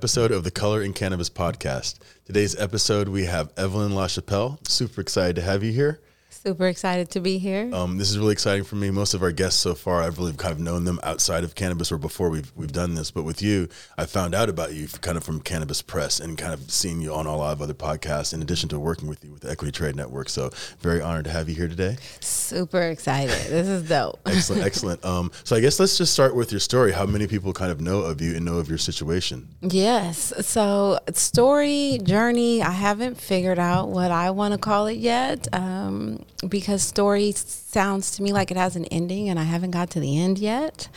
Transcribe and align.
episode 0.00 0.32
of 0.32 0.44
the 0.44 0.50
Color 0.50 0.82
in 0.82 0.94
Cannabis 0.94 1.28
podcast. 1.28 1.98
Today's 2.24 2.56
episode, 2.58 3.06
we 3.06 3.26
have 3.26 3.52
Evelyn 3.58 3.92
LaChapelle. 3.92 4.66
Super 4.66 5.02
excited 5.02 5.36
to 5.36 5.42
have 5.42 5.62
you 5.62 5.72
here. 5.72 6.00
Super 6.42 6.68
excited 6.68 7.10
to 7.10 7.20
be 7.20 7.36
here. 7.36 7.68
Um, 7.74 7.98
this 7.98 8.10
is 8.10 8.18
really 8.18 8.32
exciting 8.32 8.64
for 8.64 8.76
me. 8.76 8.90
Most 8.90 9.12
of 9.12 9.22
our 9.22 9.30
guests 9.30 9.60
so 9.60 9.74
far, 9.74 10.02
I've 10.02 10.16
really 10.16 10.32
kind 10.32 10.52
of 10.52 10.58
known 10.58 10.84
them 10.84 10.98
outside 11.02 11.44
of 11.44 11.54
cannabis 11.54 11.92
or 11.92 11.98
before 11.98 12.30
we've 12.30 12.50
we've 12.56 12.72
done 12.72 12.94
this. 12.94 13.10
But 13.10 13.24
with 13.24 13.42
you, 13.42 13.68
I 13.98 14.06
found 14.06 14.34
out 14.34 14.48
about 14.48 14.72
you 14.72 14.88
kind 15.02 15.18
of 15.18 15.22
from 15.22 15.42
Cannabis 15.42 15.82
Press 15.82 16.18
and 16.18 16.38
kind 16.38 16.54
of 16.54 16.70
seeing 16.70 17.02
you 17.02 17.12
on 17.12 17.26
a 17.26 17.36
lot 17.36 17.52
of 17.52 17.60
other 17.60 17.74
podcasts. 17.74 18.32
In 18.32 18.40
addition 18.40 18.70
to 18.70 18.78
working 18.78 19.06
with 19.06 19.22
you 19.22 19.32
with 19.32 19.42
the 19.42 19.50
Equity 19.50 19.70
Trade 19.70 19.96
Network, 19.96 20.30
so 20.30 20.48
very 20.78 21.02
honored 21.02 21.26
to 21.26 21.30
have 21.30 21.46
you 21.46 21.54
here 21.54 21.68
today. 21.68 21.98
Super 22.20 22.84
excited. 22.84 23.36
This 23.50 23.68
is 23.68 23.86
dope. 23.86 24.18
excellent, 24.26 24.62
excellent. 24.62 25.04
Um, 25.04 25.30
so 25.44 25.56
I 25.56 25.60
guess 25.60 25.78
let's 25.78 25.98
just 25.98 26.14
start 26.14 26.34
with 26.34 26.52
your 26.52 26.60
story. 26.60 26.92
How 26.92 27.04
many 27.04 27.26
people 27.26 27.52
kind 27.52 27.70
of 27.70 27.82
know 27.82 27.98
of 27.98 28.22
you 28.22 28.34
and 28.34 28.46
know 28.46 28.56
of 28.56 28.66
your 28.66 28.78
situation? 28.78 29.46
Yes. 29.60 30.32
So 30.40 31.00
story 31.12 32.00
journey. 32.02 32.62
I 32.62 32.70
haven't 32.70 33.20
figured 33.20 33.58
out 33.58 33.90
what 33.90 34.10
I 34.10 34.30
want 34.30 34.52
to 34.52 34.58
call 34.58 34.86
it 34.86 34.96
yet. 34.96 35.46
Um, 35.52 36.24
because 36.48 36.82
story 36.82 37.32
sounds 37.32 38.12
to 38.12 38.22
me 38.22 38.32
like 38.32 38.50
it 38.50 38.56
has 38.56 38.76
an 38.76 38.86
ending 38.86 39.28
and 39.28 39.38
I 39.38 39.44
haven't 39.44 39.72
got 39.72 39.90
to 39.90 40.00
the 40.00 40.18
end 40.18 40.38
yet. 40.38 40.88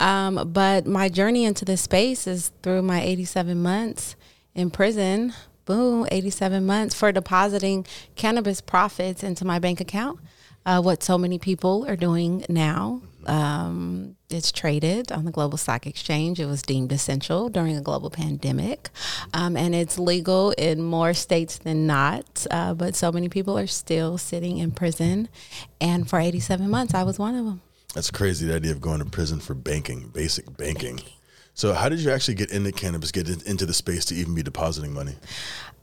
Um, 0.00 0.50
but 0.52 0.86
my 0.86 1.08
journey 1.08 1.44
into 1.44 1.64
this 1.64 1.80
space 1.80 2.26
is 2.26 2.52
through 2.62 2.82
my 2.82 3.02
87 3.02 3.60
months 3.60 4.16
in 4.54 4.70
prison. 4.70 5.34
Boom, 5.64 6.06
87 6.10 6.64
months 6.66 6.94
for 6.94 7.12
depositing 7.12 7.86
cannabis 8.16 8.60
profits 8.60 9.22
into 9.22 9.44
my 9.44 9.58
bank 9.58 9.80
account. 9.80 10.20
Uh, 10.64 10.80
what 10.80 11.02
so 11.02 11.18
many 11.18 11.38
people 11.38 11.84
are 11.88 11.96
doing 11.96 12.44
now. 12.48 13.02
Um, 13.26 14.16
it's 14.32 14.52
traded 14.52 15.12
on 15.12 15.24
the 15.24 15.30
global 15.30 15.58
stock 15.58 15.86
exchange. 15.86 16.40
It 16.40 16.46
was 16.46 16.62
deemed 16.62 16.92
essential 16.92 17.48
during 17.48 17.76
a 17.76 17.80
global 17.80 18.10
pandemic, 18.10 18.90
um, 19.34 19.56
and 19.56 19.74
it's 19.74 19.98
legal 19.98 20.52
in 20.52 20.82
more 20.82 21.14
states 21.14 21.58
than 21.58 21.86
not. 21.86 22.46
Uh, 22.50 22.74
but 22.74 22.94
so 22.94 23.12
many 23.12 23.28
people 23.28 23.58
are 23.58 23.66
still 23.66 24.18
sitting 24.18 24.58
in 24.58 24.70
prison, 24.70 25.28
and 25.80 26.08
for 26.08 26.18
87 26.18 26.68
months, 26.68 26.94
I 26.94 27.02
was 27.02 27.18
one 27.18 27.34
of 27.34 27.44
them. 27.44 27.60
That's 27.94 28.10
crazy. 28.10 28.46
The 28.46 28.54
idea 28.54 28.72
of 28.72 28.80
going 28.80 29.00
to 29.00 29.04
prison 29.04 29.40
for 29.40 29.54
banking, 29.54 30.08
basic 30.08 30.56
banking. 30.56 30.96
banking. 30.96 31.14
So, 31.54 31.74
how 31.74 31.88
did 31.90 32.00
you 32.00 32.10
actually 32.10 32.34
get 32.34 32.50
into 32.50 32.72
cannabis, 32.72 33.12
get 33.12 33.28
into 33.28 33.66
the 33.66 33.74
space 33.74 34.06
to 34.06 34.14
even 34.14 34.34
be 34.34 34.42
depositing 34.42 34.92
money? 34.92 35.14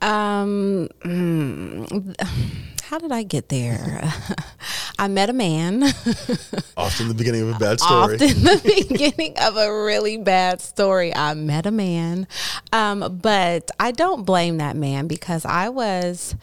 Um, 0.02 0.90
mm, 1.02 2.16
how 2.84 2.98
did 2.98 3.12
I 3.12 3.24
get 3.24 3.50
there? 3.50 4.12
I 5.00 5.08
met 5.08 5.30
a 5.30 5.34
man. 5.34 5.82
Often 6.78 7.08
the 7.08 7.14
beginning 7.14 7.44
of 7.44 7.56
a 7.56 7.58
bad 7.58 7.80
story. 7.80 8.16
Often 8.16 8.44
the 8.44 8.86
beginning 8.90 9.38
of 9.40 9.56
a 9.56 9.74
really 9.86 10.18
bad 10.18 10.60
story. 10.60 11.16
I 11.16 11.34
met 11.36 11.66
a 11.66 11.72
man. 11.72 12.28
Um, 12.74 13.20
but 13.22 13.72
I 13.80 13.92
don't 13.92 14.26
blame 14.26 14.58
that 14.58 14.76
man 14.76 15.08
because 15.08 15.46
I 15.46 15.70
was 15.70 16.36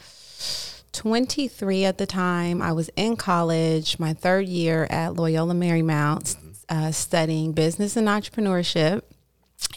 23 0.93 1.85
at 1.85 1.99
the 1.99 2.07
time. 2.07 2.63
I 2.63 2.71
was 2.71 2.89
in 2.95 3.15
college, 3.15 3.99
my 3.99 4.13
third 4.13 4.47
year 4.47 4.87
at 4.89 5.15
Loyola 5.15 5.53
Marymount, 5.53 6.35
uh, 6.67 6.91
studying 6.91 7.51
business 7.51 7.95
and 7.95 8.07
entrepreneurship. 8.07 9.03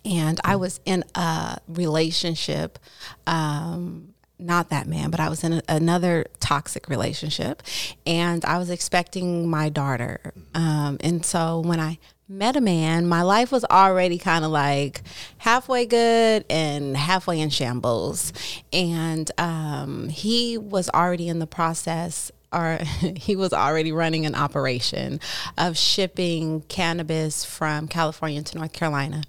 And 0.07 0.41
I 0.43 0.57
was 0.57 0.81
in 0.87 1.05
a 1.15 1.59
relationship 1.69 2.79
um, 3.27 4.15
not 4.41 4.71
that 4.71 4.87
man, 4.87 5.11
but 5.11 5.21
I 5.21 5.29
was 5.29 5.45
in 5.45 5.55
a, 5.55 5.63
another 5.69 6.27
toxic 6.41 6.89
relationship, 6.89 7.63
and 8.07 8.45
I 8.45 8.59
was 8.59 8.71
expecting 8.71 9.49
my 9.49 9.69
daughter. 9.69 10.33
Um, 10.55 10.99
and 11.01 11.25
so 11.25 11.61
when 11.61 11.81
I 11.81 11.99
met 12.29 12.57
a 12.57 12.61
man, 12.61 13.09
my 13.09 13.23
life 13.23 13.51
was 13.51 13.65
already 13.65 14.17
kind 14.17 14.45
of 14.45 14.53
like 14.53 15.03
halfway 15.39 15.85
good 15.85 16.45
and 16.49 16.97
halfway 16.97 17.41
in 17.41 17.51
shambles. 17.51 18.33
And 18.73 19.31
um, 19.37 20.09
he 20.09 20.57
was 20.57 20.89
already 20.91 21.29
in 21.29 21.41
the 21.41 21.47
process 21.47 22.31
or 22.53 22.79
he 23.17 23.37
was 23.37 23.53
already 23.53 23.93
running 23.93 24.27
an 24.27 24.35
operation 24.35 25.21
of 25.57 25.77
shipping 25.77 26.63
cannabis 26.63 27.45
from 27.45 27.89
California 27.89 28.43
to 28.43 28.59
North 28.59 28.73
Carolina 28.73 29.23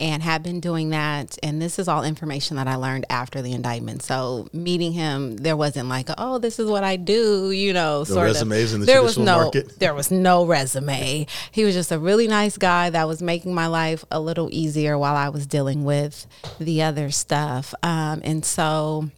and 0.00 0.22
had 0.22 0.42
been 0.42 0.60
doing 0.60 0.90
that. 0.90 1.36
And 1.42 1.60
this 1.60 1.78
is 1.78 1.88
all 1.88 2.04
information 2.04 2.56
that 2.56 2.68
I 2.68 2.76
learned 2.76 3.06
after 3.10 3.42
the 3.42 3.52
indictment. 3.52 4.02
So 4.02 4.48
meeting 4.52 4.92
him, 4.92 5.36
there 5.36 5.56
wasn't 5.56 5.88
like, 5.88 6.08
oh, 6.18 6.38
this 6.38 6.58
is 6.58 6.70
what 6.70 6.84
I 6.84 6.96
do, 6.96 7.50
you 7.50 7.72
know, 7.72 7.98
no 7.98 8.04
sort 8.04 8.26
resumes 8.26 8.72
of. 8.72 8.74
In 8.74 8.80
the 8.80 8.86
there 8.86 9.02
was 9.02 9.18
no, 9.18 9.42
market. 9.42 9.78
there 9.78 9.94
was 9.94 10.10
no 10.10 10.46
resume. 10.46 11.26
He 11.50 11.64
was 11.64 11.74
just 11.74 11.92
a 11.92 11.98
really 11.98 12.28
nice 12.28 12.56
guy 12.56 12.90
that 12.90 13.06
was 13.06 13.22
making 13.22 13.54
my 13.54 13.66
life 13.66 14.04
a 14.10 14.20
little 14.20 14.48
easier 14.52 14.96
while 14.98 15.16
I 15.16 15.28
was 15.28 15.46
dealing 15.46 15.84
with 15.84 16.26
the 16.58 16.82
other 16.82 17.10
stuff. 17.10 17.74
Um, 17.82 18.20
and 18.24 18.44
so 18.44 19.10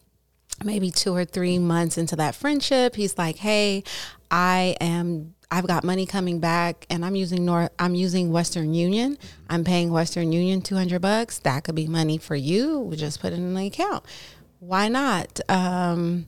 maybe 0.65 0.91
two 0.91 1.15
or 1.15 1.25
three 1.25 1.59
months 1.59 1.99
into 1.99 2.17
that 2.17 2.35
friendship, 2.35 2.97
he's 2.97 3.17
like, 3.17 3.37
"Hey, 3.37 3.85
I 4.31 4.77
am 4.81 5.35
I've 5.53 5.67
got 5.67 5.83
money 5.83 6.07
coming 6.07 6.39
back 6.39 6.87
and 6.91 7.05
I'm 7.05 7.17
using 7.17 7.45
North 7.45 7.71
I'm 7.79 7.95
using 7.95 8.31
Western 8.31 8.73
Union. 8.73 9.19
I'm 9.49 9.65
paying 9.65 9.91
Western 9.91 10.33
Union 10.33 10.63
200 10.63 11.01
bucks. 11.01 11.39
That 11.41 11.65
could 11.65 11.75
be 11.75 11.89
money 11.89 12.19
for 12.19 12.37
you. 12.37 12.79
We 12.81 12.97
just 12.97 13.21
put 13.21 13.33
it 13.33 13.37
in 13.37 13.55
the 13.55 13.67
account. 13.67 14.05
Why 14.61 14.89
not? 14.89 15.41
Um, 15.49 16.27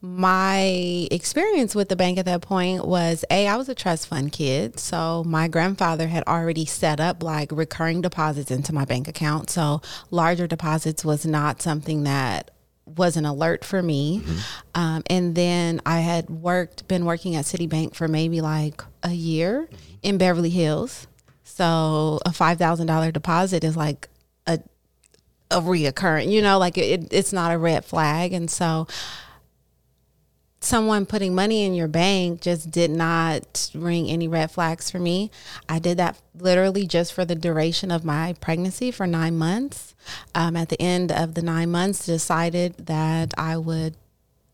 my 0.00 1.08
experience 1.10 1.74
with 1.74 1.88
the 1.88 1.96
bank 1.96 2.18
at 2.18 2.26
that 2.26 2.42
point 2.42 2.84
was 2.86 3.24
a 3.30 3.48
I 3.48 3.56
was 3.56 3.68
a 3.68 3.74
trust 3.74 4.06
fund 4.06 4.30
kid, 4.30 4.78
so 4.78 5.24
my 5.24 5.48
grandfather 5.48 6.06
had 6.06 6.22
already 6.28 6.66
set 6.66 7.00
up 7.00 7.22
like 7.22 7.50
recurring 7.50 8.02
deposits 8.02 8.50
into 8.50 8.72
my 8.72 8.84
bank 8.84 9.08
account. 9.08 9.50
So 9.50 9.80
larger 10.10 10.46
deposits 10.46 11.04
was 11.04 11.26
not 11.26 11.62
something 11.62 12.04
that 12.04 12.50
was 12.86 13.16
an 13.16 13.24
alert 13.24 13.64
for 13.64 13.82
me. 13.82 14.20
Mm-hmm. 14.20 14.80
Um, 14.80 15.02
and 15.08 15.34
then 15.34 15.80
I 15.86 16.00
had 16.00 16.28
worked, 16.30 16.86
been 16.88 17.04
working 17.04 17.34
at 17.34 17.44
Citibank 17.44 17.94
for 17.94 18.08
maybe 18.08 18.40
like 18.40 18.82
a 19.02 19.12
year 19.12 19.62
mm-hmm. 19.62 19.76
in 20.02 20.18
Beverly 20.18 20.50
Hills. 20.50 21.06
So 21.42 22.20
a 22.26 22.32
five 22.32 22.58
thousand 22.58 22.86
dollar 22.86 23.12
deposit 23.12 23.64
is 23.64 23.76
like 23.76 24.08
a 24.46 24.58
a 25.50 25.60
reoccurring, 25.60 26.30
you 26.30 26.42
know, 26.42 26.58
like 26.58 26.76
it, 26.76 27.12
it's 27.12 27.32
not 27.32 27.52
a 27.52 27.58
red 27.58 27.84
flag. 27.84 28.32
And 28.32 28.50
so 28.50 28.88
someone 30.64 31.06
putting 31.06 31.34
money 31.34 31.64
in 31.64 31.74
your 31.74 31.88
bank 31.88 32.40
just 32.40 32.70
did 32.70 32.90
not 32.90 33.70
ring 33.74 34.08
any 34.08 34.28
red 34.28 34.50
flags 34.50 34.90
for 34.90 34.98
me. 34.98 35.30
I 35.68 35.78
did 35.78 35.98
that 35.98 36.20
literally 36.34 36.86
just 36.86 37.12
for 37.12 37.24
the 37.24 37.34
duration 37.34 37.90
of 37.90 38.04
my 38.04 38.34
pregnancy 38.40 38.90
for 38.90 39.06
nine 39.06 39.36
months. 39.36 39.94
Um, 40.34 40.56
at 40.56 40.68
the 40.68 40.80
end 40.80 41.10
of 41.10 41.34
the 41.34 41.42
nine 41.42 41.70
months, 41.70 42.04
decided 42.04 42.86
that 42.86 43.32
I 43.38 43.56
would 43.56 43.96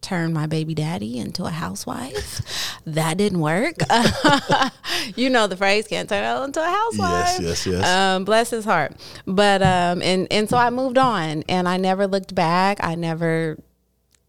turn 0.00 0.32
my 0.32 0.46
baby 0.46 0.74
daddy 0.74 1.18
into 1.18 1.44
a 1.44 1.50
housewife. 1.50 2.40
that 2.86 3.18
didn't 3.18 3.40
work. 3.40 3.76
you 5.16 5.28
know 5.30 5.46
the 5.46 5.56
phrase, 5.56 5.86
can't 5.86 6.08
turn 6.08 6.24
her 6.24 6.44
into 6.44 6.62
a 6.62 6.66
housewife. 6.66 7.40
Yes, 7.40 7.40
yes, 7.40 7.66
yes. 7.66 7.86
Um, 7.86 8.24
bless 8.24 8.50
his 8.50 8.64
heart. 8.64 8.94
But 9.26 9.62
um, 9.62 10.02
and 10.02 10.26
and 10.30 10.48
so 10.48 10.56
I 10.56 10.70
moved 10.70 10.98
on, 10.98 11.44
and 11.48 11.68
I 11.68 11.76
never 11.76 12.06
looked 12.06 12.34
back. 12.34 12.78
I 12.82 12.94
never 12.94 13.58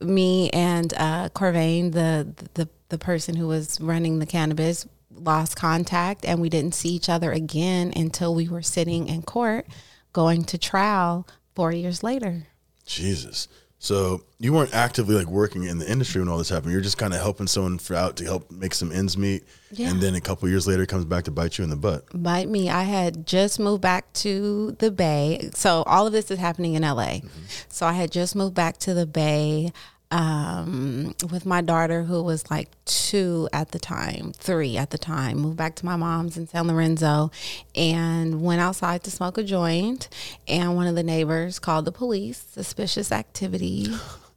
me 0.02 0.50
and 0.52 0.94
uh, 0.96 1.30
Corvain, 1.30 1.92
the, 1.92 2.34
the 2.54 2.68
the 2.92 2.98
person 2.98 3.36
who 3.36 3.48
was 3.48 3.80
running 3.82 4.20
the 4.20 4.26
cannabis, 4.26 4.86
lost 5.10 5.56
contact, 5.56 6.26
and 6.26 6.40
we 6.40 6.50
didn't 6.50 6.76
see 6.76 6.90
each 6.90 7.10
other 7.10 7.32
again 7.32 7.92
until 7.96 8.36
we 8.36 8.48
were 8.48 8.62
sitting 8.62 9.08
in 9.08 9.24
court, 9.24 9.66
going 10.14 10.44
to 10.44 10.58
trial 10.58 11.26
four 11.56 11.72
years 11.72 12.04
later. 12.04 12.48
Jesus. 12.86 13.48
So 13.80 14.22
you 14.38 14.54
weren't 14.54 14.76
actively 14.76 15.16
like 15.16 15.26
working 15.26 15.64
in 15.64 15.80
the 15.80 15.92
industry 15.92 16.22
when 16.22 16.30
all 16.30 16.38
this 16.38 16.50
happened. 16.50 16.72
You're 16.72 16.82
just 16.82 17.00
kind 17.00 17.16
of 17.16 17.20
helping 17.20 17.48
someone 17.48 17.80
out 17.96 18.16
to 18.18 18.26
help 18.26 18.52
make 18.52 18.76
some 18.76 18.92
ends 18.92 19.18
meet, 19.18 19.44
yeah. 19.72 19.90
and 19.90 20.00
then 20.00 20.14
a 20.14 20.22
couple 20.22 20.48
years 20.50 20.68
later, 20.68 20.84
it 20.84 20.88
comes 20.88 21.06
back 21.06 21.24
to 21.24 21.32
bite 21.32 21.58
you 21.58 21.64
in 21.64 21.72
the 21.72 21.76
butt. 21.76 22.06
Bite 22.14 22.48
me. 22.48 22.70
I 22.70 22.84
had 22.84 23.26
just 23.26 23.60
moved 23.60 23.82
back 23.82 24.14
to 24.14 24.76
the 24.78 24.92
Bay, 24.92 25.50
so 25.56 25.82
all 25.88 26.06
of 26.06 26.14
this 26.14 26.30
is 26.30 26.38
happening 26.38 26.76
in 26.76 26.84
LA. 26.84 27.22
Mm-hmm. 27.22 27.30
So 27.70 27.88
I 27.88 27.94
had 27.94 28.12
just 28.12 28.36
moved 28.36 28.54
back 28.54 28.78
to 28.80 28.94
the 28.94 29.08
Bay 29.08 29.72
um, 30.12 31.16
with 31.32 31.46
my 31.46 31.62
daughter, 31.62 32.04
who 32.04 32.22
was 32.22 32.50
like 32.52 32.70
two 32.86 33.48
at 33.54 33.72
the 33.72 33.80
time, 33.80 34.34
three 34.34 34.78
at 34.78 34.92
the 34.92 34.98
time, 34.98 35.40
moved 35.40 35.58
back 35.58 35.76
to 35.76 35.86
my 35.86 35.96
mom's 35.96 36.38
in 36.38 36.48
San 36.48 36.68
Lorenzo 36.68 37.32
and 37.76 38.42
went 38.42 38.62
outside 38.62 39.04
to 39.04 39.12
smoke 39.12 39.38
a 39.38 39.44
joint. 39.44 40.10
And 40.48 40.76
one 40.76 40.88
of 40.88 40.96
the 40.96 41.04
neighbors 41.04 41.60
called 41.60 41.86
the 41.86 41.92
police, 41.92 42.44
suspicious 42.52 43.12
activity. 43.12 43.88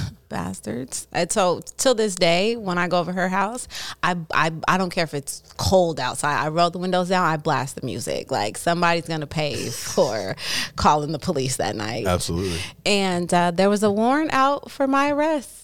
bastards. 0.28 1.06
And 1.12 1.30
so 1.30 1.60
till 1.76 1.94
this 1.94 2.14
day, 2.14 2.56
when 2.56 2.78
I 2.78 2.88
go 2.88 2.98
over 2.98 3.12
her 3.12 3.28
house, 3.28 3.68
I, 4.02 4.16
I 4.32 4.52
I 4.66 4.78
don't 4.78 4.90
care 4.90 5.04
if 5.04 5.14
it's 5.14 5.42
cold 5.56 6.00
outside. 6.00 6.42
I 6.42 6.48
roll 6.48 6.70
the 6.70 6.78
windows 6.78 7.08
down. 7.08 7.26
I 7.26 7.36
blast 7.36 7.76
the 7.76 7.86
music. 7.86 8.30
Like 8.30 8.56
somebody's 8.56 9.06
gonna 9.06 9.26
pay 9.26 9.68
for 9.70 10.36
calling 10.76 11.12
the 11.12 11.18
police 11.18 11.56
that 11.56 11.76
night. 11.76 12.06
Absolutely. 12.06 12.58
And 12.84 13.32
uh, 13.32 13.50
there 13.50 13.70
was 13.70 13.82
a 13.82 13.90
warrant 13.90 14.32
out 14.32 14.70
for 14.70 14.86
my 14.86 15.10
arrest. 15.10 15.58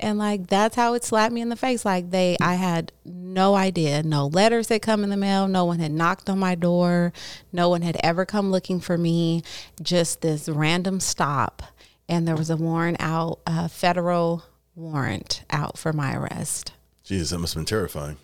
And 0.00 0.18
like 0.18 0.46
that's 0.46 0.76
how 0.76 0.94
it 0.94 1.04
slapped 1.04 1.32
me 1.32 1.40
in 1.40 1.48
the 1.48 1.56
face. 1.56 1.84
Like 1.84 2.10
they, 2.10 2.36
I 2.40 2.54
had 2.54 2.92
no 3.04 3.56
idea. 3.56 4.02
No 4.02 4.26
letters 4.26 4.68
had 4.68 4.82
come 4.82 5.02
in 5.02 5.10
the 5.10 5.16
mail. 5.16 5.48
No 5.48 5.64
one 5.64 5.80
had 5.80 5.92
knocked 5.92 6.30
on 6.30 6.38
my 6.38 6.54
door. 6.54 7.12
No 7.52 7.68
one 7.68 7.82
had 7.82 7.96
ever 8.02 8.24
come 8.24 8.50
looking 8.52 8.78
for 8.78 8.96
me. 8.96 9.42
Just 9.82 10.20
this 10.20 10.48
random 10.48 11.00
stop. 11.00 11.62
And 12.08 12.26
there 12.26 12.36
was 12.36 12.50
a 12.50 12.56
warrant 12.56 12.98
out, 13.00 13.40
a 13.46 13.68
federal 13.68 14.44
warrant 14.74 15.42
out 15.50 15.76
for 15.76 15.92
my 15.92 16.16
arrest. 16.16 16.72
Jesus, 17.04 17.30
that 17.30 17.38
must 17.38 17.54
have 17.54 17.60
been 17.60 17.66
terrifying. 17.66 18.16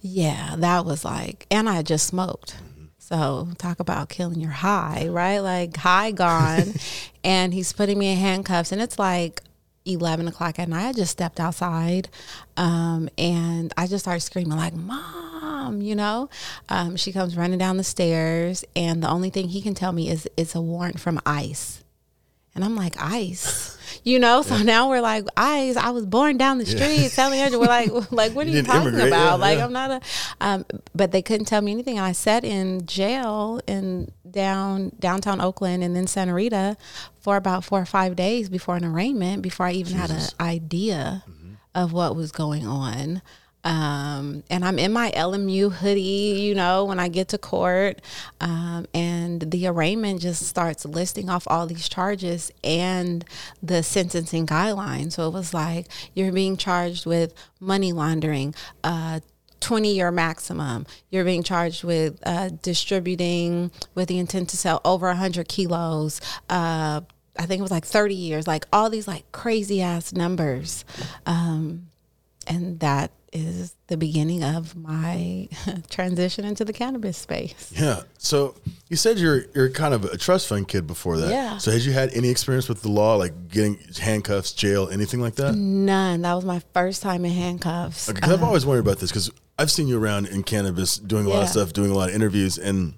Yeah, 0.00 0.56
that 0.58 0.84
was 0.84 1.04
like, 1.04 1.46
and 1.50 1.68
I 1.68 1.82
just 1.82 2.06
smoked. 2.06 2.56
So 2.98 3.48
talk 3.58 3.80
about 3.80 4.08
killing 4.08 4.40
your 4.40 4.50
high, 4.50 5.08
right? 5.08 5.38
Like 5.38 5.76
high 5.76 6.10
gone. 6.10 6.74
and 7.24 7.52
he's 7.52 7.72
putting 7.72 7.98
me 7.98 8.12
in 8.12 8.18
handcuffs. 8.18 8.72
And 8.72 8.80
it's 8.80 8.98
like 8.98 9.42
11 9.84 10.26
o'clock 10.26 10.58
at 10.58 10.70
night. 10.70 10.88
I 10.88 10.92
just 10.92 11.12
stepped 11.12 11.38
outside 11.38 12.08
um, 12.56 13.10
and 13.18 13.74
I 13.76 13.86
just 13.86 14.04
started 14.04 14.20
screaming, 14.20 14.56
like, 14.56 14.74
Mom, 14.74 15.82
you 15.82 15.94
know? 15.94 16.30
Um, 16.70 16.96
she 16.96 17.12
comes 17.12 17.36
running 17.36 17.58
down 17.58 17.76
the 17.76 17.84
stairs. 17.84 18.64
And 18.74 19.02
the 19.02 19.10
only 19.10 19.28
thing 19.28 19.48
he 19.48 19.60
can 19.60 19.74
tell 19.74 19.92
me 19.92 20.08
is 20.08 20.26
it's 20.38 20.54
a 20.54 20.60
warrant 20.62 20.98
from 20.98 21.20
ICE. 21.26 21.83
And 22.54 22.64
I'm 22.64 22.76
like, 22.76 22.94
ICE? 22.98 23.72
You 24.04 24.18
know, 24.18 24.42
so 24.42 24.56
yeah. 24.56 24.64
now 24.64 24.90
we're 24.90 25.00
like, 25.00 25.24
ICE, 25.36 25.76
I 25.76 25.90
was 25.90 26.04
born 26.04 26.36
down 26.36 26.58
the 26.58 26.66
street 26.66 27.02
yeah. 27.02 27.08
telling 27.08 27.40
we're 27.58 27.66
like, 27.66 27.90
like, 28.12 28.34
what 28.34 28.46
are 28.46 28.50
you, 28.50 28.58
you 28.58 28.62
talking 28.62 28.94
about? 28.94 29.10
Yeah, 29.10 29.34
like, 29.34 29.58
I'm 29.58 29.72
not 29.72 29.90
a, 29.90 30.00
um, 30.42 30.66
but 30.94 31.10
they 31.10 31.22
couldn't 31.22 31.46
tell 31.46 31.62
me 31.62 31.72
anything. 31.72 31.96
And 31.96 32.04
I 32.06 32.12
sat 32.12 32.44
in 32.44 32.84
jail 32.86 33.60
in 33.66 34.12
down 34.30 34.92
downtown 34.98 35.40
Oakland 35.40 35.82
and 35.82 35.96
then 35.96 36.06
Santa 36.06 36.34
Rita 36.34 36.76
for 37.20 37.36
about 37.36 37.64
four 37.64 37.80
or 37.80 37.86
five 37.86 38.14
days 38.14 38.50
before 38.50 38.76
an 38.76 38.84
arraignment, 38.84 39.40
before 39.40 39.66
I 39.66 39.72
even 39.72 39.94
Jesus. 39.94 40.10
had 40.10 40.40
an 40.40 40.46
idea 40.46 41.24
mm-hmm. 41.28 41.54
of 41.74 41.92
what 41.92 42.14
was 42.14 42.30
going 42.30 42.66
on. 42.66 43.22
Um, 43.64 44.44
and 44.50 44.64
I'm 44.64 44.78
in 44.78 44.92
my 44.92 45.10
LMU 45.12 45.72
hoodie, 45.72 46.00
you 46.40 46.54
know, 46.54 46.84
when 46.84 47.00
I 47.00 47.08
get 47.08 47.28
to 47.28 47.38
court. 47.38 48.00
Um, 48.40 48.86
and 48.92 49.50
the 49.50 49.66
arraignment 49.66 50.20
just 50.20 50.46
starts 50.46 50.84
listing 50.84 51.30
off 51.30 51.44
all 51.48 51.66
these 51.66 51.88
charges 51.88 52.52
and 52.62 53.24
the 53.62 53.82
sentencing 53.82 54.46
guidelines. 54.46 55.12
So 55.12 55.26
it 55.26 55.32
was 55.32 55.54
like, 55.54 55.86
you're 56.12 56.32
being 56.32 56.56
charged 56.56 57.06
with 57.06 57.32
money 57.58 57.92
laundering, 57.92 58.54
uh, 58.84 59.20
20 59.60 59.94
year 59.94 60.10
maximum. 60.10 60.86
You're 61.10 61.24
being 61.24 61.42
charged 61.42 61.84
with 61.84 62.18
uh, 62.26 62.50
distributing 62.60 63.70
with 63.94 64.08
the 64.08 64.18
intent 64.18 64.50
to 64.50 64.58
sell 64.58 64.82
over 64.84 65.06
100 65.06 65.48
kilos. 65.48 66.20
Uh, 66.50 67.00
I 67.38 67.46
think 67.46 67.60
it 67.60 67.62
was 67.62 67.70
like 67.70 67.86
30 67.86 68.14
years, 68.14 68.46
like 68.46 68.66
all 68.72 68.90
these 68.90 69.08
like 69.08 69.30
crazy 69.32 69.80
ass 69.80 70.12
numbers. 70.12 70.84
Um, 71.24 71.88
and 72.46 72.78
that 72.80 73.10
is 73.34 73.74
the 73.88 73.96
beginning 73.96 74.44
of 74.44 74.76
my 74.76 75.48
transition 75.90 76.44
into 76.44 76.64
the 76.64 76.72
cannabis 76.72 77.18
space. 77.18 77.72
Yeah. 77.74 78.02
So 78.18 78.54
you 78.88 78.96
said 78.96 79.18
you're 79.18 79.46
you're 79.54 79.70
kind 79.70 79.92
of 79.92 80.04
a 80.04 80.16
trust 80.16 80.46
fund 80.46 80.68
kid 80.68 80.86
before 80.86 81.18
that. 81.18 81.30
Yeah. 81.30 81.58
So 81.58 81.72
had 81.72 81.82
you 81.82 81.92
had 81.92 82.14
any 82.14 82.30
experience 82.30 82.68
with 82.68 82.82
the 82.82 82.88
law, 82.88 83.16
like 83.16 83.48
getting 83.48 83.78
handcuffs, 84.00 84.52
jail, 84.52 84.88
anything 84.88 85.20
like 85.20 85.34
that? 85.34 85.54
None. 85.54 86.22
That 86.22 86.34
was 86.34 86.44
my 86.44 86.62
first 86.72 87.02
time 87.02 87.24
in 87.24 87.32
handcuffs. 87.32 88.08
Okay, 88.08 88.20
I've 88.22 88.42
uh, 88.42 88.46
always 88.46 88.64
wondered 88.64 88.86
about 88.86 89.00
this 89.00 89.10
because 89.10 89.30
I've 89.58 89.70
seen 89.70 89.88
you 89.88 90.00
around 90.00 90.28
in 90.28 90.44
cannabis, 90.44 90.96
doing 90.96 91.26
a 91.26 91.28
yeah. 91.28 91.34
lot 91.34 91.42
of 91.42 91.48
stuff, 91.48 91.72
doing 91.72 91.90
a 91.90 91.94
lot 91.94 92.10
of 92.10 92.14
interviews, 92.14 92.56
and 92.56 92.94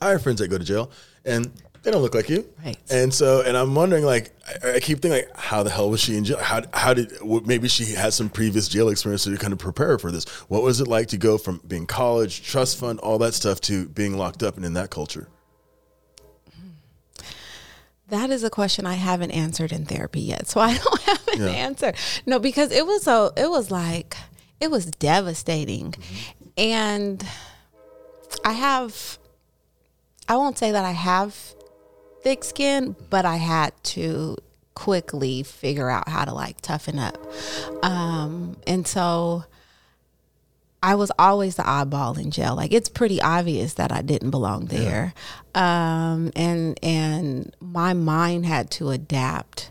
I 0.00 0.10
have 0.10 0.22
friends 0.22 0.40
that 0.40 0.48
go 0.48 0.58
to 0.58 0.64
jail, 0.64 0.90
and 1.24 1.50
they 1.82 1.90
don't 1.90 2.02
look 2.02 2.14
like 2.14 2.28
you. 2.28 2.48
Right. 2.64 2.76
And 2.90 3.12
so, 3.12 3.42
and 3.42 3.56
I'm 3.56 3.74
wondering, 3.74 4.04
like, 4.04 4.32
I, 4.62 4.74
I, 4.74 4.80
keep 4.80 5.00
thinking, 5.00 5.12
like, 5.22 5.36
how 5.36 5.62
the 5.62 5.70
hell 5.70 5.90
was 5.90 6.00
she 6.00 6.16
in 6.16 6.24
jail? 6.24 6.38
How, 6.38 6.62
how 6.72 6.94
did, 6.94 7.12
maybe 7.46 7.68
she 7.68 7.94
had 7.94 8.12
some 8.12 8.28
previous 8.28 8.68
jail 8.68 8.88
experience 8.88 9.24
to 9.24 9.36
kind 9.36 9.52
of 9.52 9.58
prepare 9.58 9.98
for 9.98 10.10
this. 10.10 10.24
What 10.48 10.62
was 10.62 10.80
it 10.80 10.88
like 10.88 11.08
to 11.08 11.16
go 11.16 11.38
from 11.38 11.60
being 11.66 11.86
college, 11.86 12.42
trust 12.42 12.78
fund, 12.78 12.98
all 13.00 13.18
that 13.18 13.34
stuff 13.34 13.60
to 13.62 13.88
being 13.88 14.16
locked 14.16 14.42
up 14.42 14.56
and 14.56 14.64
in 14.64 14.74
that 14.74 14.90
culture? 14.90 15.28
That 18.08 18.30
is 18.30 18.42
a 18.42 18.50
question 18.50 18.86
I 18.86 18.94
haven't 18.94 19.32
answered 19.32 19.70
in 19.70 19.84
therapy 19.84 20.20
yet. 20.20 20.48
So 20.48 20.60
I 20.60 20.76
don't 20.78 21.02
have 21.02 21.28
an 21.28 21.40
yeah. 21.40 21.48
answer. 21.48 21.92
No, 22.26 22.38
because 22.38 22.72
it 22.72 22.86
was 22.86 23.02
so, 23.02 23.32
it 23.36 23.50
was 23.50 23.70
like, 23.70 24.16
it 24.60 24.70
was 24.70 24.86
devastating. 24.86 25.92
Mm-hmm. 25.92 26.48
And 26.56 27.26
I 28.44 28.52
have, 28.52 29.18
I 30.26 30.36
won't 30.36 30.58
say 30.58 30.72
that 30.72 30.84
I 30.84 30.92
have 30.92 31.54
thick 32.28 32.44
skin, 32.44 32.94
but 33.08 33.24
I 33.24 33.36
had 33.36 33.72
to 33.84 34.36
quickly 34.74 35.42
figure 35.42 35.88
out 35.88 36.10
how 36.10 36.26
to 36.26 36.34
like 36.34 36.60
toughen 36.60 36.98
up. 36.98 37.16
Um, 37.82 38.58
and 38.66 38.86
so 38.86 39.44
I 40.82 40.94
was 40.94 41.10
always 41.18 41.56
the 41.56 41.62
oddball 41.62 42.18
in 42.18 42.30
jail. 42.30 42.54
Like 42.54 42.74
it's 42.74 42.90
pretty 42.90 43.22
obvious 43.22 43.74
that 43.74 43.90
I 43.92 44.02
didn't 44.02 44.30
belong 44.30 44.66
there. 44.66 45.14
Yeah. 45.54 46.12
Um, 46.12 46.32
and 46.36 46.78
and 46.82 47.56
my 47.60 47.94
mind 47.94 48.44
had 48.44 48.70
to 48.72 48.90
adapt 48.90 49.70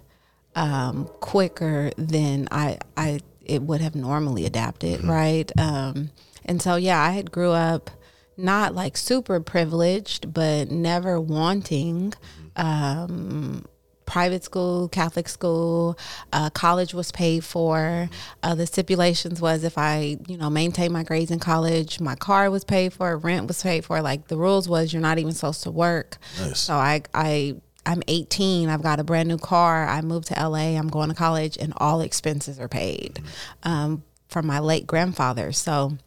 um, 0.56 1.06
quicker 1.20 1.92
than 1.96 2.48
I 2.50 2.80
I 2.98 3.20
it 3.46 3.62
would 3.62 3.82
have 3.82 3.94
normally 3.94 4.48
adapted, 4.48 5.02
mm-hmm. 5.02 5.12
right? 5.12 5.52
Um, 5.60 6.10
and 6.44 6.60
so 6.60 6.76
yeah, 6.76 7.00
I 7.00 7.12
had 7.12 7.32
grew 7.32 7.52
up 7.52 7.92
not 8.36 8.74
like 8.74 8.98
super 8.98 9.40
privileged, 9.40 10.34
but 10.34 10.72
never 10.72 11.22
wanting 11.22 12.14
um, 12.58 13.66
private 14.06 14.44
school, 14.44 14.88
Catholic 14.90 15.30
school, 15.30 15.98
uh, 16.34 16.50
college 16.50 16.94
was 16.96 17.12
paid 17.12 17.44
for. 17.44 18.10
Uh, 18.42 18.56
the 18.56 18.66
stipulations 18.66 19.40
was 19.40 19.64
if 19.64 19.78
I, 19.78 20.18
you 20.28 20.38
know, 20.38 20.50
maintain 20.50 20.92
my 20.92 21.04
grades 21.04 21.30
in 21.30 21.40
college, 21.40 22.00
my 22.00 22.16
car 22.16 22.50
was 22.50 22.64
paid 22.64 22.94
for, 22.94 23.16
rent 23.18 23.48
was 23.48 23.62
paid 23.62 23.86
for. 23.86 24.02
Like 24.02 24.28
the 24.28 24.38
rules 24.38 24.68
was 24.68 24.92
you're 24.92 25.02
not 25.02 25.20
even 25.20 25.34
supposed 25.34 25.64
to 25.64 25.72
work. 25.72 26.18
Nice. 26.40 26.60
So 26.60 26.74
I, 26.74 27.04
I, 27.14 27.58
I'm 27.86 28.02
18. 28.08 28.70
I've 28.70 28.82
got 28.82 29.00
a 29.00 29.04
brand 29.04 29.30
new 29.30 29.38
car. 29.38 29.88
I 29.88 30.02
moved 30.02 30.28
to 30.30 30.34
LA. 30.34 30.78
I'm 30.78 30.90
going 30.90 31.10
to 31.10 31.16
college, 31.16 31.58
and 31.58 31.74
all 31.78 32.02
expenses 32.02 32.60
are 32.60 32.68
paid 32.68 33.22
mm-hmm. 33.22 33.70
um, 33.70 34.04
from 34.28 34.48
my 34.48 34.60
late 34.60 34.88
grandfather. 34.88 35.52
So 35.52 35.98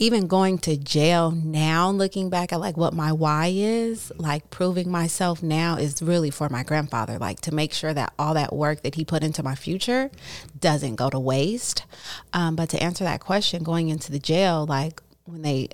even 0.00 0.26
going 0.26 0.56
to 0.58 0.78
jail 0.78 1.30
now, 1.30 1.90
looking 1.90 2.30
back 2.30 2.54
at 2.54 2.60
like 2.60 2.76
what 2.76 2.94
my 2.94 3.12
why 3.12 3.52
is, 3.54 4.10
like 4.16 4.48
proving 4.48 4.90
myself 4.90 5.42
now 5.42 5.76
is 5.76 6.00
really 6.00 6.30
for 6.30 6.48
my 6.48 6.62
grandfather, 6.62 7.18
like 7.18 7.40
to 7.42 7.54
make 7.54 7.74
sure 7.74 7.92
that 7.92 8.14
all 8.18 8.32
that 8.32 8.52
work 8.54 8.82
that 8.82 8.94
he 8.94 9.04
put 9.04 9.22
into 9.22 9.42
my 9.42 9.54
future 9.54 10.10
doesn't 10.58 10.96
go 10.96 11.10
to 11.10 11.18
waste. 11.18 11.84
Um, 12.32 12.56
but 12.56 12.70
to 12.70 12.82
answer 12.82 13.04
that 13.04 13.20
question, 13.20 13.62
going 13.62 13.90
into 13.90 14.10
the 14.10 14.18
jail, 14.18 14.64
like 14.66 15.02
when 15.26 15.42
they 15.42 15.68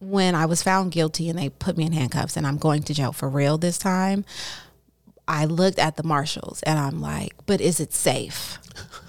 when 0.00 0.34
I 0.34 0.46
was 0.46 0.62
found 0.62 0.90
guilty 0.90 1.28
and 1.28 1.38
they 1.38 1.48
put 1.48 1.76
me 1.76 1.86
in 1.86 1.92
handcuffs 1.92 2.36
and 2.36 2.46
I'm 2.46 2.58
going 2.58 2.82
to 2.84 2.94
jail 2.94 3.12
for 3.12 3.28
real 3.28 3.58
this 3.58 3.78
time, 3.78 4.24
I 5.28 5.44
looked 5.44 5.78
at 5.78 5.96
the 5.96 6.02
marshals 6.02 6.62
and 6.64 6.78
I'm 6.78 7.00
like, 7.00 7.34
but 7.46 7.60
is 7.60 7.78
it 7.78 7.92
safe? 7.92 8.58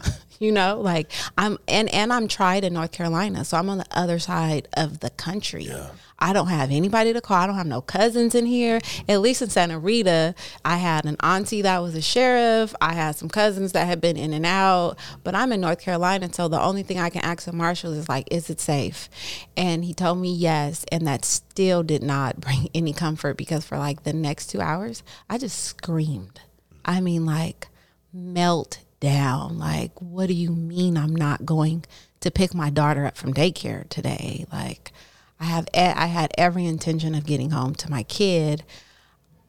you 0.40 0.52
know 0.52 0.80
like 0.82 1.12
i'm 1.38 1.58
and 1.68 1.94
and 1.94 2.12
i'm 2.12 2.28
tried 2.28 2.64
in 2.64 2.74
north 2.74 2.92
carolina 2.92 3.46
so 3.46 3.58
i'm 3.58 3.70
on 3.70 3.78
the 3.78 3.86
other 3.92 4.18
side 4.18 4.68
of 4.76 5.02
the 5.02 5.10
country. 5.12 5.66
Yeah. 5.66 5.90
i 6.18 6.34
don't 6.34 6.48
have 6.48 6.72
anybody 6.72 7.14
to 7.14 7.22
call. 7.22 7.38
I 7.38 7.48
don't 7.48 7.56
have 7.56 7.68
no 7.68 7.82
cousins 7.82 8.34
in 8.36 8.46
here. 8.46 8.80
At 9.08 9.22
least 9.22 9.42
in 9.42 9.50
santa 9.50 9.78
rita 9.78 10.34
i 10.66 10.78
had 10.78 11.06
an 11.06 11.18
auntie 11.22 11.62
that 11.62 11.80
was 11.80 11.94
a 11.96 12.02
sheriff. 12.02 12.74
I 12.82 12.94
had 12.94 13.16
some 13.16 13.30
cousins 13.30 13.74
that 13.74 13.86
had 13.86 14.02
been 14.02 14.18
in 14.18 14.34
and 14.34 14.46
out 14.46 14.98
but 15.24 15.36
i'm 15.36 15.52
in 15.52 15.62
north 15.62 15.82
carolina 15.82 16.32
so 16.34 16.48
the 16.48 16.62
only 16.62 16.84
thing 16.84 17.00
i 17.00 17.10
can 17.10 17.24
ask 17.24 17.46
the 17.46 17.54
marshal 17.54 17.94
is 17.94 18.10
like 18.10 18.28
is 18.32 18.50
it 18.50 18.60
safe? 18.62 19.10
And 19.58 19.84
he 19.84 19.94
told 19.94 20.20
me 20.20 20.34
yes 20.34 20.86
and 20.92 21.06
that 21.06 21.26
still 21.26 21.84
did 21.84 22.02
not 22.02 22.40
bring 22.42 22.70
any 22.74 22.94
comfort 22.94 23.38
because 23.38 23.66
for 23.66 23.78
like 23.78 24.04
the 24.04 24.14
next 24.14 24.48
two 24.48 24.62
hours 24.62 25.04
i 25.30 25.38
just 25.38 25.60
screamed. 25.64 26.40
I 26.86 27.02
mean 27.02 27.26
like 27.26 27.68
melt 28.14 28.80
down. 29.00 29.58
Like, 29.58 29.92
what 30.02 30.28
do 30.28 30.34
you 30.34 30.52
mean 30.52 30.98
I'm 30.98 31.16
not 31.16 31.46
going 31.46 31.86
to 32.22 32.32
pick 32.32 32.54
my 32.54 32.70
daughter 32.70 33.06
up 33.06 33.18
from 33.18 33.34
daycare 33.34 33.88
today? 33.90 34.46
Like, 34.52 34.92
I 35.40 35.46
have 35.46 35.68
I 35.74 36.08
had 36.08 36.32
every 36.38 36.66
intention 36.66 37.16
of 37.16 37.26
getting 37.26 37.52
home 37.52 37.76
to 37.76 37.90
my 37.90 38.04
kid. 38.04 38.64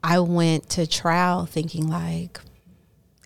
I 0.02 0.20
went 0.20 0.68
to 0.70 0.86
trial 0.86 1.46
thinking 1.46 1.88
like 1.88 2.40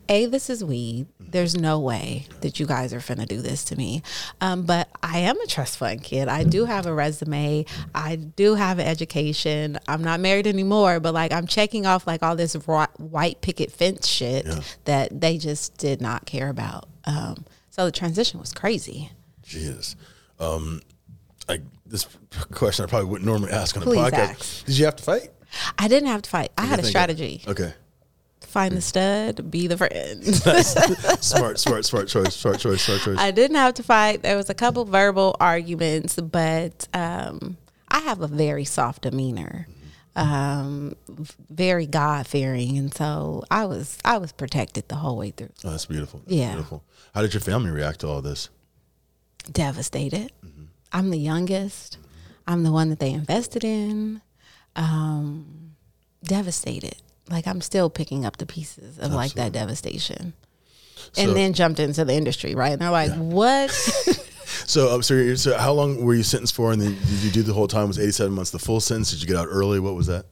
a, 0.08 0.26
this 0.26 0.50
is 0.50 0.62
weed. 0.62 1.06
There's 1.18 1.56
no 1.56 1.80
way 1.80 2.26
that 2.40 2.60
you 2.60 2.66
guys 2.66 2.92
are 2.92 2.98
finna 2.98 3.26
do 3.26 3.40
this 3.40 3.64
to 3.64 3.76
me. 3.76 4.02
Um, 4.40 4.62
but 4.62 4.88
I 5.02 5.20
am 5.20 5.40
a 5.40 5.46
trust 5.46 5.78
fund 5.78 6.02
kid. 6.02 6.28
I 6.28 6.44
do 6.44 6.64
have 6.64 6.86
a 6.86 6.94
resume. 6.94 7.64
I 7.94 8.16
do 8.16 8.54
have 8.54 8.78
an 8.78 8.86
education. 8.86 9.78
I'm 9.88 10.02
not 10.02 10.20
married 10.20 10.46
anymore, 10.46 11.00
but 11.00 11.14
like 11.14 11.32
I'm 11.32 11.46
checking 11.46 11.86
off 11.86 12.06
like 12.06 12.22
all 12.22 12.36
this 12.36 12.54
white 12.54 13.40
picket 13.40 13.72
fence 13.72 14.06
shit 14.06 14.46
yeah. 14.46 14.60
that 14.84 15.20
they 15.20 15.38
just 15.38 15.76
did 15.76 16.00
not 16.00 16.26
care 16.26 16.48
about. 16.48 16.88
Um, 17.04 17.44
so 17.70 17.84
the 17.84 17.92
transition 17.92 18.40
was 18.40 18.52
crazy. 18.52 19.10
Jesus. 19.42 19.96
Um, 20.38 20.80
I, 21.48 21.60
this 21.86 22.06
question 22.52 22.84
I 22.84 22.88
probably 22.88 23.08
wouldn't 23.08 23.26
normally 23.26 23.52
ask 23.52 23.76
on 23.76 23.82
a 23.82 23.86
podcast. 23.86 24.12
Ask. 24.12 24.66
Did 24.66 24.78
you 24.78 24.84
have 24.84 24.96
to 24.96 25.02
fight? 25.02 25.30
I 25.78 25.88
didn't 25.88 26.08
have 26.08 26.22
to 26.22 26.30
fight. 26.30 26.50
I 26.58 26.66
had 26.66 26.80
a 26.80 26.84
strategy. 26.84 27.42
Okay 27.46 27.74
find 28.54 28.74
the 28.74 28.80
stud, 28.80 29.50
be 29.50 29.66
the 29.66 29.76
friend. 29.76 30.24
smart, 31.22 31.58
smart, 31.58 31.84
smart 31.84 32.08
choice, 32.08 32.34
smart 32.34 32.58
choice, 32.60 32.80
smart 32.82 33.00
choice. 33.02 33.18
I 33.18 33.30
didn't 33.32 33.56
have 33.56 33.74
to 33.74 33.82
fight. 33.82 34.22
There 34.22 34.36
was 34.36 34.48
a 34.48 34.54
couple 34.54 34.84
verbal 34.86 35.36
arguments, 35.40 36.16
but 36.16 36.88
um, 36.94 37.56
I 37.88 37.98
have 38.00 38.20
a 38.22 38.26
very 38.28 38.64
soft 38.64 39.02
demeanor, 39.02 39.66
um, 40.16 40.94
very 41.50 41.86
God 41.86 42.26
fearing, 42.26 42.78
and 42.78 42.94
so 42.94 43.42
I 43.50 43.66
was 43.66 43.98
I 44.04 44.18
was 44.18 44.32
protected 44.32 44.88
the 44.88 44.94
whole 44.96 45.16
way 45.18 45.30
through. 45.32 45.50
Oh, 45.64 45.70
that's 45.70 45.86
beautiful. 45.86 46.20
That's 46.20 46.32
Yeah. 46.36 46.52
beautiful. 46.52 46.84
How 47.14 47.22
did 47.22 47.34
your 47.34 47.40
family 47.42 47.70
react 47.70 48.00
to 48.00 48.08
all 48.08 48.22
this? 48.22 48.48
Devastated. 49.50 50.32
I'm 50.92 51.10
the 51.10 51.18
youngest. 51.18 51.98
I'm 52.46 52.62
the 52.62 52.70
one 52.72 52.88
that 52.90 52.98
they 53.00 53.10
invested 53.10 53.64
in. 53.64 54.22
Um, 54.76 55.74
devastated. 56.22 56.96
Like 57.30 57.46
I'm 57.46 57.60
still 57.60 57.88
picking 57.90 58.24
up 58.24 58.36
the 58.36 58.46
pieces 58.46 58.98
of 58.98 59.12
like 59.12 59.32
that 59.34 59.52
devastation. 59.52 60.34
So- 61.12 61.22
and 61.22 61.36
then 61.36 61.52
jumped 61.52 61.80
into 61.80 62.04
the 62.04 62.14
industry, 62.14 62.54
right? 62.54 62.72
And 62.72 62.80
they're 62.82 62.90
like, 62.90 63.12
"What?" 63.12 63.70
So, 64.66 64.94
um, 64.94 65.02
so, 65.02 65.34
so 65.34 65.58
how 65.58 65.72
long 65.72 66.04
were 66.04 66.14
you 66.14 66.22
sentenced 66.22 66.54
for? 66.54 66.72
And 66.72 66.80
then 66.80 66.94
did 66.94 67.22
you 67.24 67.30
do 67.30 67.42
the 67.42 67.52
whole 67.52 67.66
time? 67.66 67.88
Was 67.88 67.98
87 67.98 68.32
months 68.32 68.50
the 68.50 68.58
full 68.58 68.78
sentence? 68.80 69.10
Did 69.10 69.20
you 69.20 69.26
get 69.26 69.36
out 69.36 69.48
early? 69.50 69.80
What 69.80 69.94
was 69.94 70.06
that? 70.06 70.26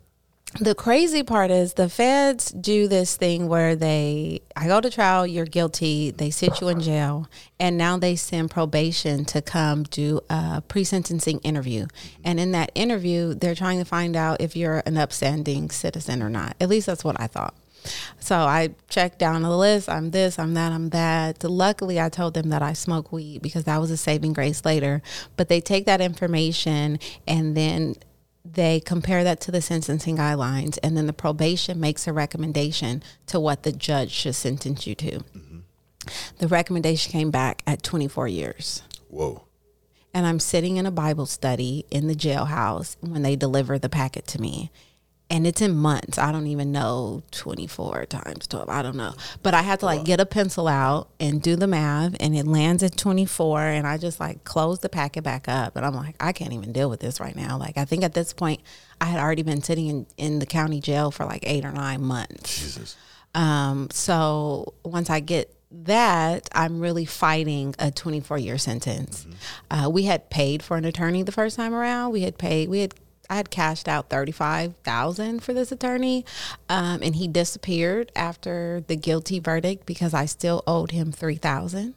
The 0.60 0.74
crazy 0.74 1.22
part 1.22 1.50
is 1.50 1.74
the 1.74 1.88
feds 1.88 2.50
do 2.50 2.86
this 2.86 3.16
thing 3.16 3.48
where 3.48 3.74
they 3.74 4.42
I 4.54 4.66
go 4.66 4.80
to 4.80 4.90
trial, 4.90 5.26
you're 5.26 5.46
guilty, 5.46 6.10
they 6.10 6.30
sit 6.30 6.60
you 6.60 6.68
in 6.68 6.80
jail, 6.80 7.28
and 7.58 7.78
now 7.78 7.96
they 7.96 8.16
send 8.16 8.50
probation 8.50 9.24
to 9.26 9.40
come 9.40 9.84
do 9.84 10.20
a 10.28 10.62
pre-sentencing 10.66 11.38
interview. 11.40 11.86
And 12.22 12.38
in 12.38 12.52
that 12.52 12.70
interview, 12.74 13.34
they're 13.34 13.54
trying 13.54 13.78
to 13.78 13.84
find 13.84 14.14
out 14.14 14.40
if 14.40 14.54
you're 14.54 14.82
an 14.84 14.98
upstanding 14.98 15.70
citizen 15.70 16.22
or 16.22 16.28
not. 16.28 16.54
At 16.60 16.68
least 16.68 16.86
that's 16.86 17.04
what 17.04 17.20
I 17.20 17.26
thought. 17.26 17.54
So 18.20 18.36
I 18.36 18.70
checked 18.88 19.18
down 19.18 19.42
the 19.42 19.56
list. 19.56 19.88
I'm 19.88 20.10
this, 20.12 20.38
I'm 20.38 20.54
that, 20.54 20.70
I'm 20.70 20.90
that. 20.90 21.42
Luckily, 21.42 22.00
I 22.00 22.08
told 22.08 22.34
them 22.34 22.50
that 22.50 22.62
I 22.62 22.74
smoke 22.74 23.10
weed 23.10 23.42
because 23.42 23.64
that 23.64 23.80
was 23.80 23.90
a 23.90 23.96
saving 23.96 24.34
grace 24.34 24.64
later. 24.64 25.02
But 25.36 25.48
they 25.48 25.60
take 25.60 25.86
that 25.86 26.00
information 26.00 27.00
and 27.26 27.56
then 27.56 27.96
they 28.54 28.80
compare 28.80 29.24
that 29.24 29.40
to 29.42 29.50
the 29.50 29.62
sentencing 29.62 30.16
guidelines, 30.16 30.78
and 30.82 30.96
then 30.96 31.06
the 31.06 31.12
probation 31.12 31.80
makes 31.80 32.06
a 32.06 32.12
recommendation 32.12 33.02
to 33.26 33.40
what 33.40 33.62
the 33.62 33.72
judge 33.72 34.10
should 34.10 34.34
sentence 34.34 34.86
you 34.86 34.94
to. 34.96 35.10
Mm-hmm. 35.10 35.58
The 36.38 36.48
recommendation 36.48 37.12
came 37.12 37.30
back 37.30 37.62
at 37.66 37.82
24 37.82 38.28
years. 38.28 38.82
Whoa. 39.08 39.44
And 40.14 40.26
I'm 40.26 40.40
sitting 40.40 40.76
in 40.76 40.84
a 40.84 40.90
Bible 40.90 41.26
study 41.26 41.86
in 41.90 42.06
the 42.06 42.14
jailhouse 42.14 42.96
when 43.00 43.22
they 43.22 43.36
deliver 43.36 43.78
the 43.78 43.88
packet 43.88 44.26
to 44.28 44.40
me. 44.40 44.70
And 45.32 45.46
it's 45.46 45.60
in 45.62 45.74
months. 45.74 46.18
I 46.18 46.30
don't 46.30 46.46
even 46.46 46.70
know 46.72 47.22
24 47.30 48.06
times 48.06 48.46
12. 48.46 48.68
I 48.68 48.82
don't 48.82 48.96
know. 48.96 49.14
But 49.42 49.54
I 49.54 49.62
had 49.62 49.80
to 49.80 49.86
like 49.86 50.04
get 50.04 50.20
a 50.20 50.26
pencil 50.26 50.68
out 50.68 51.08
and 51.18 51.40
do 51.40 51.56
the 51.56 51.66
math 51.66 52.14
and 52.20 52.36
it 52.36 52.46
lands 52.46 52.82
at 52.82 52.96
24 52.98 53.62
and 53.62 53.86
I 53.86 53.96
just 53.96 54.20
like 54.20 54.44
close 54.44 54.80
the 54.80 54.90
packet 54.90 55.24
back 55.24 55.48
up 55.48 55.74
and 55.74 55.86
I'm 55.86 55.94
like 55.94 56.16
I 56.20 56.32
can't 56.32 56.52
even 56.52 56.72
deal 56.72 56.90
with 56.90 57.00
this 57.00 57.18
right 57.18 57.34
now. 57.34 57.56
Like 57.56 57.78
I 57.78 57.86
think 57.86 58.04
at 58.04 58.12
this 58.12 58.34
point 58.34 58.60
I 59.00 59.06
had 59.06 59.18
already 59.18 59.42
been 59.42 59.62
sitting 59.62 59.88
in, 59.88 60.06
in 60.18 60.38
the 60.38 60.46
county 60.46 60.80
jail 60.80 61.10
for 61.10 61.24
like 61.24 61.42
8 61.46 61.64
or 61.64 61.72
9 61.72 62.02
months. 62.02 62.60
Jesus. 62.60 62.96
Um, 63.34 63.88
so 63.90 64.74
once 64.84 65.08
I 65.10 65.20
get 65.20 65.54
that, 65.70 66.48
I'm 66.52 66.80
really 66.80 67.04
fighting 67.06 67.74
a 67.78 67.90
24 67.90 68.38
year 68.38 68.58
sentence. 68.58 69.26
Uh, 69.70 69.88
we 69.90 70.04
had 70.04 70.28
paid 70.30 70.62
for 70.62 70.76
an 70.76 70.84
attorney 70.84 71.22
the 71.22 71.32
first 71.32 71.56
time 71.56 71.74
around. 71.74 72.12
We 72.12 72.22
had 72.22 72.36
paid, 72.38 72.68
we 72.68 72.80
had, 72.80 72.94
I 73.30 73.36
had 73.36 73.50
cashed 73.50 73.88
out 73.88 74.10
35,000 74.10 75.40
for 75.40 75.52
this 75.52 75.72
attorney. 75.72 76.24
Um, 76.68 77.02
and 77.02 77.16
he 77.16 77.28
disappeared 77.28 78.12
after 78.14 78.82
the 78.86 78.96
guilty 78.96 79.38
verdict 79.38 79.86
because 79.86 80.12
I 80.14 80.26
still 80.26 80.62
owed 80.66 80.90
him 80.90 81.12
3,000. 81.12 81.94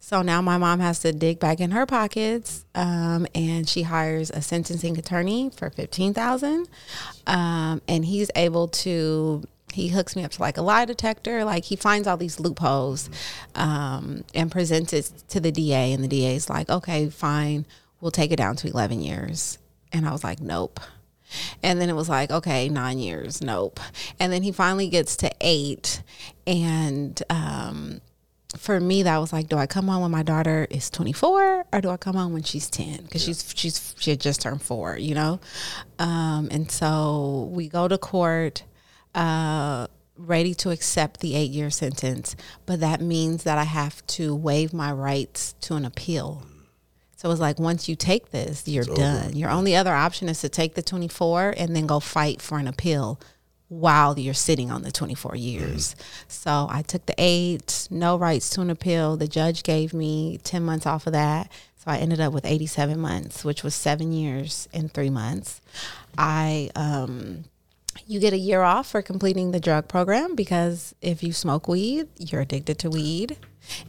So 0.00 0.22
now 0.22 0.40
my 0.40 0.58
mom 0.58 0.80
has 0.80 1.00
to 1.00 1.12
dig 1.12 1.38
back 1.40 1.60
in 1.60 1.72
her 1.72 1.84
pockets, 1.84 2.64
um, 2.74 3.26
and 3.34 3.68
she 3.68 3.82
hires 3.82 4.30
a 4.30 4.40
sentencing 4.40 4.96
attorney 4.96 5.50
for 5.54 5.70
fifteen 5.70 6.14
thousand, 6.14 6.68
um, 7.26 7.82
and 7.88 8.04
he's 8.04 8.30
able 8.36 8.68
to. 8.68 9.42
He 9.74 9.88
hooks 9.88 10.16
me 10.16 10.24
up 10.24 10.30
to 10.30 10.40
like 10.40 10.56
a 10.56 10.62
lie 10.62 10.86
detector. 10.86 11.44
Like 11.44 11.64
he 11.64 11.76
finds 11.76 12.06
all 12.08 12.16
these 12.16 12.40
loopholes, 12.40 13.10
um, 13.54 14.24
and 14.34 14.50
presents 14.50 14.92
it 14.92 15.12
to 15.30 15.40
the 15.40 15.52
DA, 15.52 15.92
and 15.92 16.02
the 16.02 16.08
DA 16.08 16.36
is 16.36 16.48
like, 16.48 16.70
"Okay, 16.70 17.10
fine, 17.10 17.66
we'll 18.00 18.10
take 18.12 18.30
it 18.30 18.36
down 18.36 18.56
to 18.56 18.68
eleven 18.68 19.02
years." 19.02 19.58
And 19.92 20.06
I 20.06 20.12
was 20.12 20.24
like, 20.24 20.40
"Nope." 20.40 20.80
And 21.62 21.80
then 21.80 21.90
it 21.90 21.94
was 21.94 22.08
like, 22.08 22.30
okay, 22.30 22.70
nine 22.70 22.98
years, 22.98 23.42
nope. 23.42 23.80
And 24.18 24.32
then 24.32 24.42
he 24.42 24.50
finally 24.50 24.88
gets 24.88 25.14
to 25.18 25.30
eight, 25.42 26.02
and 26.46 27.22
um, 27.28 28.00
for 28.56 28.80
me 28.80 29.02
that 29.02 29.18
was 29.18 29.32
like 29.32 29.48
do 29.48 29.56
i 29.56 29.66
come 29.66 29.90
on 29.90 30.00
when 30.00 30.10
my 30.10 30.22
daughter 30.22 30.66
is 30.70 30.88
24 30.88 31.66
or 31.70 31.80
do 31.80 31.90
i 31.90 31.96
come 31.98 32.16
on 32.16 32.32
when 32.32 32.42
she's 32.42 32.70
10 32.70 33.02
because 33.02 33.22
she's 33.22 33.52
she's 33.54 33.94
she 33.98 34.10
had 34.10 34.20
just 34.20 34.40
turned 34.40 34.62
four 34.62 34.96
you 34.96 35.14
know 35.14 35.38
um, 35.98 36.48
and 36.50 36.70
so 36.70 37.50
we 37.52 37.68
go 37.68 37.86
to 37.88 37.98
court 37.98 38.64
uh, 39.14 39.86
ready 40.16 40.54
to 40.54 40.70
accept 40.70 41.20
the 41.20 41.34
eight 41.34 41.50
year 41.50 41.68
sentence 41.68 42.36
but 42.64 42.80
that 42.80 43.02
means 43.02 43.42
that 43.42 43.58
i 43.58 43.64
have 43.64 44.04
to 44.06 44.34
waive 44.34 44.72
my 44.72 44.90
rights 44.90 45.52
to 45.60 45.74
an 45.74 45.84
appeal 45.84 46.42
so 47.18 47.30
it's 47.30 47.40
like 47.40 47.58
once 47.58 47.88
you 47.88 47.94
take 47.94 48.30
this 48.30 48.66
you're 48.66 48.84
done 48.84 49.36
your 49.36 49.50
only 49.50 49.76
other 49.76 49.92
option 49.92 50.28
is 50.28 50.40
to 50.40 50.48
take 50.48 50.74
the 50.74 50.82
24 50.82 51.54
and 51.58 51.76
then 51.76 51.86
go 51.86 52.00
fight 52.00 52.40
for 52.40 52.58
an 52.58 52.66
appeal 52.66 53.20
while 53.68 54.18
you're 54.18 54.34
sitting 54.34 54.70
on 54.70 54.82
the 54.82 54.90
24 54.90 55.36
years. 55.36 55.94
So 56.26 56.66
I 56.70 56.82
took 56.82 57.04
the 57.06 57.14
eight, 57.18 57.86
no 57.90 58.16
rights 58.16 58.50
to 58.50 58.62
an 58.62 58.70
appeal. 58.70 59.16
The 59.16 59.28
judge 59.28 59.62
gave 59.62 59.92
me 59.92 60.38
10 60.42 60.62
months 60.62 60.86
off 60.86 61.06
of 61.06 61.12
that. 61.12 61.52
So 61.76 61.90
I 61.90 61.98
ended 61.98 62.20
up 62.20 62.32
with 62.32 62.46
87 62.46 62.98
months, 62.98 63.44
which 63.44 63.62
was 63.62 63.74
seven 63.74 64.12
years 64.12 64.68
and 64.72 64.92
three 64.92 65.10
months. 65.10 65.60
I, 66.16 66.70
um, 66.74 67.44
you 68.06 68.20
get 68.20 68.32
a 68.32 68.38
year 68.38 68.62
off 68.62 68.90
for 68.90 69.02
completing 69.02 69.50
the 69.50 69.60
drug 69.60 69.86
program 69.86 70.34
because 70.34 70.94
if 71.02 71.22
you 71.22 71.32
smoke 71.32 71.68
weed, 71.68 72.08
you're 72.18 72.40
addicted 72.40 72.78
to 72.80 72.90
weed. 72.90 73.36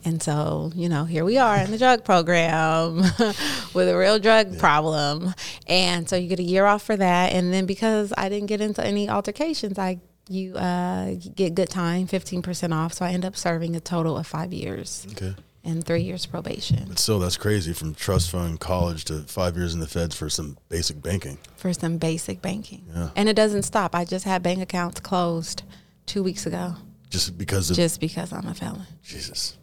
And 0.06 0.22
so, 0.22 0.72
you 0.76 0.90
know, 0.90 1.06
here 1.06 1.24
we 1.26 1.38
are 1.38 1.58
in 1.58 1.72
the 1.72 1.78
drug 1.78 2.04
program 2.06 2.98
with 3.74 3.88
a 3.90 3.98
real 3.98 4.20
drug 4.20 4.58
problem. 4.60 5.34
And 5.68 6.08
so 6.10 6.16
you 6.16 6.28
get 6.28 6.40
a 6.40 6.44
year 6.44 6.66
off 6.66 6.84
for 6.84 6.96
that. 6.98 7.34
And 7.34 7.54
then 7.54 7.66
because 7.66 8.14
I 8.18 8.30
didn't 8.30 8.48
get 8.48 8.62
into 8.62 8.84
any 8.86 9.10
altercations, 9.10 9.78
I 9.80 10.00
you 10.32 10.54
uh, 10.56 11.16
get 11.36 11.56
good 11.56 11.70
time, 11.70 12.06
15% 12.06 12.72
off. 12.72 12.94
So 12.94 13.04
I 13.04 13.10
end 13.14 13.26
up 13.26 13.36
serving 13.36 13.76
a 13.76 13.80
total 13.80 14.16
of 14.16 14.28
five 14.28 14.54
years 14.54 15.08
Okay. 15.14 15.34
and 15.64 15.84
three 15.84 16.04
years 16.04 16.28
probation 16.28 16.86
But 16.88 17.00
still, 17.00 17.18
that's 17.18 17.36
crazy 17.36 17.74
from 17.74 17.96
trust 17.96 18.30
fund, 18.30 18.60
college 18.60 19.06
to 19.06 19.24
five 19.24 19.58
years 19.58 19.74
in 19.74 19.80
the 19.80 19.88
feds 19.88 20.16
for 20.16 20.30
some 20.30 20.58
basic 20.70 21.02
banking. 21.02 21.40
for 21.58 21.74
some 21.74 21.98
basic 21.98 22.44
banking. 22.44 22.84
Yeah. 22.94 23.10
And 23.16 23.28
it 23.28 23.36
doesn't 23.36 23.64
stop. 23.64 23.96
I 23.96 24.06
just 24.06 24.24
had 24.24 24.44
bank 24.44 24.62
accounts 24.62 25.00
closed 25.00 25.64
two 26.06 26.22
weeks 26.22 26.46
ago 26.46 26.76
Just 27.10 27.36
because 27.36 27.72
of 27.72 27.76
just 27.76 28.00
because 28.00 28.32
I'm 28.32 28.46
a 28.48 28.54
felon. 28.54 28.86
Jesus. 29.02 29.58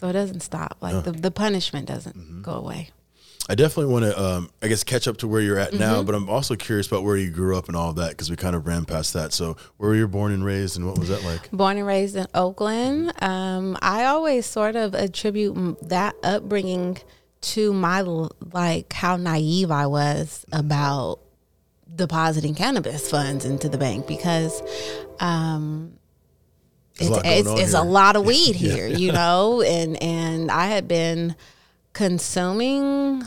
So 0.00 0.08
it 0.08 0.12
doesn't 0.12 0.40
stop. 0.40 0.76
Like 0.80 1.04
the, 1.04 1.12
the 1.12 1.30
punishment 1.30 1.86
doesn't 1.88 2.42
go 2.42 2.52
away. 2.52 2.90
I 3.50 3.54
definitely 3.54 3.90
want 3.92 4.04
to, 4.04 4.22
um, 4.22 4.50
I 4.60 4.68
guess, 4.68 4.84
catch 4.84 5.08
up 5.08 5.16
to 5.18 5.28
where 5.28 5.40
you're 5.40 5.58
at 5.58 5.70
Mm-hmm. 5.70 5.78
now, 5.78 6.02
but 6.02 6.14
I'm 6.14 6.28
also 6.28 6.54
curious 6.54 6.86
about 6.86 7.02
where 7.02 7.16
you 7.16 7.30
grew 7.30 7.56
up 7.56 7.66
and 7.68 7.76
all 7.76 7.88
of 7.90 7.96
that 7.96 8.10
because 8.10 8.28
we 8.28 8.36
kind 8.36 8.54
of 8.54 8.66
ran 8.66 8.84
past 8.84 9.14
that. 9.14 9.32
So, 9.32 9.56
where 9.78 9.88
were 9.90 9.96
you 9.96 10.06
born 10.06 10.32
and 10.32 10.44
raised, 10.44 10.76
and 10.76 10.86
what 10.86 10.98
was 10.98 11.08
that 11.08 11.24
like? 11.24 11.50
Born 11.50 11.78
and 11.78 11.86
raised 11.86 12.14
in 12.14 12.26
Oakland. 12.34 13.12
Um, 13.22 13.78
I 13.80 14.04
always 14.04 14.44
sort 14.44 14.76
of 14.76 14.94
attribute 14.94 15.78
that 15.88 16.14
upbringing 16.22 16.98
to 17.40 17.72
my 17.72 18.02
like 18.52 18.92
how 18.92 19.16
naive 19.16 19.70
I 19.70 19.86
was 19.86 20.44
about 20.52 21.20
depositing 21.94 22.54
cannabis 22.54 23.10
funds 23.10 23.44
into 23.46 23.68
the 23.70 23.78
bank 23.78 24.06
because 24.06 24.60
um, 25.20 25.97
There's 26.98 27.10
a 27.10 27.14
it's, 27.24 27.46
lot 27.48 27.58
it's, 27.58 27.60
it's 27.60 27.74
a 27.74 27.82
lot 27.82 28.16
of 28.16 28.24
weed 28.26 28.56
here, 28.56 28.86
you 28.86 29.12
know, 29.12 29.62
and 29.62 30.00
and 30.02 30.50
I 30.50 30.66
had 30.66 30.86
been 30.86 31.36
consuming 31.92 33.24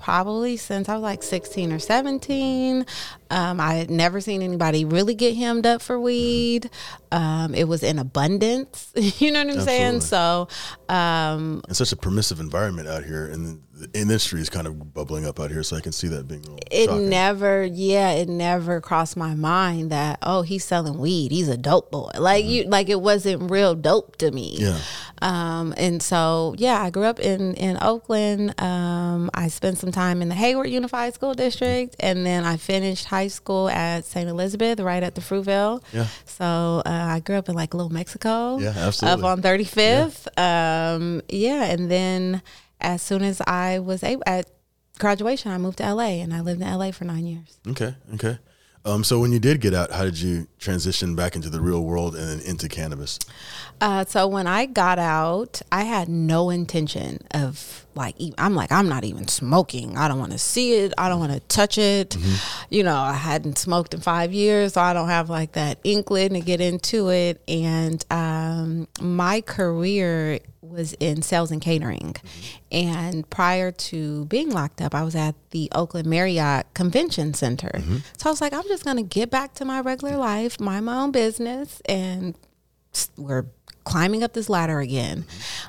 probably 0.00 0.56
since 0.56 0.88
I 0.88 0.94
was 0.94 1.02
like 1.02 1.22
16 1.22 1.72
or 1.72 1.78
17. 1.78 2.86
Um, 3.30 3.60
I 3.60 3.74
had 3.74 3.90
never 3.90 4.20
seen 4.20 4.42
anybody 4.42 4.84
really 4.84 5.14
get 5.14 5.36
hemmed 5.36 5.66
up 5.66 5.82
for 5.82 6.00
weed. 6.00 6.70
Um, 7.12 7.54
it 7.54 7.64
was 7.68 7.82
in 7.82 7.98
abundance, 7.98 8.92
you 8.96 9.30
know 9.30 9.44
what 9.44 9.54
I'm 9.54 9.60
saying? 9.60 10.00
So, 10.00 10.48
um, 10.88 11.62
It's 11.68 11.78
such 11.78 11.92
a 11.92 11.96
permissive 11.96 12.40
environment 12.40 12.88
out 12.88 13.04
here, 13.04 13.26
and 13.26 13.62
industry 13.94 14.40
is 14.40 14.50
kind 14.50 14.66
of 14.66 14.92
bubbling 14.94 15.26
up 15.26 15.40
out 15.40 15.50
here, 15.50 15.62
so 15.62 15.76
I 15.76 15.80
can 15.80 15.92
see 15.92 16.08
that 16.08 16.28
being 16.28 16.44
a 16.48 16.56
it 16.70 16.86
shocking. 16.86 17.08
never, 17.08 17.64
yeah, 17.64 18.12
it 18.12 18.28
never 18.28 18.80
crossed 18.80 19.16
my 19.16 19.34
mind 19.34 19.90
that 19.90 20.18
oh, 20.22 20.42
he's 20.42 20.64
selling 20.64 20.98
weed. 20.98 21.32
He's 21.32 21.48
a 21.48 21.56
dope 21.56 21.90
boy. 21.90 22.10
Like 22.18 22.44
you, 22.44 22.64
like 22.64 22.88
it 22.88 23.00
wasn't 23.00 23.50
real 23.50 23.74
dope 23.74 24.16
to 24.16 24.30
me. 24.30 24.56
yeah. 24.58 24.78
Um, 25.22 25.74
and 25.76 26.02
so, 26.02 26.54
yeah, 26.56 26.82
I 26.82 26.90
grew 26.90 27.04
up 27.04 27.20
in, 27.20 27.54
in 27.54 27.78
Oakland. 27.82 28.60
Um, 28.60 29.30
I 29.34 29.48
spent 29.48 29.78
some 29.78 29.92
time 29.92 30.22
in 30.22 30.28
the 30.28 30.34
Hayward 30.34 30.70
Unified 30.70 31.14
School 31.14 31.34
District, 31.34 31.94
and 32.00 32.24
then 32.24 32.44
I 32.44 32.56
finished 32.56 33.04
high 33.06 33.28
school 33.28 33.68
at 33.68 34.04
St. 34.04 34.28
Elizabeth, 34.28 34.80
right 34.80 35.02
at 35.02 35.14
the 35.14 35.20
Fruitvale. 35.20 35.82
Yeah. 35.92 36.06
So 36.24 36.82
uh, 36.86 36.90
I 36.90 37.20
grew 37.20 37.36
up 37.36 37.48
in 37.48 37.54
like 37.54 37.74
Little 37.74 37.92
Mexico. 37.92 38.58
Yeah, 38.58 38.72
absolutely. 38.76 39.22
Up 39.22 39.30
on 39.30 39.42
35th. 39.42 40.28
Yeah. 40.36 40.92
Um, 40.94 41.22
yeah. 41.28 41.64
And 41.64 41.90
then 41.90 42.42
as 42.80 43.02
soon 43.02 43.22
as 43.22 43.40
I 43.46 43.78
was 43.78 44.02
able, 44.02 44.22
at 44.26 44.50
graduation, 44.98 45.50
I 45.50 45.58
moved 45.58 45.78
to 45.78 45.94
LA 45.94 46.20
and 46.22 46.32
I 46.32 46.40
lived 46.40 46.60
in 46.60 46.68
LA 46.68 46.90
for 46.92 47.04
nine 47.04 47.26
years. 47.26 47.58
Okay. 47.66 47.94
Okay. 48.14 48.38
Um, 48.84 49.04
so 49.04 49.20
when 49.20 49.30
you 49.30 49.38
did 49.38 49.60
get 49.60 49.74
out, 49.74 49.90
how 49.90 50.04
did 50.04 50.18
you 50.18 50.46
transition 50.58 51.14
back 51.14 51.36
into 51.36 51.50
the 51.50 51.60
real 51.60 51.84
world 51.84 52.16
and 52.16 52.26
then 52.26 52.40
into 52.40 52.68
cannabis? 52.68 53.18
Uh, 53.80 54.04
so 54.04 54.26
when 54.28 54.46
I 54.46 54.66
got 54.66 54.98
out, 54.98 55.62
I 55.72 55.84
had 55.84 56.08
no 56.08 56.50
intention 56.50 57.18
of 57.32 57.86
like 57.94 58.14
I'm 58.38 58.54
like 58.54 58.70
I'm 58.70 58.88
not 58.88 59.04
even 59.04 59.26
smoking. 59.26 59.96
I 59.96 60.06
don't 60.08 60.18
want 60.18 60.32
to 60.32 60.38
see 60.38 60.74
it. 60.74 60.92
I 60.98 61.08
don't 61.08 61.18
want 61.18 61.32
to 61.32 61.40
touch 61.40 61.78
it. 61.78 62.10
Mm-hmm. 62.10 62.64
You 62.74 62.82
know, 62.82 62.96
I 62.96 63.14
hadn't 63.14 63.58
smoked 63.58 63.94
in 63.94 64.00
five 64.00 64.32
years, 64.32 64.74
so 64.74 64.80
I 64.80 64.92
don't 64.92 65.08
have 65.08 65.30
like 65.30 65.52
that 65.52 65.78
inkling 65.82 66.34
to 66.34 66.40
get 66.40 66.60
into 66.60 67.10
it. 67.10 67.42
And 67.48 68.04
um, 68.10 68.86
my 69.00 69.40
career 69.40 70.40
was 70.62 70.92
in 70.94 71.22
sales 71.22 71.50
and 71.50 71.60
catering. 71.60 72.16
And 72.70 73.28
prior 73.28 73.72
to 73.72 74.24
being 74.26 74.50
locked 74.50 74.80
up, 74.80 74.94
I 74.94 75.02
was 75.02 75.16
at 75.16 75.34
the 75.50 75.68
Oakland 75.74 76.06
Marriott 76.06 76.72
Convention 76.74 77.34
Center. 77.34 77.72
Mm-hmm. 77.74 77.96
So 78.18 78.28
I 78.28 78.32
was 78.32 78.40
like, 78.40 78.52
I'm 78.52 78.62
just 78.68 78.84
going 78.84 78.96
to 78.96 79.02
get 79.02 79.30
back 79.30 79.54
to 79.54 79.64
my 79.64 79.80
regular 79.80 80.16
life, 80.16 80.60
mind 80.60 80.86
my 80.86 80.96
own 80.96 81.10
business, 81.10 81.82
and 81.86 82.34
we're 83.16 83.46
climbing 83.84 84.22
up 84.22 84.32
this 84.32 84.48
ladder 84.48 84.80
again. 84.80 85.24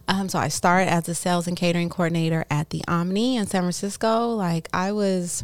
Um, 0.08 0.30
so 0.30 0.40
I 0.40 0.48
started 0.48 0.90
as 0.90 1.08
a 1.10 1.16
sales 1.16 1.48
and 1.48 1.58
catering 1.58 1.90
coordinator 1.90 2.46
at 2.50 2.70
the 2.70 2.84
Omni 2.88 3.38
in 3.38 3.48
San 3.48 3.62
Francisco. 3.62 4.30
Like 4.30 4.68
I 4.74 4.92
was 4.92 5.44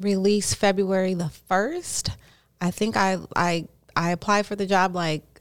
released 0.00 0.56
February 0.56 1.14
the 1.14 1.28
first. 1.28 2.10
I 2.60 2.70
think 2.70 2.96
I 2.96 3.18
I 3.36 3.66
I 3.94 4.10
applied 4.10 4.46
for 4.46 4.56
the 4.56 4.66
job 4.66 4.94
like 4.94 5.31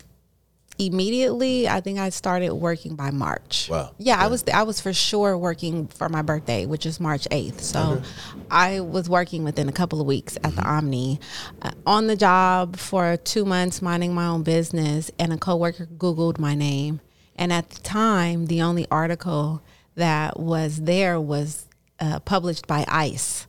immediately. 0.88 1.68
I 1.68 1.82
think 1.82 2.00
I 2.00 2.10
started 2.10 2.54
working 2.54 2.96
by 2.96 3.12
March. 3.12 3.68
Wow. 3.70 3.94
Yeah, 3.98 4.18
yeah, 4.18 4.24
I 4.24 4.28
was 4.28 4.44
I 4.54 4.64
was 4.64 4.82
for 4.82 4.94
sure 4.94 5.38
working 5.38 5.88
for 5.88 6.10
my 6.10 6.22
birthday, 6.22 6.66
which 6.66 6.86
is 6.86 7.00
March 7.00 7.28
eighth. 7.32 7.62
So 7.62 7.80
okay. 7.80 8.06
I 8.50 8.80
was 8.82 9.10
working 9.10 9.44
within 9.44 9.70
a 9.70 9.72
couple 9.72 10.02
of 10.02 10.08
weeks 10.08 10.38
at 10.38 10.44
mm-hmm. 10.44 10.56
the 10.56 10.68
Omni, 10.68 11.20
uh, 11.62 11.72
on 11.86 12.08
the 12.08 12.16
job 12.16 12.78
for 12.78 13.18
two 13.18 13.46
months, 13.46 13.82
minding 13.82 14.14
my 14.14 14.28
own 14.28 14.44
business. 14.44 15.12
And 15.20 15.32
a 15.32 15.38
coworker 15.38 15.86
Googled 15.86 16.40
my 16.40 16.56
name, 16.56 17.02
and 17.36 17.54
at 17.54 17.70
the 17.70 17.82
time, 17.82 18.48
the 18.48 18.62
only 18.62 18.88
article 18.90 19.62
that 19.96 20.40
was 20.40 20.82
there 20.82 21.20
was 21.20 21.68
uh, 22.00 22.20
published 22.22 22.66
by 22.66 22.86
ICE 22.88 23.46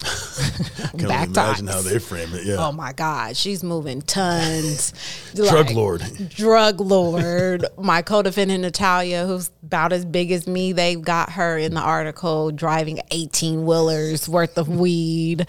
can 0.00 1.08
Back 1.08 1.28
imagine 1.28 1.66
how 1.66 1.82
they 1.82 1.98
frame 1.98 2.32
it. 2.32 2.44
Yeah. 2.44 2.56
Oh 2.58 2.72
my 2.72 2.92
God, 2.92 3.36
she's 3.36 3.62
moving 3.62 4.00
tons. 4.02 4.92
drug 5.34 5.66
like, 5.66 5.74
lord. 5.74 6.02
Drug 6.30 6.80
lord. 6.80 7.66
my 7.78 8.02
co-defendant 8.02 8.62
Natalia, 8.62 9.26
who's 9.26 9.50
about 9.62 9.92
as 9.92 10.04
big 10.04 10.32
as 10.32 10.46
me, 10.46 10.72
they've 10.72 11.00
got 11.00 11.32
her 11.32 11.58
in 11.58 11.74
the 11.74 11.80
article 11.80 12.50
driving 12.50 13.00
eighteen 13.10 13.66
wheelers 13.66 14.28
worth 14.28 14.56
of 14.56 14.68
weed. 14.68 15.46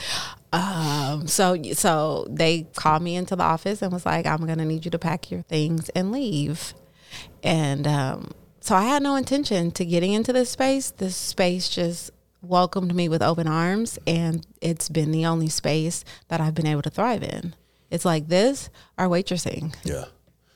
Um, 0.54 1.28
so 1.28 1.62
so 1.74 2.28
they 2.30 2.68
called 2.76 3.04
me 3.04 3.16
into 3.16 3.36
the 3.36 3.44
office 3.44 3.82
and 3.82 3.92
was 3.92 4.06
like, 4.06 4.26
"I'm 4.26 4.46
gonna 4.46 4.66
need 4.66 4.84
you 4.84 4.92
to 4.92 5.00
pack 5.00 5.32
your 5.32 5.44
things 5.44 5.90
and 5.90 6.12
leave." 6.12 6.74
And 7.44 7.88
um, 7.88 8.32
so 8.60 8.76
I 8.76 8.84
had 8.84 9.02
no 9.02 9.16
intention 9.16 9.72
to 9.72 9.86
getting 9.86 10.14
into 10.14 10.34
this 10.34 10.50
space. 10.50 10.92
This 10.92 11.16
space 11.16 11.70
just 11.70 12.12
welcomed 12.42 12.94
me 12.94 13.08
with 13.10 13.22
open 13.22 13.48
arms, 13.48 14.00
and 14.08 14.46
it's 14.62 14.90
been 14.90 15.12
the 15.12 15.26
only 15.26 15.50
space 15.50 16.04
that 16.28 16.42
I've 16.42 16.56
been 16.56 16.68
able 16.68 16.82
to 16.84 16.90
thrive 16.90 17.24
in. 17.24 17.56
It's 17.90 18.06
like 18.06 18.28
this 18.28 18.70
or 18.98 19.08
waitressing. 19.08 19.76
Yeah. 19.84 20.06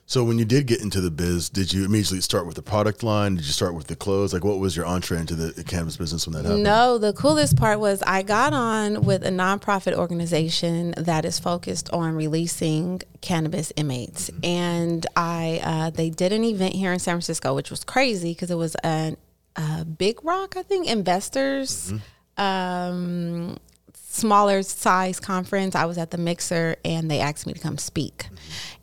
So 0.08 0.24
when 0.24 0.38
you 0.38 0.46
did 0.46 0.68
get 0.68 0.82
into 0.82 1.02
the 1.02 1.10
biz, 1.10 1.50
did 1.50 1.74
you 1.74 1.84
immediately 1.84 2.22
start 2.22 2.46
with 2.46 2.56
the 2.56 2.62
product 2.62 3.02
line? 3.02 3.36
Did 3.36 3.46
you 3.46 3.52
start 3.52 3.74
with 3.74 3.88
the 3.88 3.96
clothes? 3.96 4.34
Like, 4.34 4.44
what 4.44 4.60
was 4.60 4.76
your 4.76 4.86
entree 4.86 5.20
into 5.20 5.34
the, 5.34 5.48
the 5.48 5.64
cannabis 5.64 5.98
business 5.98 6.28
when 6.28 6.36
that 6.36 6.44
happened? 6.46 6.64
No, 6.64 7.00
the 7.00 7.12
coolest 7.14 7.58
part 7.58 7.80
was 7.80 8.04
I 8.04 8.22
got 8.22 8.54
on 8.54 9.02
with 9.02 9.26
a 9.26 9.32
nonprofit 9.32 9.94
organization 9.94 10.94
that 10.96 11.26
is 11.26 11.40
focused 11.40 11.90
on 11.90 12.14
releasing 12.16 13.02
cannabis 13.22 13.74
inmates, 13.76 14.30
mm-hmm. 14.30 14.46
and 14.46 15.08
I 15.16 15.60
uh, 15.64 15.90
they 15.90 16.12
did 16.12 16.32
an 16.32 16.44
event 16.44 16.76
here 16.76 16.94
in 16.94 17.00
San 17.00 17.16
Francisco, 17.16 17.56
which 17.56 17.72
was 17.72 17.84
crazy 17.84 18.34
because 18.34 18.52
it 18.52 18.58
was 18.58 18.76
an 18.84 19.18
uh, 19.56 19.84
Big 19.84 20.24
Rock, 20.24 20.56
I 20.58 20.64
think, 20.64 20.88
investors, 20.88 21.92
mm-hmm. 21.92 22.42
um, 22.42 23.58
smaller 23.94 24.64
size 24.64 25.20
conference. 25.20 25.76
I 25.76 25.86
was 25.86 25.98
at 25.98 26.12
the 26.12 26.18
mixer 26.18 26.76
and 26.86 27.10
they 27.10 27.20
asked 27.20 27.48
me 27.48 27.54
to 27.54 27.60
come 27.60 27.78
speak. 27.78 28.18
Mm-hmm. 28.18 28.36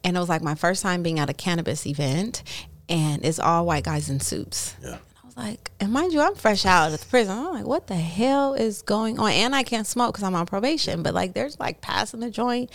And 0.05 0.17
it 0.17 0.21
was 0.21 0.29
like 0.29 0.43
my 0.43 0.55
first 0.55 0.83
time 0.83 1.03
being 1.03 1.19
at 1.19 1.31
a 1.31 1.35
cannabis 1.35 1.87
event 1.87 2.43
and 2.89 3.25
it's 3.25 3.39
all 3.39 3.65
white 3.65 3.85
guys 3.85 4.11
in 4.11 4.21
suits. 4.21 4.77
Yeah 4.83 4.99
was 5.35 5.45
like, 5.45 5.71
and 5.81 5.93
mind 5.93 6.13
you, 6.13 6.21
I'm 6.21 6.35
fresh 6.35 6.65
out 6.67 6.93
of 6.93 7.01
the 7.01 7.07
prison. 7.07 7.37
I'm 7.39 7.53
like, 7.53 7.67
what 7.67 7.87
the 7.87 7.97
hell 7.97 8.55
is 8.55 8.83
going 8.83 9.19
on? 9.19 9.31
And 9.31 9.55
I 9.55 9.63
can't 9.63 9.87
smoke 9.87 10.15
because 10.15 10.25
I'm 10.25 10.35
on 10.35 10.47
probation. 10.47 11.03
But 11.03 11.15
like, 11.15 11.35
there's 11.35 11.59
like 11.59 11.81
passing 11.81 12.21
the 12.21 12.31
joint, 12.31 12.71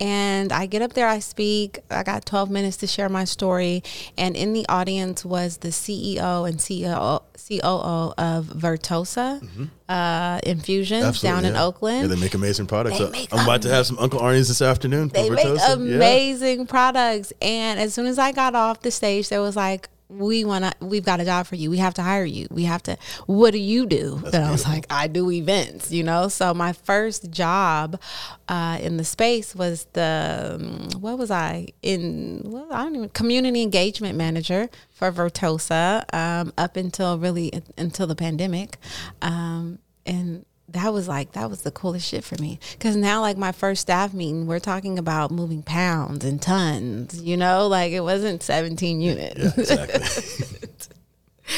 and 0.00 0.52
I 0.52 0.66
get 0.66 0.82
up 0.82 0.92
there, 0.94 1.08
I 1.08 1.18
speak. 1.18 1.80
I 1.90 2.02
got 2.02 2.26
12 2.26 2.50
minutes 2.50 2.78
to 2.78 2.86
share 2.86 3.08
my 3.08 3.24
story, 3.24 3.82
and 4.16 4.36
in 4.36 4.52
the 4.52 4.66
audience 4.68 5.24
was 5.24 5.58
the 5.58 5.68
CEO 5.68 6.48
and 6.48 6.58
CEO 6.58 7.22
COO 7.48 8.12
of 8.18 8.46
Vertosa 8.46 9.40
mm-hmm. 9.40 9.64
uh, 9.88 10.38
Infusions 10.42 11.04
Absolutely, 11.04 11.36
down 11.36 11.44
yeah. 11.44 11.50
in 11.50 11.56
Oakland. 11.56 12.02
Yeah, 12.02 12.14
they 12.14 12.20
make 12.20 12.34
amazing 12.34 12.66
products. 12.66 12.98
So 12.98 13.10
make 13.10 13.32
I'm 13.32 13.44
about 13.44 13.62
to 13.62 13.68
have 13.70 13.86
some 13.86 13.98
Uncle 13.98 14.20
Arnie's 14.20 14.48
this 14.48 14.62
afternoon. 14.62 15.08
They 15.08 15.30
make 15.30 15.46
amazing 15.68 16.60
yeah. 16.60 16.66
products, 16.66 17.32
and 17.40 17.78
as 17.78 17.94
soon 17.94 18.06
as 18.06 18.18
I 18.18 18.32
got 18.32 18.54
off 18.54 18.82
the 18.82 18.90
stage, 18.90 19.28
there 19.28 19.40
was 19.40 19.56
like 19.56 19.88
we 20.08 20.44
want 20.44 20.64
to 20.64 20.72
we've 20.84 21.04
got 21.04 21.20
a 21.20 21.24
job 21.24 21.46
for 21.46 21.56
you. 21.56 21.70
We 21.70 21.78
have 21.78 21.94
to 21.94 22.02
hire 22.02 22.24
you. 22.24 22.46
We 22.50 22.64
have 22.64 22.82
to 22.84 22.96
what 23.26 23.52
do 23.52 23.58
you 23.58 23.86
do? 23.86 24.20
That's 24.22 24.34
and 24.34 24.44
i 24.44 24.50
was 24.50 24.66
like 24.66 24.86
i 24.90 25.06
do 25.06 25.30
events 25.30 25.90
you 25.92 26.02
know? 26.02 26.28
So 26.28 26.54
my 26.54 26.72
first 26.72 27.30
job 27.30 28.00
uh, 28.48 28.78
in 28.80 28.96
the 28.96 29.04
space 29.04 29.54
was 29.54 29.86
the 29.92 30.58
um, 30.58 31.00
what 31.00 31.18
was 31.18 31.30
i 31.30 31.68
in 31.82 32.42
well 32.44 32.66
i 32.70 32.82
don't 32.82 32.96
even 32.96 33.08
community 33.10 33.62
engagement 33.62 34.16
manager 34.16 34.68
for 34.90 35.10
vertosa 35.10 36.04
um, 36.12 36.52
up 36.58 36.76
until 36.76 37.18
really 37.18 37.52
until 37.76 38.06
the 38.06 38.16
pandemic. 38.16 38.78
Um, 39.22 39.78
and 40.04 40.44
that 40.68 40.92
was 40.92 41.08
like 41.08 41.32
that 41.32 41.48
was 41.48 41.62
the 41.62 41.70
coolest 41.70 42.08
shit 42.08 42.24
for 42.24 42.40
me. 42.40 42.58
Because 42.72 42.96
now 42.96 43.20
like 43.20 43.36
my 43.36 43.52
first 43.52 43.82
staff 43.82 44.12
meeting 44.12 44.46
we're 44.46 44.60
talking 44.60 44.98
about 44.98 45.30
moving 45.30 45.62
pounds 45.62 46.24
and 46.24 46.40
tons 46.40 47.20
you 47.22 47.36
know? 47.36 47.66
Like 47.66 47.92
it 47.92 48.00
wasn't 48.00 48.42
17 48.42 49.00
units. 49.00 49.38
yeah, 49.38 49.50
exactly. 49.56 50.00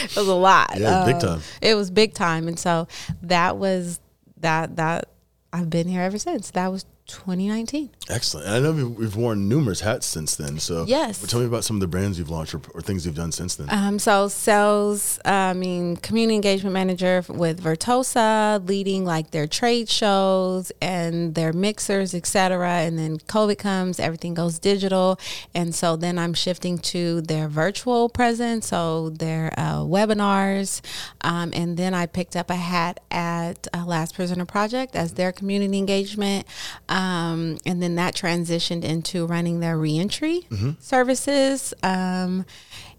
it 0.05 0.17
was 0.17 0.29
a 0.29 0.35
lot. 0.35 0.79
Yeah, 0.79 1.01
um, 1.01 1.07
big 1.07 1.21
time. 1.21 1.41
it 1.61 1.75
was 1.75 1.91
big 1.91 2.15
time. 2.15 2.49
And 2.49 2.59
so 2.59 2.87
that 3.23 3.57
was 3.57 4.01
that 4.39 4.77
that 4.77 5.09
i've 5.53 5.69
been 5.69 5.89
here 5.89 6.03
ever 6.03 6.19
since. 6.19 6.51
That 6.53 6.69
was 6.69 6.85
2019. 7.07 7.91
Excellent. 8.09 8.47
And 8.47 8.57
I 8.57 8.61
know 8.61 8.87
we've 8.87 9.17
worn 9.17 9.49
numerous 9.49 9.81
hats 9.81 10.07
since 10.07 10.37
then. 10.37 10.59
So 10.59 10.85
yes, 10.87 11.21
tell 11.27 11.41
me 11.41 11.47
about 11.47 11.65
some 11.65 11.77
of 11.77 11.81
the 11.81 11.87
brands 11.87 12.19
you've 12.19 12.31
launched 12.31 12.55
or, 12.55 12.61
or 12.75 12.81
things 12.81 13.05
you've 13.05 13.15
done 13.15 13.33
since 13.33 13.57
then. 13.57 13.69
Um, 13.71 13.99
so 13.99 14.29
sales, 14.29 15.19
uh, 15.25 15.31
I 15.31 15.53
mean, 15.53 15.97
community 15.97 16.37
engagement 16.37 16.75
manager 16.75 17.25
with 17.29 17.63
Vertosa, 17.63 18.67
leading 18.67 19.05
like 19.05 19.31
their 19.33 19.47
trade 19.47 19.89
shows 19.89 20.73
and 20.81 21.35
their 21.35 21.53
mixers, 21.53 22.15
etc. 22.15 22.69
And 22.69 22.99
then 22.99 23.19
COVID 23.19 23.59
comes, 23.59 23.99
everything 24.01 24.35
goes 24.35 24.59
digital, 24.59 25.19
and 25.55 25.75
so 25.75 25.97
then 25.97 26.19
I'm 26.19 26.35
shifting 26.35 26.79
to 26.79 27.21
their 27.23 27.49
virtual 27.49 28.09
presence, 28.09 28.69
so 28.69 29.11
their 29.11 29.53
uh, 29.57 29.81
webinars, 29.81 30.81
um, 31.23 31.53
and 31.55 31.77
then 31.77 31.95
I 31.95 32.07
picked 32.07 32.37
up 32.37 32.51
a 32.51 32.57
hat 32.57 33.01
at 33.11 33.67
uh, 33.75 33.85
Last 33.85 34.15
Prisoner 34.15 34.45
Project 34.45 34.95
as 34.95 35.15
their 35.15 35.33
community 35.33 35.79
engagement. 35.79 36.47
Um, 36.89 37.00
um, 37.01 37.59
and 37.65 37.83
then 37.83 37.95
that 37.95 38.15
transitioned 38.15 38.85
into 38.85 39.27
running 39.27 39.61
their 39.61 39.79
reentry 39.79 40.47
mm-hmm. 40.51 40.73
services. 40.81 41.73
Um, 41.83 42.45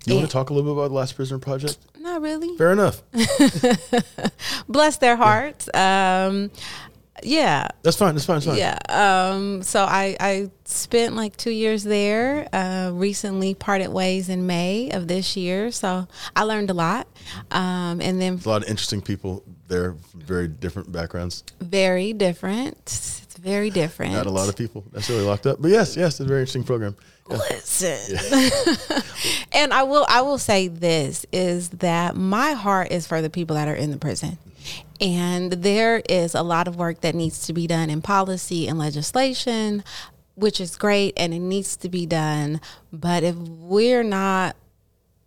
you 0.05 0.15
want 0.15 0.27
to 0.27 0.33
talk 0.33 0.49
a 0.49 0.53
little 0.53 0.73
bit 0.73 0.79
about 0.79 0.87
the 0.87 0.95
Last 0.95 1.15
Prisoner 1.15 1.37
Project? 1.37 1.77
Not 1.99 2.21
really. 2.21 2.57
Fair 2.57 2.71
enough. 2.71 3.03
Bless 4.67 4.97
their 4.97 5.15
hearts. 5.15 5.69
Yeah. 5.71 6.25
Um, 6.27 6.51
yeah. 7.21 7.67
That's 7.83 7.97
fine. 7.97 8.15
That's 8.15 8.25
fine. 8.25 8.37
That's 8.37 8.47
fine. 8.47 8.57
Yeah. 8.57 8.79
Um, 8.89 9.61
so 9.61 9.83
I, 9.83 10.17
I 10.19 10.49
spent 10.65 11.15
like 11.15 11.37
two 11.37 11.51
years 11.51 11.83
there. 11.83 12.49
Uh, 12.51 12.89
recently 12.95 13.53
parted 13.53 13.89
ways 13.89 14.27
in 14.27 14.47
May 14.47 14.89
of 14.89 15.07
this 15.07 15.37
year. 15.37 15.69
So 15.71 16.07
I 16.35 16.43
learned 16.43 16.71
a 16.71 16.73
lot. 16.73 17.07
Um, 17.51 18.01
and 18.01 18.19
then 18.19 18.39
a 18.43 18.49
lot 18.49 18.63
of 18.63 18.69
interesting 18.69 19.01
people 19.01 19.43
there, 19.67 19.95
very 20.15 20.47
different 20.47 20.91
backgrounds. 20.91 21.43
Very 21.59 22.13
different. 22.13 23.20
It's 23.31 23.39
very 23.39 23.69
different. 23.69 24.11
Not 24.11 24.25
a 24.25 24.29
lot 24.29 24.49
of 24.49 24.57
people 24.57 24.83
necessarily 24.91 25.25
locked 25.25 25.47
up, 25.47 25.61
but 25.61 25.71
yes, 25.71 25.95
yes, 25.95 26.13
it's 26.13 26.19
a 26.19 26.25
very 26.25 26.41
interesting 26.41 26.65
program. 26.65 26.97
Yeah. 27.29 27.37
Listen, 27.37 28.17
yeah. 28.29 28.99
and 29.53 29.73
I 29.73 29.83
will, 29.83 30.05
I 30.09 30.19
will 30.19 30.37
say 30.37 30.67
this 30.67 31.25
is 31.31 31.69
that 31.69 32.17
my 32.17 32.51
heart 32.51 32.91
is 32.91 33.07
for 33.07 33.21
the 33.21 33.29
people 33.29 33.55
that 33.55 33.69
are 33.69 33.75
in 33.75 33.91
the 33.91 33.97
prison 33.97 34.37
And 34.99 35.53
there 35.53 36.01
is 36.09 36.35
a 36.35 36.41
lot 36.41 36.67
of 36.67 36.75
work 36.75 36.99
that 37.01 37.15
needs 37.15 37.45
to 37.47 37.53
be 37.53 37.67
done 37.67 37.89
in 37.89 38.01
policy 38.01 38.67
and 38.67 38.77
legislation, 38.77 39.85
which 40.35 40.59
is 40.59 40.75
great 40.75 41.13
and 41.15 41.33
it 41.33 41.39
needs 41.39 41.77
to 41.77 41.87
be 41.87 42.05
done. 42.05 42.59
But 42.91 43.23
if 43.23 43.35
we're 43.35 44.03
not 44.03 44.57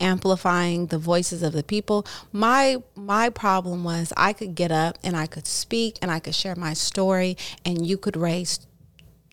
amplifying 0.00 0.87
the 0.87 0.98
voices 0.98 1.42
of 1.42 1.52
the 1.52 1.62
people. 1.62 2.07
My 2.33 2.83
my 2.96 3.30
problem 3.30 3.85
was 3.85 4.12
i 4.16 4.33
could 4.33 4.54
get 4.54 4.72
up 4.72 4.98
and 5.02 5.16
i 5.16 5.26
could 5.26 5.46
speak 5.46 5.98
and 6.02 6.11
i 6.11 6.18
could 6.18 6.35
share 6.35 6.57
my 6.57 6.72
story 6.74 7.37
and 7.64 7.87
you 7.87 7.96
could 7.96 8.16
raise 8.16 8.61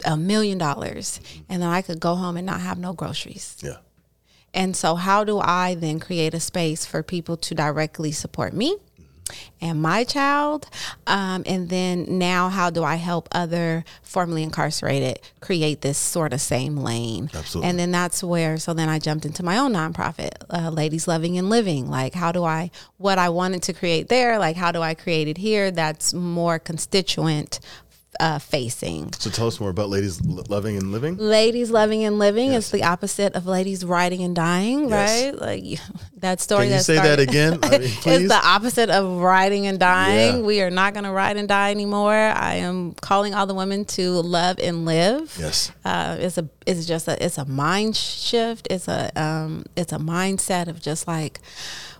a 0.05 0.15
million 0.17 0.57
dollars 0.57 1.19
and 1.49 1.61
then 1.61 1.69
i 1.69 1.81
could 1.81 1.99
go 1.99 2.15
home 2.15 2.37
and 2.37 2.45
not 2.45 2.61
have 2.61 2.77
no 2.77 2.93
groceries. 2.93 3.57
Yeah. 3.61 3.77
and 4.53 4.75
so, 4.75 4.95
how 4.95 5.23
do 5.23 5.39
I 5.39 5.75
then 5.75 5.99
create 5.99 6.33
a 6.33 6.39
space 6.39 6.85
for 6.85 7.03
people 7.03 7.37
to 7.37 7.55
directly 7.55 8.11
support 8.11 8.53
me 8.53 8.77
and 9.61 9.81
my 9.81 10.03
child? 10.03 10.67
Um, 11.07 11.43
and 11.45 11.69
then 11.69 12.05
now, 12.17 12.49
how 12.49 12.69
do 12.69 12.83
I 12.83 12.95
help 12.95 13.29
other 13.31 13.83
formerly 14.01 14.43
incarcerated 14.43 15.19
create 15.39 15.81
this 15.81 15.97
sort 15.97 16.33
of 16.33 16.41
same 16.41 16.77
lane? 16.77 17.29
Absolutely. 17.33 17.69
And 17.69 17.79
then 17.79 17.91
that's 17.91 18.23
where, 18.23 18.57
so 18.57 18.73
then 18.73 18.89
I 18.89 18.99
jumped 18.99 19.25
into 19.25 19.43
my 19.43 19.57
own 19.57 19.73
nonprofit, 19.73 20.31
uh, 20.49 20.69
Ladies 20.69 21.07
Loving 21.07 21.37
and 21.37 21.49
Living. 21.49 21.89
Like, 21.89 22.13
how 22.13 22.31
do 22.31 22.43
I, 22.43 22.71
what 22.97 23.17
I 23.17 23.29
wanted 23.29 23.63
to 23.63 23.73
create 23.73 24.07
there, 24.09 24.39
like, 24.39 24.55
how 24.55 24.71
do 24.71 24.81
I 24.81 24.93
create 24.93 25.27
it 25.27 25.37
here 25.37 25.71
that's 25.71 26.13
more 26.13 26.59
constituent 26.59 27.59
uh, 28.19 28.39
facing? 28.39 29.11
So 29.13 29.29
tell 29.29 29.47
us 29.47 29.59
more 29.59 29.69
about 29.69 29.89
ladies 29.89 30.21
Lo- 30.21 30.43
loving 30.49 30.77
and 30.77 30.91
living. 30.91 31.17
Ladies 31.17 31.71
loving 31.71 32.03
and 32.03 32.19
living 32.19 32.51
Yes. 32.51 32.65
is 32.65 32.71
the 32.71 32.83
opposite 32.83 33.33
of 33.35 33.45
ladies 33.45 33.85
writing 33.85 34.21
and 34.23 34.35
dying, 34.35 34.89
Yes. 34.89 35.33
right? 35.33 35.41
Like 35.41 35.79
that 36.17 36.39
story. 36.41 36.65
Can 36.65 36.71
you 36.71 36.77
that 36.77 36.83
say 36.83 36.95
that 36.95 37.19
again? 37.19 37.59
I 37.63 37.69
mean, 37.79 37.81
it's 37.83 38.27
the 38.27 38.41
opposite 38.43 38.89
of 38.89 39.21
writing 39.21 39.65
and 39.67 39.79
dying. 39.79 40.37
Yeah. 40.37 40.41
We 40.41 40.61
are 40.61 40.69
not 40.69 40.93
going 40.93 41.05
to 41.05 41.11
write 41.11 41.37
and 41.37 41.47
die 41.47 41.71
anymore. 41.71 42.13
I 42.13 42.55
am 42.55 42.93
calling 42.95 43.33
all 43.33 43.47
the 43.47 43.55
women 43.55 43.85
to 43.85 44.11
love 44.21 44.59
and 44.61 44.85
live. 44.85 45.35
Yes. 45.39 45.71
Uh, 45.85 46.17
it's 46.19 46.37
a 46.37 46.47
it's 46.67 46.85
just 46.85 47.07
a 47.07 47.23
it's 47.23 47.37
a 47.37 47.45
mind 47.45 47.95
shift. 47.95 48.67
It's 48.69 48.87
a 48.87 49.11
um 49.19 49.65
it's 49.75 49.93
a 49.93 49.97
mindset 49.97 50.67
of 50.67 50.81
just 50.81 51.07
like 51.07 51.39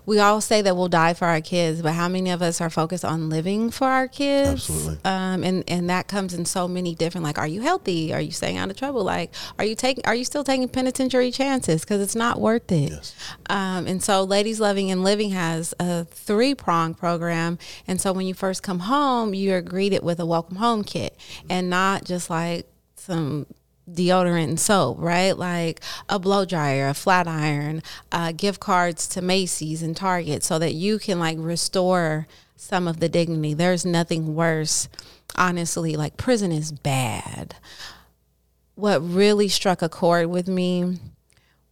we 0.06 0.20
all 0.20 0.42
say 0.42 0.62
that 0.62 0.76
we'll 0.76 0.88
die 0.88 1.14
for 1.14 1.26
our 1.26 1.42
kids, 1.42 1.82
but 1.82 1.94
how 1.94 2.08
many 2.08 2.30
of 2.32 2.42
us 2.42 2.62
are 2.62 2.70
focused 2.70 3.06
on 3.06 3.30
living 3.30 3.72
for 3.72 3.88
our 3.88 4.08
kids? 4.08 4.70
Absolutely. 4.70 5.00
Um, 5.06 5.44
and 5.44 5.64
and 5.68 5.90
that 5.90 6.08
comes 6.08 6.34
in 6.34 6.46
so 6.46 6.68
many 6.68 6.96
different. 6.96 7.24
Like, 7.24 7.38
are 7.38 7.48
you 7.48 7.62
healthy? 7.62 8.14
Are 8.14 8.22
you 8.22 8.32
staying 8.32 8.58
out 8.58 8.70
of 8.70 8.78
trouble? 8.78 9.04
Like, 9.04 9.34
are 9.60 9.66
you 9.66 9.76
taking? 9.76 10.06
Are 10.06 10.16
you 10.16 10.26
still 10.26 10.44
taking 10.44 10.68
penitentiary 10.68 11.32
chances? 11.32 11.82
Because 11.82 12.02
it's 12.02 12.16
not 12.16 12.40
worth 12.40 12.72
it. 12.72 12.92
Yes. 12.92 13.16
Um, 13.50 13.88
and 13.88 14.02
so, 14.02 14.24
Ladies 14.24 14.60
Loving 14.60 14.92
and 14.92 15.04
Living 15.04 15.32
has 15.32 15.74
a 15.80 16.06
three 16.06 16.56
prong 16.56 16.94
program. 16.94 17.58
And 17.88 18.02
so, 18.02 18.14
when 18.14 18.26
you 18.26 18.34
first 18.34 18.64
come 18.64 18.80
home, 18.80 19.34
you're 19.34 19.62
greeted 19.62 20.04
with 20.04 20.20
a 20.20 20.26
welcome 20.26 20.58
home 20.58 20.84
kit, 20.84 21.18
and 21.50 21.70
not 21.70 22.06
just 22.06 22.30
like 22.30 22.66
some 22.96 23.46
deodorant 23.90 24.50
and 24.50 24.60
soap, 24.60 24.98
right? 25.00 25.38
Like 25.38 25.82
a 26.10 26.20
blow 26.20 26.46
dryer, 26.46 26.88
a 26.88 26.94
flat 26.94 27.28
iron, 27.28 27.82
uh, 28.12 28.32
gift 28.32 28.60
cards 28.60 29.08
to 29.10 29.22
Macy's 29.22 29.82
and 29.82 29.96
Target, 29.96 30.44
so 30.44 30.60
that 30.60 30.74
you 30.74 31.00
can 31.00 31.20
like 31.20 31.38
restore 31.40 32.28
some 32.56 32.88
of 32.88 33.00
the 33.00 33.10
dignity. 33.10 33.54
There's 33.54 33.86
nothing 33.86 34.36
worse, 34.36 34.88
honestly. 35.36 35.96
Like 35.96 36.18
prison 36.18 36.52
is 36.52 36.72
bad. 36.72 37.56
What 38.76 39.00
really 39.00 39.48
struck 39.48 39.82
a 39.82 39.90
chord 39.90 40.28
with 40.28 40.48
me 40.48 41.00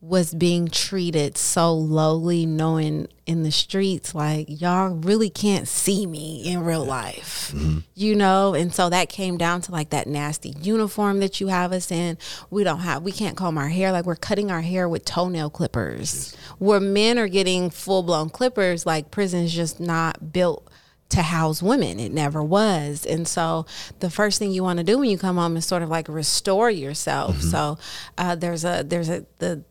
was 0.01 0.33
being 0.33 0.69
treated 0.69 1.37
so 1.37 1.73
lowly, 1.73 2.45
knowing 2.45 3.07
in 3.25 3.43
the 3.43 3.51
streets, 3.51 4.15
like, 4.15 4.45
y'all 4.47 4.95
really 4.95 5.29
can't 5.29 5.67
see 5.67 6.07
me 6.07 6.41
in 6.45 6.63
real 6.63 6.85
life, 6.85 7.53
you 7.95 8.15
know? 8.15 8.53
And 8.53 8.73
so 8.73 8.89
that 8.89 9.09
came 9.09 9.37
down 9.37 9.59
to 9.61 9.73
like 9.73 9.89
that 9.89 10.07
nasty 10.07 10.55
uniform 10.61 11.19
that 11.19 11.41
you 11.41 11.47
have 11.47 11.73
us 11.73 11.91
in. 11.91 12.17
We 12.49 12.63
don't 12.63 12.79
have, 12.79 13.03
we 13.03 13.11
can't 13.11 13.35
comb 13.35 13.57
our 13.57 13.67
hair. 13.67 13.91
Like, 13.91 14.05
we're 14.05 14.15
cutting 14.15 14.49
our 14.49 14.61
hair 14.61 14.87
with 14.87 15.03
toenail 15.03 15.49
clippers. 15.49 16.33
Where 16.59 16.79
men 16.79 17.19
are 17.19 17.27
getting 17.27 17.69
full 17.69 18.01
blown 18.03 18.29
clippers, 18.29 18.85
like, 18.85 19.11
prison's 19.11 19.53
just 19.53 19.81
not 19.81 20.31
built 20.31 20.65
to 21.09 21.23
house 21.23 21.61
women. 21.61 21.99
It 21.99 22.13
never 22.13 22.41
was. 22.41 23.05
And 23.05 23.27
so 23.27 23.65
the 23.99 24.09
first 24.09 24.39
thing 24.39 24.51
you 24.51 24.63
want 24.63 24.77
to 24.77 24.83
do 24.83 24.99
when 24.99 25.09
you 25.09 25.17
come 25.17 25.37
home 25.37 25.57
is 25.57 25.65
sort 25.65 25.81
of 25.81 25.89
like 25.89 26.07
restore 26.07 26.69
yourself. 26.69 27.41
So 27.41 27.79
uh, 28.17 28.35
there's 28.35 28.63
a 28.63 28.83
there's 28.85 29.09
a 29.09 29.25
the 29.39 29.63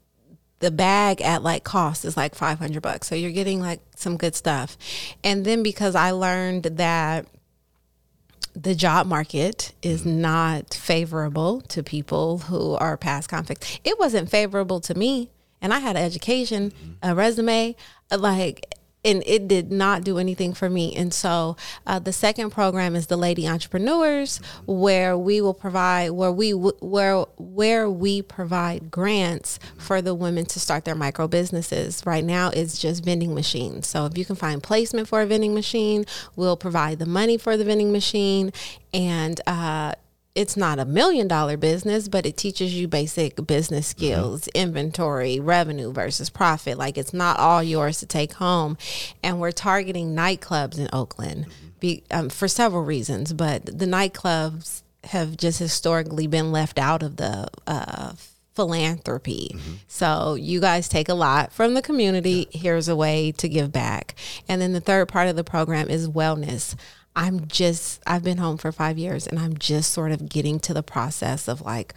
the 0.60 0.70
bag 0.70 1.20
at 1.22 1.42
like 1.42 1.64
cost 1.64 2.04
is 2.04 2.16
like 2.16 2.34
500 2.34 2.82
bucks. 2.82 3.08
So 3.08 3.14
you're 3.14 3.30
getting 3.30 3.60
like 3.60 3.80
some 3.94 4.16
good 4.16 4.34
stuff. 4.34 4.76
And 5.22 5.44
then 5.44 5.62
because 5.62 5.94
I 5.94 6.10
learned 6.10 6.64
that 6.64 7.26
the 8.54 8.74
job 8.74 9.06
market 9.06 9.72
is 9.82 10.04
not 10.04 10.74
favorable 10.74 11.60
to 11.62 11.82
people 11.82 12.38
who 12.38 12.74
are 12.74 12.96
past 12.96 13.28
convicts. 13.28 13.78
It 13.84 13.98
wasn't 13.98 14.30
favorable 14.30 14.80
to 14.80 14.94
me. 14.94 15.30
And 15.60 15.72
I 15.72 15.78
had 15.80 15.96
an 15.96 16.04
education, 16.04 16.72
a 17.02 17.14
resume, 17.14 17.74
uh, 18.10 18.18
like, 18.18 18.74
and 19.04 19.22
it 19.26 19.46
did 19.46 19.70
not 19.70 20.02
do 20.04 20.18
anything 20.18 20.52
for 20.52 20.68
me. 20.68 20.94
And 20.94 21.14
so 21.14 21.56
uh, 21.86 21.98
the 21.98 22.12
second 22.12 22.50
program 22.50 22.96
is 22.96 23.06
the 23.06 23.16
Lady 23.16 23.46
Entrepreneurs, 23.46 24.40
where 24.66 25.16
we 25.16 25.40
will 25.40 25.54
provide, 25.54 26.10
where 26.10 26.32
we 26.32 26.50
where 26.52 27.24
where 27.36 27.88
we 27.88 28.22
provide 28.22 28.90
grants 28.90 29.58
for 29.78 30.02
the 30.02 30.14
women 30.14 30.46
to 30.46 30.60
start 30.60 30.84
their 30.84 30.94
micro 30.94 31.28
businesses. 31.28 32.02
Right 32.04 32.24
now, 32.24 32.50
it's 32.50 32.78
just 32.78 33.04
vending 33.04 33.34
machines. 33.34 33.86
So 33.86 34.06
if 34.06 34.18
you 34.18 34.24
can 34.24 34.36
find 34.36 34.62
placement 34.62 35.08
for 35.08 35.20
a 35.20 35.26
vending 35.26 35.54
machine, 35.54 36.04
we'll 36.36 36.56
provide 36.56 36.98
the 36.98 37.06
money 37.06 37.38
for 37.38 37.56
the 37.56 37.64
vending 37.64 37.92
machine, 37.92 38.52
and 38.92 39.40
uh, 39.46 39.92
it's 40.38 40.56
not 40.56 40.78
a 40.78 40.84
million 40.84 41.26
dollar 41.26 41.56
business, 41.56 42.06
but 42.06 42.24
it 42.24 42.36
teaches 42.36 42.72
you 42.72 42.86
basic 42.86 43.44
business 43.44 43.88
skills, 43.88 44.46
inventory, 44.54 45.40
revenue 45.40 45.92
versus 45.92 46.30
profit. 46.30 46.78
Like 46.78 46.96
it's 46.96 47.12
not 47.12 47.40
all 47.40 47.60
yours 47.60 47.98
to 47.98 48.06
take 48.06 48.34
home. 48.34 48.78
And 49.20 49.40
we're 49.40 49.50
targeting 49.50 50.14
nightclubs 50.14 50.78
in 50.78 50.88
Oakland 50.92 51.46
be, 51.80 52.04
um, 52.12 52.28
for 52.28 52.46
several 52.46 52.84
reasons, 52.84 53.32
but 53.32 53.66
the 53.66 53.84
nightclubs 53.86 54.82
have 55.04 55.36
just 55.36 55.58
historically 55.58 56.28
been 56.28 56.52
left 56.52 56.78
out 56.78 57.02
of 57.02 57.16
the 57.16 57.48
uh, 57.66 58.12
philanthropy. 58.54 59.56
So 59.86 60.34
you 60.34 60.60
guys 60.60 60.88
take 60.88 61.08
a 61.08 61.14
lot 61.14 61.52
from 61.52 61.74
the 61.74 61.82
community. 61.82 62.48
Here's 62.52 62.88
a 62.88 62.96
way 62.96 63.32
to 63.38 63.48
give 63.48 63.72
back. 63.72 64.14
And 64.48 64.60
then 64.60 64.72
the 64.72 64.80
third 64.80 65.08
part 65.08 65.28
of 65.28 65.36
the 65.36 65.44
program 65.44 65.88
is 65.88 66.08
wellness. 66.08 66.76
I'm 67.18 67.48
just 67.48 68.00
I've 68.06 68.22
been 68.22 68.38
home 68.38 68.58
for 68.58 68.70
5 68.70 68.96
years 68.96 69.26
and 69.26 69.40
I'm 69.40 69.58
just 69.58 69.92
sort 69.92 70.12
of 70.12 70.28
getting 70.28 70.60
to 70.60 70.72
the 70.72 70.84
process 70.84 71.48
of 71.48 71.60
like 71.60 71.92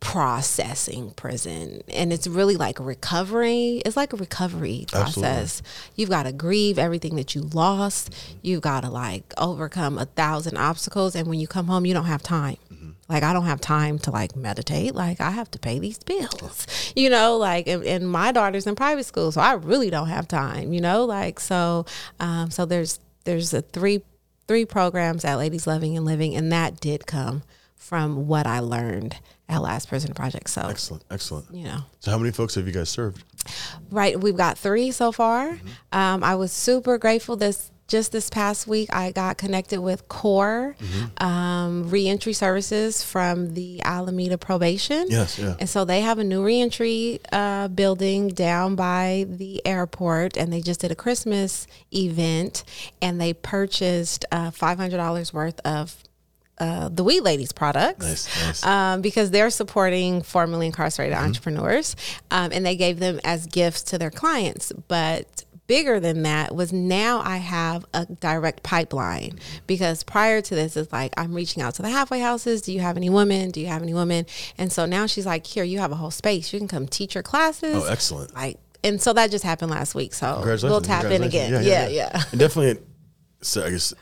processing 0.00 1.12
prison. 1.12 1.82
And 1.88 2.12
it's 2.12 2.26
really 2.26 2.56
like 2.56 2.80
recovery 2.80 3.82
it's 3.86 3.96
like 3.96 4.12
a 4.12 4.16
recovery 4.16 4.84
process. 4.90 5.62
You've 5.94 6.10
got 6.10 6.24
to 6.24 6.32
grieve 6.32 6.76
everything 6.76 7.14
that 7.16 7.36
you 7.36 7.42
lost. 7.42 8.12
You've 8.42 8.62
got 8.62 8.80
to 8.80 8.90
like 8.90 9.32
overcome 9.38 9.96
a 9.96 10.06
thousand 10.06 10.56
obstacles. 10.56 11.14
And 11.14 11.28
when 11.28 11.38
you 11.38 11.46
come 11.46 11.68
home 11.68 11.86
you 11.86 11.94
don't 11.94 12.06
have 12.06 12.22
time. 12.24 12.56
Like 13.08 13.22
i 13.22 13.32
don't 13.32 13.46
have 13.46 13.60
time 13.60 14.00
to 14.00 14.10
like 14.10 14.34
meditate. 14.34 14.96
Like 14.96 15.20
i 15.20 15.30
have 15.30 15.52
to 15.52 15.60
pay 15.60 15.78
these 15.78 16.00
bills 16.00 16.66
you 16.96 17.10
know 17.10 17.36
like 17.36 17.68
and, 17.68 17.84
and 17.84 18.10
my 18.10 18.32
daughter's 18.32 18.66
in 18.66 18.74
private 18.74 19.04
school 19.04 19.30
so 19.30 19.40
i 19.40 19.52
really 19.52 19.88
don't 19.88 20.08
have 20.08 20.26
time 20.26 20.72
you 20.72 20.80
know 20.80 21.04
like 21.04 21.38
so 21.38 21.86
um 22.18 22.50
so 22.50 22.66
there's 22.66 22.98
there's 23.24 23.54
a 23.54 23.62
three 23.62 24.02
three 24.48 24.64
programs 24.64 25.24
at 25.24 25.36
ladies 25.36 25.66
loving 25.66 25.96
and 25.96 26.06
living 26.06 26.34
and 26.36 26.50
that 26.52 26.80
did 26.80 27.06
come 27.06 27.42
from 27.74 28.26
what 28.26 28.46
i 28.46 28.58
learned 28.60 29.16
at 29.48 29.62
last 29.62 29.88
prison 29.88 30.12
project 30.14 30.48
so 30.50 30.62
Excellent. 30.62 31.04
Excellent. 31.10 31.46
you 31.54 31.64
know 31.64 31.80
So 32.00 32.10
how 32.10 32.18
many 32.18 32.32
folks 32.32 32.54
have 32.56 32.66
you 32.66 32.72
guys 32.72 32.88
served? 32.88 33.22
Right, 33.90 34.18
we've 34.20 34.36
got 34.36 34.58
three 34.58 34.90
so 34.90 35.12
far. 35.12 35.56
Um, 35.92 36.24
I 36.24 36.34
was 36.34 36.50
super 36.50 36.98
grateful 36.98 37.36
this 37.36 37.70
just 37.88 38.12
this 38.12 38.28
past 38.30 38.66
week. 38.66 38.88
I 38.92 39.12
got 39.12 39.38
connected 39.38 39.80
with 39.80 40.08
CORE 40.08 40.76
um, 41.18 41.88
Reentry 41.90 42.32
Services 42.32 43.02
from 43.02 43.54
the 43.54 43.80
Alameda 43.82 44.38
Probation. 44.38 45.06
Yes. 45.08 45.38
Yeah. 45.38 45.54
And 45.60 45.68
so 45.68 45.84
they 45.84 46.00
have 46.00 46.18
a 46.18 46.24
new 46.24 46.44
reentry 46.44 47.20
uh, 47.32 47.68
building 47.68 48.28
down 48.28 48.74
by 48.76 49.26
the 49.28 49.64
airport, 49.66 50.36
and 50.36 50.52
they 50.52 50.60
just 50.60 50.80
did 50.80 50.90
a 50.90 50.96
Christmas 50.96 51.66
event, 51.94 52.64
and 53.00 53.20
they 53.20 53.32
purchased 53.32 54.24
uh, 54.32 54.50
five 54.50 54.78
hundred 54.78 54.96
dollars 54.96 55.32
worth 55.32 55.60
of 55.60 55.94
uh, 56.58 56.88
the 56.88 57.04
Weed 57.04 57.20
Lady's 57.20 57.52
products 57.52 58.04
Nice. 58.06 58.46
Nice. 58.46 58.66
um, 58.66 59.02
because 59.02 59.30
they're 59.30 59.50
supporting 59.50 60.22
formerly 60.22 60.66
incarcerated 60.66 61.16
entrepreneurs, 61.16 61.94
um, 62.30 62.50
and 62.50 62.64
they 62.64 62.76
gave 62.76 62.98
them 62.98 63.20
as 63.24 63.46
gifts 63.46 63.82
to 63.82 63.98
their 63.98 64.10
clients. 64.10 64.72
But 64.88 65.44
bigger 65.66 65.98
than 66.00 66.22
that 66.22 66.54
was 66.54 66.72
now 66.72 67.20
I 67.20 67.38
have 67.38 67.84
a 67.92 68.06
direct 68.06 68.62
pipeline 68.62 69.38
because 69.66 70.02
prior 70.02 70.40
to 70.40 70.54
this, 70.54 70.76
it's 70.76 70.92
like 70.92 71.12
I'm 71.16 71.34
reaching 71.34 71.62
out 71.62 71.74
to 71.74 71.82
the 71.82 71.90
halfway 71.90 72.20
houses. 72.20 72.62
Do 72.62 72.72
you 72.72 72.80
have 72.80 72.96
any 72.96 73.10
women? 73.10 73.50
Do 73.50 73.60
you 73.60 73.66
have 73.66 73.82
any 73.82 73.94
women? 73.94 74.26
And 74.58 74.72
so 74.72 74.86
now 74.86 75.06
she's 75.06 75.26
like, 75.26 75.46
here, 75.46 75.64
you 75.64 75.78
have 75.78 75.92
a 75.92 75.96
whole 75.96 76.10
space. 76.10 76.52
You 76.52 76.58
can 76.58 76.68
come 76.68 76.86
teach 76.86 77.14
your 77.14 77.22
classes. 77.22 77.74
oh, 77.76 77.86
excellent. 77.90 78.34
Like, 78.34 78.58
and 78.84 79.00
so 79.02 79.12
that 79.14 79.30
just 79.30 79.44
happened 79.44 79.70
last 79.70 79.94
week. 79.94 80.14
So 80.14 80.42
we'll 80.62 80.80
tap 80.80 81.06
in 81.06 81.22
again. 81.22 81.64
Yeah, 81.64 81.88
yeah. 81.88 82.22
And 82.30 82.38
definitely 82.38 82.82
so 83.42 83.64
I 83.64 83.70
guess 83.70 83.92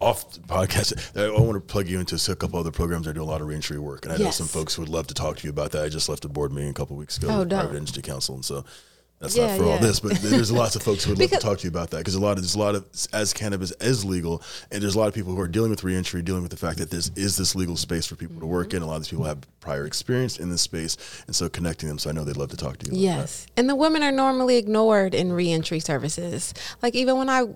off 0.00 0.32
the 0.32 0.40
podcast, 0.40 1.16
I, 1.16 1.30
want 1.38 1.54
to 1.54 1.60
plug 1.60 1.86
you 1.86 2.00
into 2.00 2.14
a 2.32 2.36
couple 2.36 2.58
other 2.58 2.70
programs. 2.70 3.06
I 3.06 3.12
do 3.12 3.22
a 3.22 3.24
lot 3.24 3.42
of 3.42 3.46
reentry 3.46 3.78
work, 3.78 4.06
and 4.06 4.14
I 4.14 4.16
know 4.16 4.30
some 4.30 4.46
folks 4.46 4.78
would 4.78 4.88
love 4.88 5.06
to 5.08 5.14
talk 5.14 5.36
to 5.36 5.44
you 5.44 5.50
about 5.50 5.72
that. 5.72 5.84
I 5.84 5.88
just 5.90 6.08
left 6.08 6.24
a 6.24 6.28
board 6.28 6.52
meeting 6.52 6.70
a 6.70 6.74
couple 6.74 6.96
weeks 6.96 7.18
ago 7.18 7.28
Oh, 7.30 7.38
with. 7.40 7.50
Private 7.50 7.76
Industry 7.76 8.02
Council, 8.02 8.34
and 8.34 8.44
so 8.44 8.64
that's 9.20 9.36
Yeah, 9.36 9.48
not 9.48 9.58
for 9.58 9.64
all 9.64 9.78
this, 9.78 10.00
but 10.00 10.12
there's 10.12 10.50
lots 10.50 10.76
of 10.76 10.82
folks 10.82 11.04
who 11.04 11.10
would 11.10 11.18
love 11.18 11.28
Because- 11.28 11.42
to 11.42 11.46
talk 11.46 11.58
to 11.58 11.64
you 11.64 11.68
about 11.68 11.90
that 11.90 11.98
because 11.98 12.14
a 12.14 12.20
lot 12.20 12.38
of 12.38 12.42
there's 12.42 12.54
a 12.54 12.58
lot 12.58 12.74
of 12.74 12.86
as 13.12 13.34
cannabis 13.34 13.70
is 13.80 14.02
legal, 14.02 14.42
and 14.70 14.82
there's 14.82 14.94
a 14.94 14.98
lot 14.98 15.08
of 15.08 15.14
people 15.14 15.34
who 15.34 15.40
are 15.40 15.48
dealing 15.48 15.70
with 15.70 15.84
reentry, 15.84 16.22
dealing 16.22 16.40
with 16.40 16.50
the 16.50 16.56
fact 16.56 16.78
that 16.78 16.90
this 16.90 17.10
is 17.16 17.36
this 17.36 17.54
legal 17.54 17.76
space 17.76 18.06
for 18.06 18.16
people 18.16 18.40
to 18.40 18.46
work 18.46 18.68
mm-hmm. 18.68 18.78
in. 18.78 18.82
A 18.82 18.86
lot 18.86 18.96
of 18.96 19.02
these 19.02 19.10
people 19.10 19.26
have 19.26 19.38
prior 19.60 19.84
experience 19.84 20.38
in 20.38 20.48
this 20.48 20.62
space, 20.62 20.96
and 21.26 21.36
so 21.36 21.50
connecting 21.50 21.88
them. 21.88 21.98
So 21.98 22.08
I 22.08 22.14
know 22.14 22.24
they'd 22.24 22.36
love 22.36 22.50
to 22.50 22.56
talk 22.56 22.78
to 22.78 22.86
you. 22.86 22.92
About 22.92 23.00
Yes. 23.00 23.46
And 23.58 23.68
the 23.68 23.76
women 23.76 24.02
are 24.02 24.12
normally 24.12 24.56
ignored 24.56 25.14
in 25.14 25.34
reentry 25.34 25.80
services. 25.80 26.54
Like 26.80 26.94
even 26.94 27.18
when 27.18 27.28
I 27.28 27.46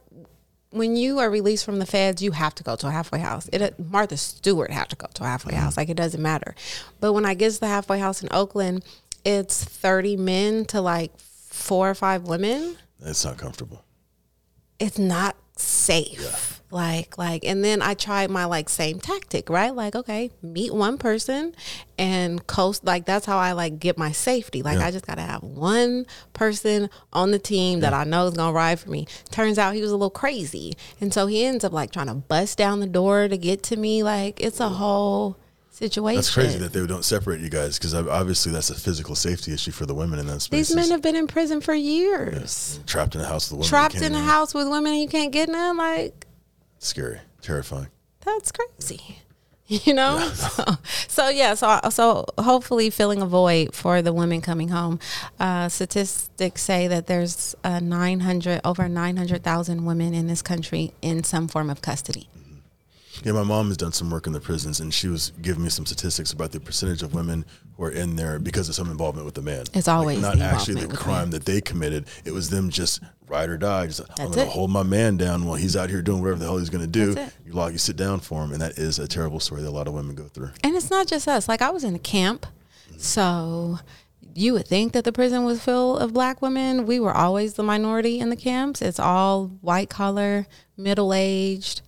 when 0.71 0.97
you 0.97 1.21
are 1.21 1.31
released 1.31 1.65
from 1.65 1.79
the 1.79 1.87
feds, 1.87 2.21
you 2.21 2.33
have 2.33 2.55
to 2.57 2.65
go 2.65 2.75
to 2.77 2.89
a 2.89 2.91
halfway 2.91 3.21
house. 3.21 3.49
It 3.53 3.79
Martha 3.79 4.19
Stewart 4.19 4.71
had 4.71 4.91
to 4.91 4.97
go 4.97 5.07
to 5.15 5.23
a 5.23 5.27
halfway 5.27 5.55
house. 5.55 5.73
Mm-hmm. 5.73 5.81
Like 5.81 5.89
it 5.89 5.97
doesn't 5.97 6.21
matter. 6.21 6.55
But 7.01 7.15
when 7.15 7.25
I 7.25 7.33
get 7.33 7.53
to 7.53 7.61
the 7.61 7.69
halfway 7.69 8.01
house 8.01 8.23
in 8.23 8.29
Oakland, 8.33 8.85
it's 9.25 9.65
30 9.65 10.17
men 10.17 10.65
to 10.67 10.83
like 10.83 11.13
four 11.55 11.89
or 11.89 11.95
five 11.95 12.25
women. 12.25 12.77
It's 13.01 13.25
not 13.25 13.39
comfortable. 13.39 13.85
It's 14.79 14.99
not 14.99 15.37
safe. 15.57 16.21
Yeah. 16.21 16.37
Like 16.71 17.17
like 17.17 17.45
and 17.45 17.63
then 17.65 17.81
I 17.81 17.95
tried 17.95 18.31
my 18.31 18.47
like 18.47 18.69
same 18.69 18.99
tactic, 18.99 19.49
right? 19.49 19.73
Like 19.73 19.95
okay, 19.95 20.31
meet 20.43 20.75
one 20.75 20.99
person 20.99 21.55
and 21.97 22.45
coast 22.49 22.85
like 22.85 23.05
that's 23.05 23.27
how 23.27 23.39
I 23.39 23.53
like 23.53 23.79
get 23.79 23.97
my 23.97 24.11
safety. 24.11 24.63
Like 24.63 24.79
Yeah. 24.79 24.87
I 24.87 24.91
just 24.91 25.07
got 25.07 25.15
to 25.15 25.23
have 25.23 25.45
one 25.45 26.07
person 26.33 26.91
on 27.13 27.31
the 27.31 27.39
team 27.39 27.79
that 27.81 27.95
I 27.95 28.03
know 28.03 28.27
is 28.27 28.35
to 28.35 28.51
ride 28.51 28.81
for 28.81 28.91
me. 28.91 29.07
Turns 29.31 29.57
out 29.57 29.75
he 29.75 29.83
was 29.83 29.93
a 29.93 29.97
little 29.97 30.11
crazy. 30.11 30.73
And 31.01 31.15
so 31.15 31.29
he 31.29 31.45
ends 31.45 31.63
up 31.63 31.73
like 31.73 31.93
trying 31.93 32.09
to 32.09 32.15
bust 32.15 32.59
down 32.59 32.81
the 32.81 32.89
door 32.89 33.29
to 33.29 33.37
get 33.37 33.63
to 33.65 33.77
me 33.77 34.03
like 34.03 34.41
it's 34.41 34.59
a 34.59 34.71
whole 34.71 35.39
situation. 35.75 36.17
That's 36.17 36.33
crazy 36.33 36.59
that 36.59 36.73
they 36.73 36.87
don't 36.87 37.05
separate 37.05 37.41
you 37.41 37.51
guys 37.51 37.79
because 37.79 37.95
obviously 37.95 38.53
that's 38.53 38.71
a 38.71 38.75
physical 38.75 39.15
safety 39.15 39.53
issue 39.53 39.73
for 39.73 39.87
the 39.87 39.95
women 39.95 40.19
in 40.19 40.27
that 40.29 40.41
space. 40.41 40.69
These 40.69 40.77
men 40.77 40.91
have 40.91 41.03
been 41.03 41.17
in 41.17 41.27
prison 41.27 41.61
for 41.61 41.75
years. 41.75 42.81
trapped 42.87 43.15
in 43.15 43.21
a 43.21 43.27
house 43.27 43.51
with 43.51 43.59
women. 43.59 43.69
Trapped 43.69 44.01
in 44.01 44.15
a 44.15 44.21
house 44.21 44.55
with 44.55 44.69
women 44.69 44.93
and 44.93 45.03
you 45.03 45.09
can't 45.09 45.33
get 45.33 45.49
none 45.49 45.77
like 45.77 46.27
Scary, 46.79 47.21
terrifying. 47.41 47.89
that's 48.25 48.53
crazy 48.53 49.19
you 49.67 49.95
know 49.95 50.19
so, 50.35 50.65
so 51.09 51.29
yeah 51.31 51.55
so 51.55 51.81
so 51.89 52.27
hopefully 52.39 52.91
filling 52.91 53.23
a 53.23 53.27
void 53.27 53.75
for 53.75 54.03
the 54.03 54.13
women 54.13 54.43
coming 54.43 54.69
home 54.69 55.01
uh, 55.41 55.69
statistics 55.69 56.63
say 56.63 56.87
that 56.87 57.07
there's 57.07 57.55
uh, 57.65 57.81
900 57.81 58.61
over 58.65 58.89
900,000 58.89 59.85
women 59.87 60.13
in 60.13 60.27
this 60.27 60.43
country 60.43 60.93
in 61.01 61.25
some 61.25 61.49
form 61.49 61.71
of 61.71 61.81
custody 61.81 62.29
Yeah, 63.23 63.33
my 63.33 63.43
mom 63.45 63.69
has 63.69 63.77
done 63.77 63.93
some 63.93 64.11
work 64.11 64.27
in 64.27 64.33
the 64.33 64.41
prisons, 64.41 64.81
and 64.81 64.93
she 64.93 65.09
was 65.09 65.33
giving 65.41 65.63
me 65.63 65.69
some 65.71 65.87
statistics 65.87 66.33
about 66.33 66.53
the 66.53 66.61
percentage 66.61 67.03
of 67.03 67.15
women 67.15 67.45
who 67.77 67.85
are 67.85 67.91
in 67.91 68.17
there 68.17 68.39
because 68.39 68.69
of 68.69 68.75
some 68.75 68.91
involvement 68.91 69.25
with 69.25 69.35
the 69.35 69.43
man. 69.43 69.65
It's 69.73 69.89
always 69.89 70.21
not 70.21 70.37
the 70.39 70.45
actually 70.45 70.75
the 70.75 70.81
involvement 70.83 70.91
with 70.91 70.99
the 70.99 71.05
crime 71.05 71.31
that 71.31 71.45
they 71.45 71.61
committed. 71.61 72.07
It 72.25 72.33
was 72.33 72.51
them 72.51 72.71
just 72.71 73.03
ride 73.29 73.49
or 73.49 73.57
die. 73.57 73.87
Just, 73.87 74.01
I'm 74.19 74.31
going 74.33 74.47
to 74.47 74.53
hold 74.53 74.71
my 74.71 74.83
man 74.83 75.17
down 75.17 75.45
while 75.45 75.55
he's 75.57 75.77
out 75.77 75.91
here 75.91 76.03
doing 76.03 76.21
whatever 76.23 76.39
the 76.41 76.45
hell 76.47 76.59
he's 76.59 76.71
going 76.71 76.85
to 76.85 77.15
do. 77.15 77.15
You 77.47 77.53
log, 77.53 77.73
you 77.73 77.79
sit 77.79 77.97
down 77.97 78.21
for 78.21 78.43
him, 78.43 78.53
and 78.53 78.61
that 78.61 78.79
is 78.79 78.99
a 78.99 79.07
terrible 79.07 79.41
story 79.41 79.63
that 79.63 79.69
a 79.69 79.71
lot 79.71 79.87
of 79.87 79.95
women 79.95 80.15
go 80.15 80.25
through. 80.25 80.51
and 80.63 80.75
it's 80.75 80.91
not 80.91 81.07
just 81.07 81.29
us 81.29 81.49
like 81.49 81.63
i 81.63 81.71
was 81.71 81.85
in 81.85 81.95
a 81.95 81.99
camp 81.99 82.47
so 82.99 83.79
you 84.35 84.53
would 84.53 84.67
think 84.67 84.93
that 84.93 85.05
the 85.05 85.13
prison 85.13 85.45
was 85.45 85.63
full 85.63 85.97
of 85.99 86.13
black 86.13 86.43
women 86.43 86.87
we 86.87 86.99
were 87.01 87.13
always 87.13 87.55
the 87.55 87.63
minority 87.63 88.19
in 88.19 88.31
the 88.31 88.37
camps 88.37 88.83
it's 88.83 88.99
all 88.99 89.47
white 89.61 89.89
collar 89.89 90.47
middle-aged 90.77 91.83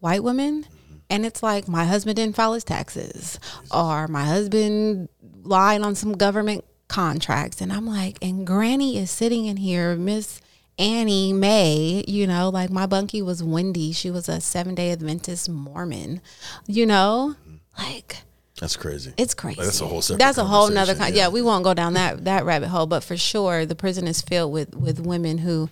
white 0.00 0.22
women 0.22 0.66
and 1.08 1.24
it's 1.24 1.42
like 1.42 1.68
my 1.68 1.84
husband 1.84 2.16
didn't 2.16 2.36
file 2.36 2.52
his 2.54 2.64
taxes 2.64 3.38
or 3.70 4.08
my 4.08 4.24
husband 4.24 5.08
lied 5.42 5.80
on 5.82 5.94
some 5.94 6.12
government 6.12 6.64
contracts 6.88 7.60
and 7.60 7.72
i'm 7.72 7.86
like 7.86 8.18
and 8.20 8.46
granny 8.46 8.98
is 8.98 9.10
sitting 9.10 9.46
in 9.46 9.56
here 9.56 9.94
miss 9.96 10.40
Annie 10.78 11.34
may 11.34 12.02
you 12.08 12.26
know, 12.26 12.48
like 12.48 12.70
my 12.70 12.86
bunkie 12.86 13.20
was 13.20 13.42
Wendy. 13.42 13.92
She 13.92 14.10
was 14.10 14.30
a 14.30 14.40
seven 14.40 14.74
day 14.74 14.92
Adventist 14.92 15.46
Mormon, 15.46 16.22
you 16.66 16.86
know, 16.86 17.36
like 17.78 18.16
That's 18.58 18.76
crazy. 18.76 19.12
it's 19.18 19.34
crazy. 19.34 19.58
Like, 19.58 19.66
that's 19.66 19.82
a 19.82 19.86
whole 19.86 20.00
separate 20.00 20.20
That's 20.20 20.38
a 20.38 20.44
whole 20.44 20.70
nother. 20.70 20.94
Con- 20.94 21.08
yeah. 21.08 21.24
yeah. 21.24 21.28
we 21.28 21.42
won't 21.42 21.64
go 21.64 21.74
down 21.74 21.92
that 21.94 22.24
that 22.24 22.46
rabbit 22.46 22.68
hole, 22.68 22.86
but 22.86 23.04
for 23.04 23.18
sure, 23.18 23.66
the 23.66 23.74
prison 23.74 24.08
is 24.08 24.22
filled 24.22 24.54
with 24.54 24.74
with 24.74 25.00
women 25.00 25.36
who, 25.36 25.68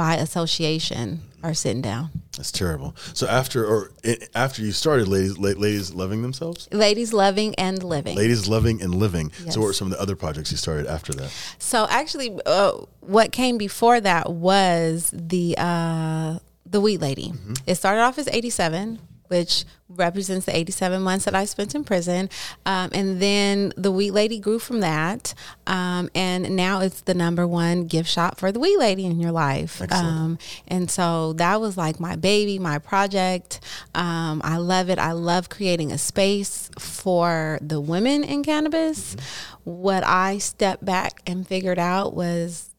by 0.00 0.14
association, 0.16 1.20
are 1.42 1.52
sitting 1.52 1.82
down. 1.82 2.08
That's 2.36 2.50
terrible. 2.52 2.96
So 3.12 3.26
after 3.26 3.66
or 3.66 3.90
after 4.34 4.62
you 4.62 4.72
started, 4.72 5.08
ladies, 5.08 5.36
ladies 5.36 5.92
loving 5.92 6.22
themselves, 6.22 6.68
Ladies 6.72 7.12
loving 7.12 7.54
and 7.56 7.82
living. 7.84 8.16
ladies 8.16 8.48
loving 8.48 8.80
and 8.80 8.94
living. 8.94 9.30
Yes. 9.44 9.52
So 9.54 9.60
what 9.60 9.66
were 9.66 9.72
some 9.74 9.88
of 9.88 9.92
the 9.92 10.00
other 10.00 10.16
projects 10.16 10.50
you 10.50 10.56
started 10.56 10.86
after 10.86 11.12
that? 11.14 11.30
So 11.58 11.86
actually, 11.90 12.38
uh, 12.46 12.72
what 13.00 13.30
came 13.32 13.58
before 13.58 14.00
that 14.00 14.30
was 14.32 15.10
the 15.12 15.54
uh, 15.58 16.38
the 16.64 16.80
Weed 16.80 17.00
Lady. 17.02 17.32
It 17.66 17.74
started 17.74 18.00
off 18.00 18.16
as 18.18 18.28
eighty 18.28 18.50
seven, 18.50 19.00
which 19.30 19.64
represents 19.88 20.46
the 20.46 20.56
eighty 20.56 20.70
seven 20.70 21.02
months 21.02 21.24
that 21.24 21.34
I 21.34 21.44
spent 21.44 21.74
in 21.74 21.82
prison, 21.84 22.28
um, 22.66 22.90
and 22.92 23.20
then 23.20 23.72
the 23.76 23.90
Weed 23.90 24.12
Lady 24.12 24.38
grew 24.38 24.58
from 24.58 24.80
that, 24.80 25.34
um, 25.66 26.10
and 26.14 26.54
now 26.56 26.80
it's 26.80 27.00
the 27.02 27.14
number 27.14 27.46
one 27.46 27.86
gift 27.86 28.08
shop 28.08 28.38
for 28.38 28.52
the 28.52 28.60
Weed 28.60 28.76
Lady 28.76 29.06
in 29.06 29.20
your 29.20 29.32
life. 29.32 29.80
Um, 30.04 30.38
and 30.68 30.90
so 30.90 31.32
that 31.34 31.60
was 31.60 31.76
like 31.76 31.98
my 31.98 32.16
baby, 32.16 32.58
my 32.58 32.78
project. 32.78 33.60
Um, 33.94 34.40
I 34.44 34.56
love 34.58 34.90
it. 34.90 34.98
I 34.98 35.12
love 35.12 35.48
creating 35.48 35.92
a 35.92 35.98
space 35.98 36.70
for 36.78 37.58
the 37.60 37.80
women 37.80 38.24
in 38.24 38.42
cannabis. 38.42 39.16
What 39.64 40.04
I 40.04 40.38
stepped 40.38 40.84
back 40.84 41.22
and 41.26 41.46
figured 41.46 41.78
out 41.78 42.14
was 42.14 42.69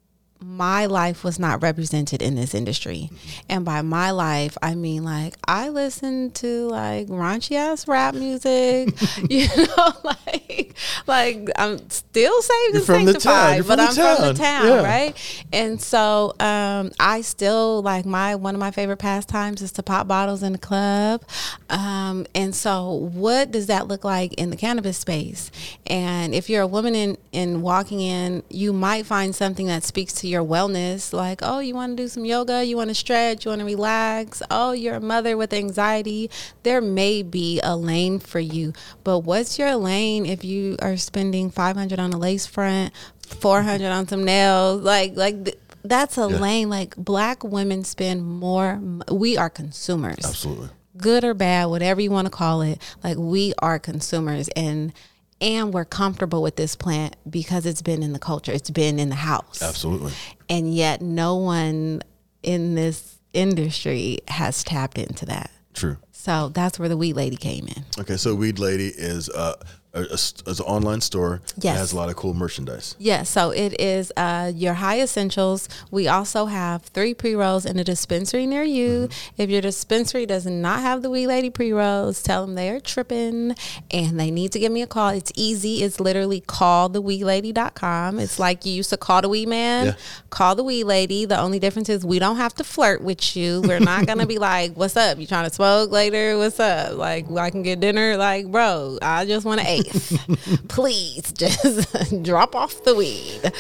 my 0.43 0.87
life 0.87 1.23
was 1.23 1.37
not 1.37 1.61
represented 1.61 2.21
in 2.21 2.35
this 2.35 2.55
industry. 2.55 3.09
And 3.47 3.63
by 3.63 3.81
my 3.83 4.11
life, 4.11 4.57
I 4.61 4.75
mean 4.75 5.03
like 5.03 5.35
I 5.47 5.69
listen 5.69 6.31
to 6.31 6.67
like 6.67 7.07
raunchy 7.07 7.55
ass 7.55 7.87
rap 7.87 8.15
music, 8.15 8.89
you 9.29 9.47
know, 9.55 9.93
like 10.03 10.75
like 11.07 11.49
I'm 11.57 11.89
still 11.89 12.41
saved 12.41 12.73
You're 12.87 12.97
and 12.97 13.07
town. 13.07 13.13
sanctified, 13.13 13.67
but 13.67 13.79
I'm 13.79 13.87
the 13.87 13.93
from 13.93 14.27
the 14.27 14.33
town. 14.33 14.35
town, 14.35 14.67
Yeah. 14.67 14.83
right? 14.83 15.45
And 15.53 15.81
so 15.81 16.33
um, 16.39 16.91
I 16.99 17.21
still 17.21 17.81
like 17.83 18.05
my 18.05 18.35
one 18.35 18.55
of 18.55 18.59
my 18.59 18.71
favorite 18.71 18.97
pastimes 18.97 19.61
is 19.61 19.71
to 19.73 19.83
pop 19.83 20.07
bottles 20.07 20.41
in 20.43 20.53
the 20.53 20.57
club. 20.57 21.23
Um, 21.69 22.25
and 22.33 22.55
so 22.55 22.91
what 22.91 23.51
does 23.51 23.67
that 23.67 23.87
look 23.87 24.03
like 24.03 24.33
in 24.33 24.49
the 24.49 24.55
cannabis 24.57 24.97
space? 24.97 25.51
And 25.87 26.33
if 26.33 26.49
you're 26.49 26.61
a 26.63 26.67
woman 26.67 26.95
in, 26.95 27.17
in 27.31 27.61
walking 27.61 28.01
in, 28.01 28.43
you 28.49 28.73
might 28.73 29.05
find 29.05 29.35
something 29.35 29.67
that 29.67 29.83
speaks 29.83 30.13
to 30.13 30.27
your 30.31 30.43
wellness, 30.43 31.13
like, 31.13 31.41
oh, 31.43 31.59
you 31.59 31.75
want 31.75 31.95
to 31.97 32.03
do 32.03 32.07
some 32.07 32.25
yoga, 32.25 32.63
you 32.63 32.77
want 32.77 32.89
to 32.89 32.95
stretch, 32.95 33.45
you 33.45 33.49
want 33.49 33.59
to 33.59 33.65
relax. 33.65 34.41
Oh, 34.49 34.71
you're 34.71 34.95
a 34.95 34.99
mother 35.01 35.35
with 35.37 35.53
anxiety. 35.53 36.29
There 36.63 36.81
may 36.81 37.21
be 37.21 37.59
a 37.63 37.75
lane 37.75 38.19
for 38.19 38.39
you, 38.39 38.73
but 39.03 39.19
what's 39.19 39.59
your 39.59 39.75
lane 39.75 40.25
if 40.25 40.43
you 40.43 40.77
are 40.81 40.97
spending 40.97 41.51
500 41.51 41.99
on 41.99 42.13
a 42.13 42.17
lace 42.17 42.47
front, 42.47 42.93
400 43.27 43.85
on 43.91 44.07
some 44.07 44.23
nails, 44.23 44.81
like 44.81 45.15
like. 45.15 45.43
Th- 45.45 45.57
that's 45.83 46.15
a 46.19 46.29
Yeah. 46.29 46.37
lane 46.37 46.69
like 46.69 46.95
black 46.95 47.43
women 47.43 47.83
spend 47.83 48.23
more 48.23 48.79
we 49.11 49.35
are 49.35 49.49
consumers 49.49 50.23
Absolutely. 50.23 50.69
good 50.95 51.23
or 51.23 51.33
bad, 51.33 51.65
whatever 51.71 51.99
you 51.99 52.11
want 52.11 52.27
to 52.27 52.29
call 52.29 52.61
it, 52.61 52.79
like 53.03 53.17
we 53.17 53.55
are 53.57 53.79
consumers 53.79 54.47
and 54.55 54.93
and 55.41 55.73
we're 55.73 55.85
comfortable 55.85 56.41
with 56.41 56.55
this 56.55 56.75
plant 56.75 57.15
because 57.29 57.65
it's 57.65 57.81
been 57.81 58.03
in 58.03 58.13
the 58.13 58.19
culture, 58.19 58.51
it's 58.51 58.69
been 58.69 58.99
in 58.99 59.09
the 59.09 59.15
house. 59.15 59.61
Absolutely. 59.61 60.13
And 60.47 60.73
yet 60.73 61.01
no 61.01 61.35
one 61.35 62.01
in 62.43 62.75
this 62.75 63.17
industry 63.33 64.19
has 64.27 64.63
tapped 64.63 64.97
into 64.97 65.25
that. 65.25 65.51
True. 65.73 65.97
So 66.11 66.49
that's 66.49 66.77
where 66.77 66.89
the 66.89 66.97
weed 66.97 67.13
lady 67.15 67.37
came 67.37 67.67
in. 67.67 67.83
Okay, 67.99 68.17
so 68.17 68.35
Weed 68.35 68.59
Lady 68.59 68.87
is 68.87 69.29
uh, 69.29 69.55
a, 69.93 70.01
a, 70.03 70.49
an 70.49 70.55
online 70.65 71.01
store 71.01 71.41
that 71.55 71.63
Yes. 71.63 71.77
has 71.77 71.91
a 71.91 71.95
lot 71.97 72.09
of 72.09 72.15
cool 72.15 72.33
merchandise. 72.33 72.95
Yes, 72.97 73.29
so 73.29 73.49
it 73.51 73.79
is 73.79 74.11
uh, 74.15 74.51
your 74.55 74.75
high 74.75 75.01
essentials. 75.01 75.67
We 75.91 76.07
also 76.07 76.45
have 76.45 76.83
three 76.83 77.13
pre 77.13 77.35
rolls 77.35 77.65
in 77.65 77.77
a 77.77 77.83
dispensary 77.83 78.45
near 78.45 78.63
you. 78.63 79.09
If 79.37 79.49
your 79.49 79.61
dispensary 79.61 80.25
does 80.25 80.45
not 80.45 80.79
have 80.79 81.01
the 81.01 81.09
Weed 81.09 81.27
Lady 81.27 81.49
pre 81.49 81.73
rolls, 81.73 82.23
tell 82.23 82.45
them 82.45 82.55
they 82.55 82.69
are 82.69 82.79
tripping 82.79 83.55
and 83.91 84.19
they 84.19 84.31
need 84.31 84.51
to 84.53 84.59
give 84.59 84.71
me 84.71 84.81
a 84.81 84.87
call. 84.87 85.09
It's 85.09 85.31
easy. 85.35 85.83
It's 85.83 85.99
literally 85.99 86.41
calltheweelady.com. 86.41 88.19
It's 88.19 88.39
like 88.39 88.65
you 88.65 88.73
used 88.73 88.89
to 88.91 88.97
call 88.97 89.21
the 89.21 89.29
Wee 89.29 89.45
Man, 89.45 89.87
Yeah. 89.87 89.93
call 90.29 90.55
the 90.55 90.63
Weed 90.63 90.85
Lady. 90.85 91.25
The 91.25 91.39
only 91.39 91.59
difference 91.59 91.89
is 91.89 92.05
we 92.05 92.19
don't 92.19 92.37
have 92.37 92.53
to 92.55 92.63
flirt 92.63 93.01
with 93.03 93.35
you. 93.35 93.61
We're 93.61 93.79
not 93.79 94.05
going 94.05 94.19
to 94.19 94.25
be 94.25 94.37
like, 94.51 94.73
what's 94.75 94.95
up? 94.97 95.17
You 95.19 95.27
trying 95.27 95.47
to 95.49 95.53
smoke 95.53 95.91
later? 95.91 96.37
What's 96.37 96.59
up? 96.59 96.97
Like, 96.97 97.29
I 97.31 97.49
can 97.49 97.63
get 97.63 97.79
dinner? 97.79 98.17
Like, 98.17 98.47
bro, 98.47 98.97
I 99.01 99.25
just 99.25 99.45
want 99.45 99.61
to 99.61 99.67
eat. 99.71 99.80
Life. 99.83 100.67
Please 100.67 101.31
just 101.31 102.23
drop 102.23 102.55
off 102.55 102.83
the 102.83 102.95
weed. 102.95 103.51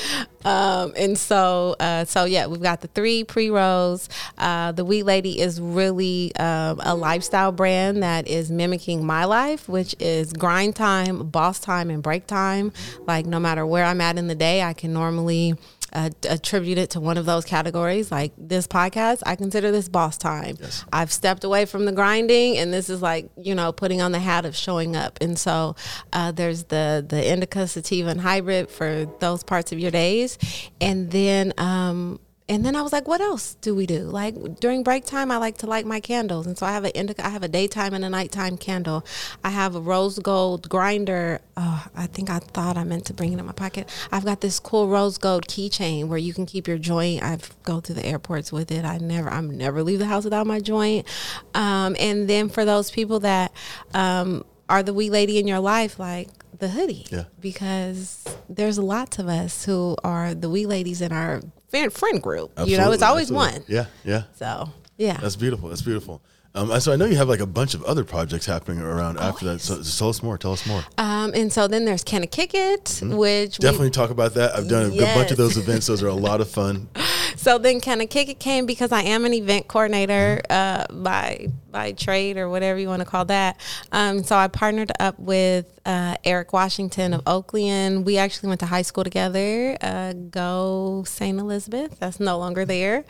Um, 0.45 0.93
and 0.97 1.17
so, 1.17 1.75
uh, 1.79 2.05
so 2.05 2.25
yeah, 2.25 2.47
we've 2.47 2.61
got 2.61 2.81
the 2.81 2.87
three 2.87 3.23
pre 3.23 3.49
rolls. 3.49 4.09
Uh, 4.37 4.71
the 4.71 4.85
Weed 4.85 5.03
Lady 5.03 5.39
is 5.39 5.61
really 5.61 6.35
um, 6.35 6.79
a 6.83 6.95
lifestyle 6.95 7.51
brand 7.51 8.03
that 8.03 8.27
is 8.27 8.51
mimicking 8.51 9.05
my 9.05 9.25
life, 9.25 9.69
which 9.69 9.95
is 9.99 10.33
grind 10.33 10.75
time, 10.75 11.27
boss 11.29 11.59
time, 11.59 11.89
and 11.89 12.01
break 12.01 12.27
time. 12.27 12.71
Like 13.05 13.25
no 13.25 13.39
matter 13.39 13.65
where 13.65 13.85
I'm 13.85 14.01
at 14.01 14.17
in 14.17 14.27
the 14.27 14.35
day, 14.35 14.63
I 14.63 14.73
can 14.73 14.93
normally 14.93 15.55
uh, 15.93 16.09
attribute 16.27 16.77
it 16.77 16.91
to 16.91 16.99
one 16.99 17.17
of 17.17 17.25
those 17.25 17.45
categories. 17.45 18.11
Like 18.11 18.33
this 18.37 18.67
podcast, 18.67 19.21
I 19.25 19.35
consider 19.35 19.71
this 19.71 19.89
boss 19.89 20.17
time. 20.17 20.57
Yes. 20.59 20.85
I've 20.91 21.11
stepped 21.11 21.43
away 21.43 21.65
from 21.65 21.85
the 21.85 21.91
grinding, 21.91 22.57
and 22.57 22.73
this 22.73 22.89
is 22.89 23.01
like 23.01 23.29
you 23.37 23.55
know 23.55 23.71
putting 23.71 24.01
on 24.01 24.11
the 24.11 24.19
hat 24.19 24.45
of 24.45 24.55
showing 24.55 24.95
up. 24.95 25.17
And 25.21 25.37
so 25.37 25.75
uh, 26.13 26.31
there's 26.31 26.65
the 26.65 27.05
the 27.07 27.25
indica, 27.31 27.67
sativa, 27.67 28.09
and 28.09 28.21
hybrid 28.21 28.69
for 28.69 29.05
those 29.19 29.43
parts 29.43 29.71
of 29.71 29.79
your 29.79 29.91
days, 29.91 30.37
and 30.79 31.11
then. 31.11 31.53
Um, 31.57 32.19
and 32.51 32.65
then 32.65 32.75
I 32.75 32.81
was 32.81 32.91
like, 32.91 33.07
what 33.07 33.21
else 33.21 33.53
do 33.61 33.73
we 33.73 33.85
do? 33.85 33.99
Like 33.99 34.59
during 34.59 34.83
break 34.83 35.05
time, 35.05 35.31
I 35.31 35.37
like 35.37 35.59
to 35.59 35.67
light 35.67 35.85
my 35.85 36.01
candles. 36.01 36.45
And 36.45 36.57
so 36.57 36.65
I 36.65 36.73
have 36.73 36.83
an 36.83 36.91
indica, 36.91 37.25
I 37.25 37.29
have 37.29 37.43
a 37.43 37.47
daytime 37.47 37.93
and 37.93 38.03
a 38.03 38.09
nighttime 38.09 38.57
candle. 38.57 39.05
I 39.41 39.51
have 39.51 39.73
a 39.73 39.79
rose 39.79 40.19
gold 40.19 40.67
grinder. 40.67 41.39
Oh, 41.55 41.87
I 41.95 42.07
think 42.07 42.29
I 42.29 42.39
thought 42.39 42.75
I 42.75 42.83
meant 42.83 43.05
to 43.05 43.13
bring 43.13 43.31
it 43.31 43.39
in 43.39 43.45
my 43.45 43.53
pocket. 43.53 43.87
I've 44.11 44.25
got 44.25 44.41
this 44.41 44.59
cool 44.59 44.89
rose 44.89 45.17
gold 45.17 45.47
keychain 45.47 46.09
where 46.09 46.17
you 46.17 46.33
can 46.33 46.45
keep 46.45 46.67
your 46.67 46.77
joint. 46.77 47.23
I've 47.23 47.55
go 47.63 47.79
to 47.79 47.93
the 47.93 48.05
airports 48.05 48.51
with 48.51 48.69
it. 48.69 48.83
I 48.83 48.97
never, 48.97 49.29
I'm 49.29 49.57
never 49.57 49.81
leave 49.81 49.99
the 49.99 50.05
house 50.05 50.25
without 50.25 50.45
my 50.45 50.59
joint. 50.59 51.07
Um, 51.53 51.95
and 52.01 52.27
then 52.29 52.49
for 52.49 52.65
those 52.65 52.91
people 52.91 53.21
that 53.21 53.53
um, 53.93 54.43
are 54.67 54.83
the 54.83 54.93
weed 54.93 55.11
lady 55.11 55.39
in 55.39 55.47
your 55.47 55.59
life, 55.59 55.99
like 55.99 56.27
the 56.59 56.67
hoodie. 56.67 57.07
Yeah. 57.09 57.23
Because 57.39 58.25
there's 58.49 58.77
lots 58.77 59.19
of 59.19 59.29
us 59.29 59.63
who 59.63 59.95
are 60.03 60.33
the 60.33 60.49
weed 60.49 60.65
ladies 60.65 61.01
in 61.01 61.13
our 61.13 61.41
friend 61.71 61.91
friend 61.91 62.21
group. 62.21 62.51
you 62.65 62.77
know, 62.77 62.91
it's 62.91 63.01
always 63.03 63.31
absolutely. 63.31 63.59
one. 63.59 63.65
Yeah, 63.67 63.85
yeah. 64.03 64.23
So 64.35 64.69
yeah. 64.97 65.17
That's 65.17 65.35
beautiful. 65.35 65.69
That's 65.69 65.81
beautiful. 65.81 66.21
Um, 66.53 66.77
so 66.81 66.91
I 66.91 66.97
know 66.97 67.05
you 67.05 67.15
have 67.15 67.29
like 67.29 67.39
a 67.39 67.45
bunch 67.47 67.75
of 67.75 67.83
other 67.85 68.03
projects 68.03 68.45
happening 68.45 68.81
around 68.81 69.17
after 69.17 69.45
that. 69.45 69.61
So, 69.61 69.81
so 69.83 69.99
tell 69.99 70.09
us 70.09 70.21
more. 70.21 70.37
Tell 70.37 70.51
us 70.51 70.67
more. 70.67 70.83
um, 70.97 71.31
and 71.33 71.51
so 71.51 71.65
then 71.69 71.85
there's 71.85 72.03
Can 72.03 72.23
I 72.23 72.25
Kick 72.25 72.53
It, 72.53 72.99
which 73.01 73.51
Mm-hmm. 73.53 73.61
Definitely 73.63 73.91
talk 73.91 74.09
about 74.09 74.33
that. 74.33 74.53
I've 74.53 74.67
done 74.67 74.87
a 74.87 74.89
good 74.89 75.15
bunch 75.15 75.31
of 75.31 75.37
those 75.37 75.55
events. 75.57 75.87
Those 75.87 76.03
are 76.03 76.07
a 76.09 76.13
lot 76.13 76.41
of 76.41 76.49
fun. 76.49 76.89
So 77.37 77.57
then 77.57 77.79
Can 77.79 78.01
I 78.01 78.05
Kick 78.07 78.27
It 78.27 78.39
came 78.39 78.65
because 78.65 78.91
I 78.91 79.03
am 79.03 79.23
an 79.23 79.33
event 79.33 79.69
coordinator 79.69 80.41
uh, 80.49 80.85
by 80.91 81.47
by 81.71 81.91
trade 81.93 82.37
or 82.37 82.49
whatever 82.49 82.79
you 82.79 82.87
want 82.87 83.01
to 83.01 83.05
call 83.05 83.25
that. 83.25 83.59
Um, 83.91 84.23
so 84.23 84.35
I 84.35 84.47
partnered 84.47 84.91
up 84.99 85.17
with 85.19 85.79
uh, 85.85 86.15
Eric 86.23 86.53
Washington 86.53 87.13
of 87.13 87.21
Oakland. 87.25 88.05
We 88.05 88.17
actually 88.17 88.49
went 88.49 88.59
to 88.59 88.67
high 88.67 88.81
school 88.83 89.03
together. 89.03 89.77
Uh, 89.81 90.13
go 90.13 91.03
St. 91.07 91.39
Elizabeth. 91.39 91.99
That's 91.99 92.19
no 92.19 92.37
longer 92.37 92.65
there. 92.65 93.05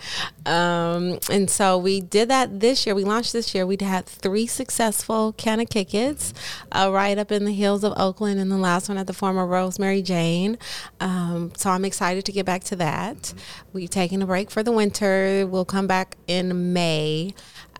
Um, 0.46 1.20
and 1.30 1.50
so 1.50 1.78
we 1.78 2.02
did 2.02 2.30
that 2.30 2.60
this 2.60 2.86
year. 2.86 2.96
We 2.96 3.04
launched 3.04 3.34
this 3.34 3.54
year. 3.54 3.66
We 3.66 3.78
had 3.82 4.06
three 4.06 4.48
successful 4.48 5.34
Can 5.34 5.60
I 5.60 5.66
Kick 5.66 5.94
It's 5.94 6.34
uh, 6.72 6.90
right 6.94 7.18
up 7.18 7.32
in 7.32 7.46
the 7.46 7.54
hills 7.54 7.84
of 7.84 7.94
Oakland, 7.98 8.40
and 8.40 8.52
the 8.52 8.58
last 8.58 8.88
one 8.88 8.98
at 8.98 9.08
the 9.08 9.14
former 9.14 9.46
Rosemary 9.46 10.02
Jane. 10.02 10.58
Um, 11.00 11.52
so 11.58 11.70
I'm 11.70 11.86
excited 11.86 12.26
to 12.26 12.32
get 12.32 12.46
back 12.46 12.64
to 12.66 12.76
that. 12.78 13.34
We've 13.74 13.90
taken 13.90 14.22
a 14.22 14.26
break 14.26 14.52
for 14.52 14.64
the 14.64 14.72
winter. 14.72 15.46
We'll 15.48 15.66
come 15.66 15.88
back 15.88 16.16
in 16.28 16.74
May. 16.74 17.34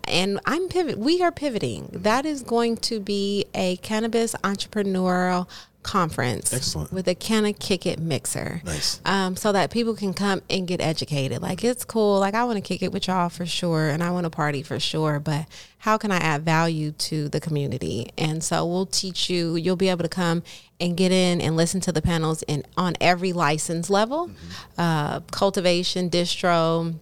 And 0.08 0.40
I'm 0.46 0.68
pivot. 0.68 0.98
We 0.98 1.22
are 1.22 1.32
pivoting. 1.32 1.90
That 1.94 2.26
is 2.26 2.42
going 2.42 2.78
to 2.78 3.00
be 3.00 3.46
a 3.54 3.78
cannabis 3.78 4.34
entrepreneurial 4.44 5.48
conference. 5.84 6.54
Excellent. 6.54 6.92
With 6.92 7.08
a 7.08 7.16
Can 7.16 7.46
I 7.46 7.54
Kick 7.54 7.86
It 7.86 8.00
mixer. 8.00 8.62
Nice. 8.64 9.02
Um, 9.06 9.36
so 9.36 9.52
that 9.52 9.72
people 9.72 9.96
can 9.96 10.14
come 10.14 10.42
and 10.50 10.68
get 10.68 10.82
educated. 10.82 11.42
Like 11.42 11.64
it's 11.64 11.86
cool. 11.86 12.20
Like 12.20 12.34
I 12.34 12.44
want 12.44 12.58
to 12.58 12.62
kick 12.62 12.82
it 12.82 12.92
with 12.92 13.08
y'all 13.08 13.30
for 13.30 13.46
sure, 13.46 13.90
and 13.90 14.04
I 14.04 14.12
want 14.12 14.26
to 14.26 14.30
party 14.30 14.64
for 14.64 14.80
sure. 14.80 15.20
But 15.20 15.46
how 15.80 15.98
can 15.98 16.12
I 16.12 16.18
add 16.18 16.44
value 16.44 16.92
to 16.92 17.30
the 17.30 17.40
community? 17.40 18.12
And 18.18 18.44
so 18.44 18.66
we'll 18.66 18.86
teach 18.86 19.30
you. 19.30 19.56
You'll 19.56 19.76
be 19.76 19.90
able 19.90 20.04
to 20.04 20.10
come 20.10 20.44
and 20.80 20.96
get 20.96 21.12
in 21.12 21.42
and 21.42 21.56
listen 21.56 21.82
to 21.82 21.92
the 21.92 22.02
panels 22.02 22.44
in 22.44 22.64
on 22.78 22.96
every 23.02 23.34
license 23.34 23.90
level, 23.90 24.32
uh, 24.78 25.22
cultivation, 25.32 26.10
distro, 26.10 26.96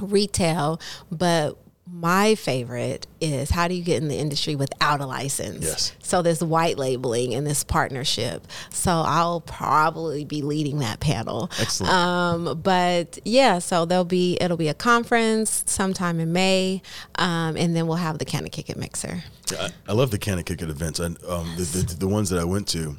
retail, 0.00 0.80
but 1.10 1.56
my 1.92 2.34
favorite 2.34 3.06
is 3.20 3.50
how 3.50 3.68
do 3.68 3.74
you 3.74 3.84
get 3.84 4.00
in 4.00 4.08
the 4.08 4.16
industry 4.16 4.54
without 4.56 5.00
a 5.00 5.06
license? 5.06 5.64
Yes. 5.64 5.92
So 6.02 6.22
this 6.22 6.42
white 6.42 6.78
labeling 6.78 7.34
and 7.34 7.46
this 7.46 7.64
partnership. 7.64 8.46
So 8.70 8.90
I'll 8.90 9.42
probably 9.42 10.24
be 10.24 10.40
leading 10.40 10.78
that 10.78 11.00
panel. 11.00 11.50
Excellent. 11.60 11.92
Um, 11.92 12.60
but 12.62 13.18
yeah, 13.24 13.58
so 13.58 13.84
there'll 13.84 14.04
be 14.04 14.38
it'll 14.40 14.56
be 14.56 14.68
a 14.68 14.74
conference 14.74 15.64
sometime 15.66 16.18
in 16.18 16.32
May, 16.32 16.80
um, 17.16 17.56
and 17.56 17.76
then 17.76 17.86
we'll 17.86 17.96
have 17.96 18.18
the 18.18 18.24
Can 18.24 18.46
I 18.46 18.48
Kick 18.48 18.70
It 18.70 18.78
mixer. 18.78 19.22
I, 19.50 19.68
I 19.86 19.92
love 19.92 20.10
the 20.10 20.18
Can 20.18 20.38
I 20.38 20.42
Kick 20.42 20.62
It 20.62 20.70
events. 20.70 20.98
And 20.98 21.22
um, 21.24 21.52
the, 21.56 21.64
the, 21.64 21.96
the 21.96 22.08
ones 22.08 22.30
that 22.30 22.38
I 22.38 22.44
went 22.44 22.68
to, 22.68 22.96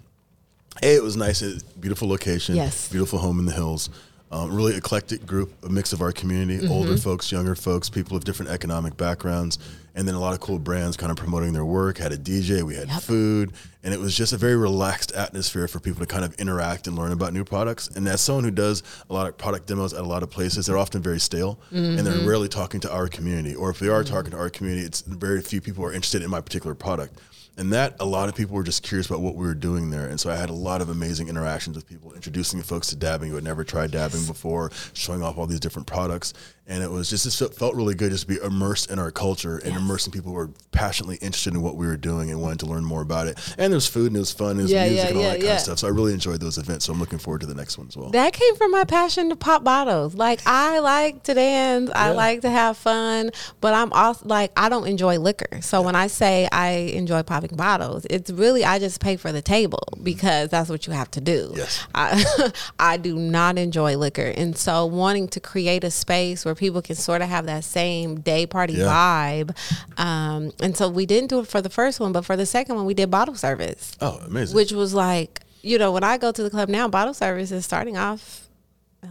hey, 0.81 0.95
it 0.95 1.03
was 1.03 1.17
nice. 1.17 1.41
Beautiful 1.79 2.07
location. 2.07 2.55
Yes. 2.55 2.89
Beautiful 2.89 3.17
home 3.17 3.39
in 3.39 3.45
the 3.45 3.53
hills. 3.53 3.89
Um, 4.33 4.51
really 4.51 4.75
eclectic 4.75 5.27
group, 5.27 5.53
a 5.63 5.69
mix 5.69 5.93
of 5.93 6.01
our 6.01 6.11
community, 6.11 6.57
Mm-hmm. 6.63 6.71
older 6.71 6.97
folks, 6.97 7.31
younger 7.31 7.53
folks, 7.53 7.87
people 7.87 8.17
of 8.17 8.23
different 8.23 8.49
economic 8.51 8.97
backgrounds, 8.97 9.59
and 9.93 10.07
then 10.07 10.15
a 10.15 10.19
lot 10.19 10.33
of 10.33 10.39
cool 10.39 10.57
brands 10.57 10.97
kind 10.97 11.11
of 11.11 11.17
promoting 11.17 11.53
their 11.53 11.65
work. 11.65 11.99
Had 11.99 12.11
a 12.13 12.17
DJ, 12.17 12.63
we 12.63 12.73
had 12.73 12.87
Yep. 12.87 13.01
food, 13.03 13.51
and 13.83 13.93
it 13.93 13.99
was 13.99 14.15
just 14.15 14.33
a 14.33 14.37
very 14.37 14.55
relaxed 14.55 15.11
atmosphere 15.11 15.67
for 15.67 15.79
people 15.79 15.99
to 15.99 16.05
kind 16.05 16.23
of 16.25 16.33
interact 16.35 16.87
and 16.87 16.97
learn 16.97 17.11
about 17.11 17.33
new 17.33 17.43
products. 17.43 17.87
And 17.89 18.07
as 18.07 18.21
someone 18.21 18.43
who 18.45 18.51
does 18.51 18.81
a 19.09 19.13
lot 19.13 19.27
of 19.27 19.37
product 19.37 19.67
demos 19.67 19.93
at 19.93 20.01
a 20.01 20.07
lot 20.07 20.23
of 20.23 20.29
places, 20.29 20.65
they're 20.65 20.77
often 20.77 21.01
very 21.01 21.19
stale, 21.19 21.59
and 21.71 21.97
Mm-hmm. 21.97 22.05
they're 22.05 22.27
rarely 22.27 22.47
talking 22.47 22.79
to 22.81 22.91
our 22.93 23.07
community. 23.07 23.55
Or 23.55 23.69
if 23.69 23.79
they 23.79 23.89
are 23.89 24.03
talking 24.03 24.31
to 24.31 24.37
our 24.37 24.49
community, 24.49 24.85
it's 24.85 25.01
very 25.01 25.41
few 25.41 25.61
people 25.61 25.83
are 25.85 25.91
interested 25.93 26.21
in 26.21 26.29
my 26.29 26.41
particular 26.41 26.75
product. 26.75 27.19
And 27.55 27.71
that 27.71 27.97
a 27.99 28.05
lot 28.05 28.29
of 28.29 28.35
people 28.35 28.55
were 28.55 28.63
just 28.63 28.81
curious 28.81 29.05
about 29.05 29.21
what 29.21 29.35
we 29.35 29.45
were 29.45 29.53
doing 29.53 29.91
there. 29.91 30.07
And 30.07 30.19
so 30.19 30.31
I 30.31 30.35
had 30.35 30.49
a 30.49 30.53
lot 30.53 30.81
of 30.81 30.89
amazing 30.89 31.27
interactions 31.29 31.75
with 31.75 31.87
people, 31.87 32.11
introducing 32.13 32.63
folks 32.63 32.87
to 32.87 32.95
dabbing 32.95 33.29
who 33.29 33.35
had 33.35 33.43
never 33.43 33.63
tried 33.63 33.91
dabbing 33.91 34.25
before, 34.25 34.71
showing 34.93 35.21
off 35.21 35.37
all 35.37 35.45
these 35.45 35.59
different 35.59 35.85
products. 35.87 36.33
And 36.65 36.81
it 36.81 36.89
was 36.89 37.11
just, 37.11 37.41
it 37.41 37.53
felt 37.53 37.75
really 37.75 37.93
good 37.93 38.09
just 38.11 38.27
to 38.27 38.33
be 38.33 38.39
immersed 38.43 38.89
in 38.89 38.97
our 38.97 39.11
culture 39.11 39.57
and 39.59 39.75
immersing 39.75 40.11
people 40.11 40.31
who 40.31 40.37
were 40.37 40.49
passionately 40.71 41.17
interested 41.17 41.53
in 41.53 41.61
what 41.61 41.75
we 41.75 41.85
were 41.85 41.97
doing 41.97 42.31
and 42.31 42.41
wanted 42.41 42.59
to 42.61 42.65
learn 42.65 42.85
more 42.85 43.01
about 43.01 43.27
it. 43.27 43.37
And 43.59 43.72
there 43.73 43.77
was 43.77 43.87
food 43.87 44.07
and 44.07 44.17
it 44.17 44.19
was 44.19 44.31
fun, 44.31 44.51
and 44.51 44.59
it 44.59 44.63
was 44.63 44.71
Yeah, 44.71 44.83
music 44.85 45.03
yeah, 45.03 45.09
and 45.09 45.17
all 45.17 45.23
yeah, 45.23 45.29
that 45.31 45.39
kind 45.39 45.53
of 45.53 45.59
stuff. 45.59 45.79
So 45.79 45.87
I 45.87 45.89
really 45.89 46.13
enjoyed 46.13 46.39
those 46.39 46.59
events. 46.59 46.85
So 46.85 46.93
I'm 46.93 46.99
looking 46.99 47.17
forward 47.17 47.41
to 47.41 47.47
the 47.47 47.55
next 47.55 47.75
one 47.75 47.87
as 47.87 47.97
well. 47.97 48.09
That 48.11 48.33
came 48.33 48.55
from 48.55 48.69
my 48.69 48.83
passion 48.83 49.29
to 49.29 49.35
pop 49.35 49.63
bottles. 49.63 50.13
Like 50.13 50.41
I 50.45 50.77
like 50.77 51.23
to 51.23 51.33
dance, 51.33 51.89
I 51.95 52.11
like 52.11 52.41
to 52.41 52.51
have 52.51 52.77
fun, 52.77 53.31
but 53.61 53.73
I'm 53.73 53.91
also 53.93 54.27
like 54.27 54.51
I 54.55 54.69
don't 54.69 54.85
enjoy 54.85 55.17
liquor. 55.17 55.61
So 55.61 55.81
when 55.81 55.95
I 55.95 56.05
say 56.05 56.47
I 56.51 56.69
enjoy 56.93 57.23
popping 57.23 57.57
bottles, 57.57 58.05
it's 58.11 58.29
really 58.29 58.63
I 58.63 58.77
just 58.77 59.01
pay 59.01 59.17
for 59.17 59.31
the 59.31 59.41
table 59.41 59.81
because 60.03 60.49
that's 60.49 60.69
what 60.69 60.85
you 60.85 60.93
have 60.93 61.09
to 61.11 61.21
do. 61.21 61.53
Yes. 61.55 61.83
I 61.95 62.23
I 62.79 62.97
do 62.97 63.17
not 63.17 63.57
enjoy 63.57 63.97
liquor, 63.97 64.31
and 64.37 64.55
so 64.55 64.85
wanting 64.85 65.29
to 65.29 65.39
create 65.39 65.83
a 65.83 65.89
space 65.89 66.45
where 66.45 66.53
people 66.53 66.83
can 66.83 66.95
sort 66.95 67.23
of 67.23 67.29
have 67.29 67.47
that 67.47 67.63
same 67.63 68.19
day 68.19 68.45
party 68.45 68.75
vibe, 68.75 69.57
um, 69.99 70.51
and 70.61 70.77
so 70.77 70.89
we 70.89 71.07
didn't 71.07 71.29
do 71.29 71.39
it 71.39 71.47
for 71.47 71.59
the 71.59 71.71
first 71.71 71.99
one, 71.99 72.11
but 72.11 72.23
for 72.23 72.37
the 72.37 72.45
second 72.45 72.75
one 72.75 72.85
we 72.85 72.93
did 72.93 73.09
bottle 73.09 73.33
service 73.33 73.62
Oh, 74.01 74.19
amazing. 74.25 74.55
which 74.55 74.71
was 74.71 74.93
like 74.93 75.41
you 75.61 75.77
know 75.77 75.91
when 75.91 76.03
I 76.03 76.17
go 76.17 76.31
to 76.31 76.43
the 76.43 76.49
club 76.49 76.69
now, 76.69 76.87
bottle 76.87 77.13
service 77.13 77.51
is 77.51 77.65
starting 77.65 77.97
off 77.97 78.42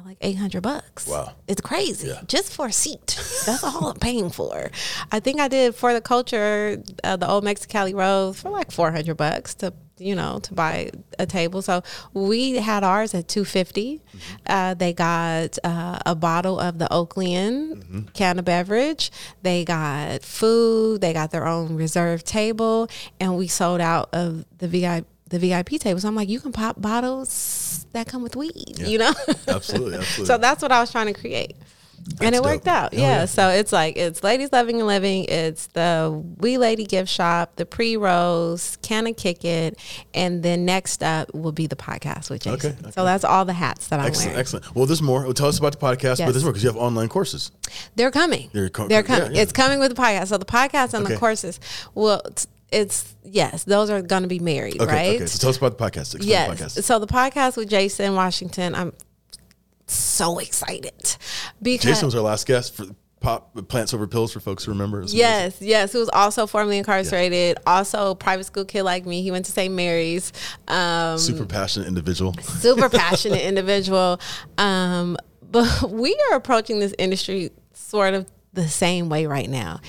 like 0.05 0.18
eight 0.20 0.37
hundred 0.37 0.62
bucks. 0.62 1.07
Wow. 1.07 1.33
it's 1.48 1.61
crazy 1.61 2.09
Yeah. 2.09 2.20
just 2.26 2.55
for 2.55 2.66
a 2.66 2.72
seat. 2.72 3.07
That's 3.46 3.62
all 3.64 3.88
I'm 3.88 3.98
paying 3.98 4.31
for. 4.31 4.70
I 5.11 5.20
think 5.20 5.40
I 5.40 5.48
did 5.48 5.74
for 5.74 5.92
the 5.92 6.00
culture, 6.00 6.83
uh, 7.05 7.16
the 7.16 7.28
old 7.28 7.44
Mexicali 7.44 7.94
Rose 7.94 8.40
for 8.40 8.50
like 8.50 8.70
four 8.70 8.90
hundred 8.92 9.16
bucks 9.16 9.55
to 9.57 9.72
you 9.98 10.14
know 10.16 10.38
to 10.40 10.55
buy 10.55 10.90
a 11.18 11.26
table. 11.26 11.62
So 11.62 11.83
we 12.14 12.55
had 12.57 12.83
ours 12.83 13.14
at 13.14 13.29
two 13.29 13.44
Uh, 14.46 14.75
they 14.75 14.92
got 14.92 15.58
uh, 15.64 15.98
a 16.06 16.14
bottle 16.14 16.58
of 16.58 16.79
the 16.79 16.92
Oakland 16.92 18.10
can 18.14 18.38
of 18.38 18.44
beverage. 18.44 19.10
They 19.42 19.64
got 19.64 20.23
food. 20.23 21.00
They 21.00 21.12
got 21.12 21.31
their 21.31 21.46
own 21.46 21.77
reserved 21.77 22.27
table, 22.27 22.88
and 23.21 23.37
we 23.37 23.46
sold 23.48 23.81
out 23.81 24.08
of 24.12 24.44
the 24.58 24.67
VIP. 24.69 25.06
The 25.33 25.38
VIP 25.38 25.80
tables. 25.80 26.04
I'm 26.04 26.14
like, 26.14 26.28
you 26.28 26.38
can 26.40 26.52
pop 26.52 26.80
bottles 26.80 27.87
that 27.92 28.06
come 28.06 28.22
with 28.22 28.37
weed, 28.37 28.78
you 28.78 28.98
know. 28.98 29.12
absolutely, 29.48 29.96
absolutely. 29.98 30.26
so 30.26 30.38
that's 30.38 30.62
what 30.62 30.70
I 30.72 30.80
was 30.80 30.90
trying 30.92 31.12
to 31.12 31.18
create. 31.18 31.56
and 32.20 32.35
That's 32.35 32.37
it 32.38 32.42
worked 32.42 32.66
out. 32.68 32.92
Yeah. 32.92 33.00
yeah. 33.00 33.24
So 33.26 33.48
it's 33.48 33.72
like 33.72 33.96
it's 33.96 34.22
Ladies 34.22 34.50
Loving 34.52 34.78
and 34.78 34.87
Living, 34.87 35.24
it's 35.24 35.68
the 35.68 36.22
Weed 36.38 36.58
Lady 36.58 36.85
Gift 36.85 37.08
Shop, 37.10 37.56
the 37.56 37.64
pre 37.64 37.96
rolls, 37.96 38.76
Can 38.83 39.06
I 39.06 39.12
Kick 39.12 39.44
It, 39.44 39.78
and 40.12 40.42
then 40.42 40.64
next 40.64 41.02
up 41.02 41.33
will 41.35 41.52
be 41.52 41.66
the 41.66 41.76
podcast 41.76 42.28
with 42.28 42.42
Jason. 42.42 42.72
Okay, 42.72 42.78
okay. 42.80 42.90
So 42.92 43.04
that's 43.04 43.24
all 43.24 43.44
the 43.44 43.52
hats 43.52 43.88
that 43.88 44.00
I'm 44.00 44.06
excellent, 44.06 44.30
wearing. 44.33 44.40
excellent. 44.40 44.74
Well, 44.74 44.87
there's 44.87 45.00
more. 45.02 45.22
Well, 45.24 45.33
tell 45.35 45.48
us 45.48 45.58
about 45.58 45.72
the 45.72 45.78
podcast, 45.87 46.18
but 46.24 46.33
there's 46.33 46.42
more 46.44 46.52
because 46.52 46.64
you 46.64 46.68
have 46.70 46.76
online 46.76 47.08
courses. 47.08 47.52
They're 47.96 48.10
coming. 48.10 48.50
They're 48.52 48.68
co- 48.68 48.88
They're 48.88 48.98
yeah, 49.00 49.02
coming. 49.18 49.35
yeah. 49.37 49.42
It's 49.42 49.52
coming 49.52 49.78
with 49.80 49.94
the 49.94 50.02
podcast. 50.02 50.26
So 50.28 50.38
the 50.38 50.44
podcast 50.44 50.92
and 50.94 51.04
Okay. 51.04 51.14
the 51.14 51.20
courses 51.20 51.58
will. 51.94 52.20
It's 52.73 53.14
yes, 53.25 53.64
those 53.64 53.90
are 53.90 54.02
going 54.02 54.23
to 54.23 54.29
be 54.29 54.38
married, 54.38 54.81
Okay, 54.81 54.92
right? 54.92 55.16
okay. 55.16 55.27
So 55.27 55.38
tell 55.38 55.50
us 55.50 55.58
about 55.58 55.77
the 55.79 55.85
podcast. 55.85 56.14
Explain 56.14 56.29
Yes. 56.29 56.58
the 56.58 56.64
podcast. 56.81 56.85
So 56.85 56.98
the 56.98 57.06
podcast 57.06 57.56
with 57.56 57.68
Jason 57.68 58.14
Washington, 58.14 58.75
I'm 58.75 58.92
so 59.87 60.38
excited 60.38 61.16
because 61.60 61.85
Jason 61.90 62.06
was 62.06 62.14
our 62.14 62.23
last 62.23 62.46
guest 62.46 62.75
for 62.75 62.87
pop 63.20 63.54
plants 63.68 63.94
over 63.94 64.06
pills 64.06 64.33
for 64.33 64.40
folks 64.40 64.64
who 64.64 64.73
remember. 64.73 65.04
Yes, 65.06 65.56
yes. 65.60 65.92
Who 65.92 66.00
was 66.00 66.08
also 66.12 66.46
formerly 66.46 66.79
incarcerated, 66.79 67.58
also 67.66 68.14
private 68.16 68.44
school 68.44 68.64
kid 68.64 68.83
like 68.83 69.06
me. 69.06 69.23
He 69.23 69.31
went 69.31 69.44
to 69.46 69.52
St. 69.52 69.73
Mary's. 69.73 70.33
Um, 70.66 71.18
super 71.18 71.44
passionate 71.46 71.87
individual. 71.88 72.35
super 72.42 72.88
passionate 72.90 73.42
individual. 73.42 74.20
Um, 74.58 75.16
but 75.50 75.83
we 75.90 76.16
are 76.31 76.37
approaching 76.37 76.81
this 76.81 76.94
industry 76.98 77.50
sort 77.75 78.14
of 78.14 78.27
the 78.54 78.68
same 78.68 79.08
way 79.08 79.27
right 79.27 79.48
now. 79.48 79.81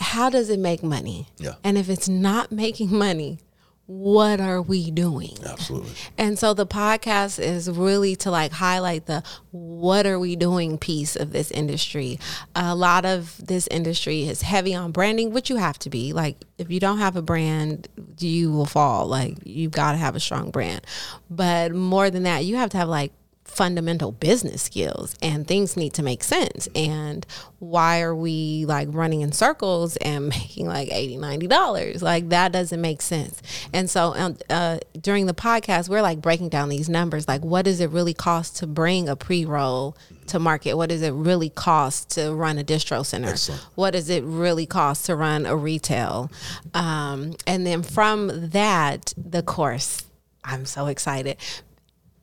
How 0.00 0.30
does 0.30 0.50
it 0.50 0.58
make 0.58 0.82
money? 0.82 1.28
Yeah. 1.38 1.54
And 1.62 1.78
if 1.78 1.88
it's 1.88 2.08
not 2.08 2.50
making 2.50 2.92
money, 2.92 3.38
what 3.86 4.40
are 4.40 4.62
we 4.62 4.92
doing? 4.92 5.36
Absolutely. 5.44 5.90
And 6.16 6.38
so 6.38 6.54
the 6.54 6.66
podcast 6.66 7.40
is 7.40 7.68
really 7.68 8.14
to 8.16 8.30
like 8.30 8.52
highlight 8.52 9.06
the 9.06 9.24
what 9.50 10.06
are 10.06 10.18
we 10.18 10.36
doing 10.36 10.78
piece 10.78 11.16
of 11.16 11.32
this 11.32 11.50
industry. 11.50 12.20
A 12.54 12.76
lot 12.76 13.04
of 13.04 13.44
this 13.44 13.66
industry 13.68 14.28
is 14.28 14.42
heavy 14.42 14.76
on 14.76 14.92
branding, 14.92 15.32
which 15.32 15.50
you 15.50 15.56
have 15.56 15.76
to 15.80 15.90
be. 15.90 16.12
Like 16.12 16.36
if 16.56 16.70
you 16.70 16.78
don't 16.78 16.98
have 16.98 17.16
a 17.16 17.22
brand, 17.22 17.88
you 18.20 18.52
will 18.52 18.64
fall. 18.64 19.08
Like 19.08 19.38
you've 19.44 19.72
got 19.72 19.92
to 19.92 19.98
have 19.98 20.14
a 20.14 20.20
strong 20.20 20.52
brand. 20.52 20.82
But 21.28 21.72
more 21.74 22.10
than 22.10 22.22
that, 22.22 22.44
you 22.44 22.56
have 22.56 22.70
to 22.70 22.78
have 22.78 22.88
like 22.88 23.12
fundamental 23.50 24.12
business 24.12 24.62
skills 24.62 25.14
and 25.20 25.46
things 25.46 25.76
need 25.76 25.92
to 25.92 26.02
make 26.02 26.22
sense. 26.22 26.68
And 26.74 27.26
why 27.58 28.00
are 28.00 28.14
we 28.14 28.64
like 28.64 28.88
running 28.90 29.20
in 29.20 29.32
circles 29.32 29.96
and 29.98 30.28
making 30.30 30.66
like 30.66 30.88
80 30.90 31.16
90 31.16 31.46
dollars? 31.48 32.02
Like 32.02 32.28
that 32.30 32.52
doesn't 32.52 32.80
make 32.80 33.02
sense. 33.02 33.42
And 33.72 33.90
so 33.90 34.14
um, 34.16 34.38
uh, 34.48 34.78
during 35.00 35.26
the 35.26 35.34
podcast 35.34 35.88
we're 35.88 36.00
like 36.00 36.22
breaking 36.22 36.48
down 36.48 36.68
these 36.68 36.88
numbers. 36.88 37.26
Like 37.26 37.42
what 37.42 37.64
does 37.64 37.80
it 37.80 37.90
really 37.90 38.14
cost 38.14 38.56
to 38.58 38.66
bring 38.66 39.08
a 39.08 39.16
pre-roll 39.16 39.96
to 40.28 40.38
market? 40.38 40.74
What 40.74 40.88
does 40.88 41.02
it 41.02 41.10
really 41.10 41.50
cost 41.50 42.10
to 42.10 42.32
run 42.32 42.56
a 42.56 42.64
distro 42.64 43.04
center? 43.04 43.30
Excellent. 43.30 43.62
what 43.74 43.90
does 43.90 44.08
it 44.08 44.22
really 44.24 44.64
cost 44.64 45.06
to 45.06 45.16
run 45.16 45.44
a 45.44 45.56
retail? 45.56 46.30
Um, 46.72 47.34
and 47.46 47.66
then 47.66 47.82
from 47.82 48.30
that 48.50 49.12
the 49.16 49.42
course. 49.42 50.04
I'm 50.42 50.64
so 50.64 50.86
excited 50.86 51.36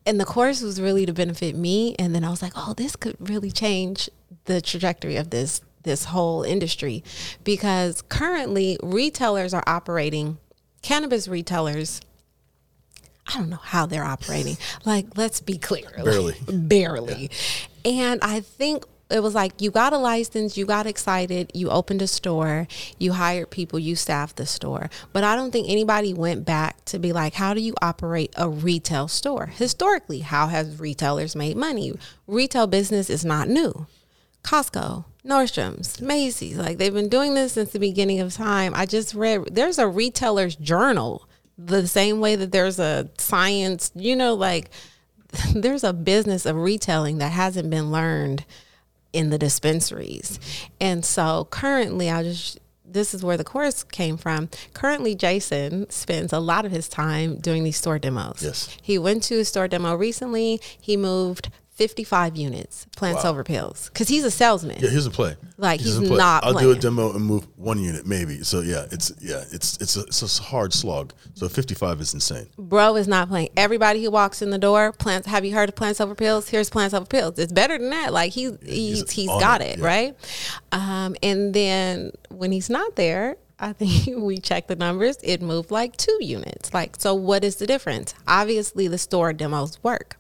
and 0.08 0.20
the 0.20 0.26
course 0.26 0.62
was 0.62 0.82
really 0.82 1.05
to 1.05 1.14
benefit 1.14 1.55
me 1.55 1.95
and 1.99 2.16
then 2.16 2.24
i 2.24 2.30
was 2.30 2.41
like 2.41 2.53
oh 2.55 2.74
this 2.76 2.95
could 2.95 3.16
really 3.20 3.51
change 3.51 4.10
the 4.45 4.62
trajectory 4.62 5.18
of 5.18 5.30
this 5.30 5.62
this 5.84 6.05
whole 6.05 6.43
industry 6.43 7.03
because 7.43 8.01
currently 8.03 8.78
retailers 8.82 9.53
are 9.53 9.64
operating 9.68 10.38
cannabis 10.82 11.28
retailers 11.28 12.01
I 13.30 13.39
don't 13.39 13.49
know 13.49 13.58
how 13.58 13.86
they're 13.86 14.05
operating. 14.05 14.58
Like, 14.86 15.18
let's 15.18 15.41
be 15.41 15.58
clear. 15.58 15.89
Barely. 16.01 16.36
Like, 16.47 16.68
barely. 16.70 17.30
And 17.84 18.22
I 18.22 18.39
think 18.39 18.86
it 19.10 19.22
was 19.22 19.34
like 19.34 19.62
you 19.62 19.72
got 19.72 19.93
a 19.93 19.97
license, 19.97 20.58
you 20.58 20.66
got 20.66 20.86
excited, 20.86 21.51
you 21.53 21.70
opened 21.70 22.01
a 22.01 22.08
store, 22.08 22.68
you 22.97 23.14
hired 23.14 23.49
people, 23.49 23.80
you 23.80 23.95
staffed 23.95 24.36
the 24.36 24.45
store. 24.45 24.89
But 25.14 25.24
I 25.24 25.36
don't 25.36 25.51
think 25.51 25.70
anybody 25.70 26.14
went 26.14 26.45
back 26.45 26.84
to 26.86 26.99
be 26.99 27.14
like, 27.14 27.34
how 27.34 27.53
do 27.53 27.62
you 27.62 27.74
operate 27.82 28.34
a 28.36 28.49
retail 28.49 29.08
store? 29.08 29.47
Historically, 29.47 30.20
how 30.20 30.47
has 30.47 30.80
retailers 30.80 31.36
made 31.36 31.55
money? 31.55 31.93
Retail 32.28 32.68
business 32.68 33.10
is 33.10 33.24
not 33.24 33.47
new. 33.47 33.88
Costco, 34.43 35.05
Nordstrom's, 35.26 36.01
Macy's, 36.01 36.58
like 36.58 36.78
they've 36.78 36.93
been 36.93 37.10
doing 37.10 37.34
this 37.34 37.53
since 37.53 37.72
the 37.72 37.80
beginning 37.80 38.20
of 38.20 38.34
time. 38.34 38.74
I 38.76 38.86
just 38.86 39.14
read 39.14 39.49
there's 39.51 39.78
a 39.78 39.88
retailer's 39.88 40.55
journal, 40.55 41.28
the 41.58 41.88
same 41.88 42.20
way 42.20 42.36
that 42.36 42.51
there's 42.51 42.80
a 42.80 43.10
science, 43.18 43.91
you 43.95 44.16
know, 44.16 44.34
like 44.34 44.70
there's 45.53 45.84
a 45.84 45.93
business 45.93 46.45
of 46.45 46.55
retailing 46.55 47.18
that 47.18 47.32
hasn't 47.32 47.70
been 47.70 47.91
learned 47.91 48.45
in 49.18 49.32
the 49.32 49.38
dispensaries. 49.39 50.39
And 50.80 51.03
so 51.03 51.47
currently, 51.49 52.07
I'll 52.09 52.24
just 52.24 52.59
this 52.89 53.13
is 53.13 53.22
where 53.22 53.36
the 53.36 53.43
course 53.43 53.84
came 53.84 54.15
from. 54.15 54.49
Currently, 54.74 55.13
Jason 55.15 55.89
spends 55.89 56.32
a 56.32 56.39
lot 56.39 56.65
of 56.65 56.72
his 56.72 56.88
time 56.88 57.38
doing 57.38 57.63
these 57.65 57.76
store 57.76 57.99
demos. 57.99 58.41
Yes. 58.41 58.78
He 58.82 58.97
went 58.97 59.24
to 59.24 59.39
a 59.39 59.45
store 59.45 59.68
demo 59.68 59.95
recently. 59.95 60.61
He 60.80 60.95
moved 60.95 61.49
55 61.78 62.36
units, 62.36 62.86
plants 62.96 63.24
Wow. 63.24 63.30
over 63.30 63.44
pills, 63.44 63.90
because 63.94 64.08
he's 64.08 64.24
a 64.24 64.32
salesman. 64.32 64.78
Yeah, 64.82 64.90
here's 64.90 65.06
a 65.06 65.12
play. 65.12 65.36
Like, 65.58 65.80
Here's 65.80 65.98
he's 65.98 66.08
play. 66.10 66.18
not 66.18 66.44
I'll 66.44 66.54
do 66.56 66.72
a 66.72 66.76
demo 66.76 67.14
and 67.14 67.24
move 67.24 67.48
one 67.56 67.80
unit, 67.80 68.06
maybe. 68.06 68.44
So 68.44 68.62
yeah, 68.62 68.86
it's 68.92 69.12
yeah, 69.22 69.44
it's 69.52 69.78
it's 69.80 69.96
a, 69.96 70.02
it's 70.02 70.40
a 70.40 70.44
hard 70.44 70.74
slog. 70.74 71.14
So 71.36 71.48
55 71.48 72.02
is 72.02 72.14
insane. 72.14 72.48
Bro 72.58 72.96
is 72.98 73.08
not 73.08 73.30
playing. 73.30 73.50
Everybody 73.56 74.04
who 74.04 74.10
walks 74.12 74.42
in 74.42 74.50
the 74.50 74.58
door, 74.58 74.92
plants. 74.92 75.28
Have 75.28 75.46
you 75.46 75.54
heard 75.54 75.70
of 75.70 75.76
plants 75.76 76.02
over 76.02 76.16
pills? 76.16 76.50
Here's 76.50 76.70
plants 76.70 76.94
over 76.96 77.06
pills. 77.06 77.38
It's 77.40 77.54
better 77.54 77.78
than 77.78 77.92
that. 77.92 78.12
Like 78.12 78.34
he 78.34 78.52
he's 78.64 79.00
he's 79.02 79.12
he's 79.12 79.30
on 79.30 79.40
got 79.40 79.62
it, 79.62 79.78
it 79.78 79.80
yeah. 79.80 79.86
right. 79.86 80.16
Um, 80.72 81.16
and 81.24 81.54
then 81.54 82.12
when 82.30 82.52
he's 82.52 82.70
not 82.70 82.96
there, 82.96 83.38
I 83.60 83.74
think 83.74 84.18
we 84.22 84.38
check 84.38 84.68
the 84.68 84.76
numbers. 84.76 85.18
It 85.24 85.42
moved 85.42 85.72
like 85.72 85.96
two 85.98 86.18
units. 86.22 86.74
Like 86.74 86.96
so, 87.00 87.16
what 87.16 87.44
is 87.44 87.56
the 87.58 87.66
difference? 87.68 88.14
Obviously, 88.28 88.88
the 88.88 88.98
store 88.98 89.34
demos 89.34 89.82
work. 89.84 90.16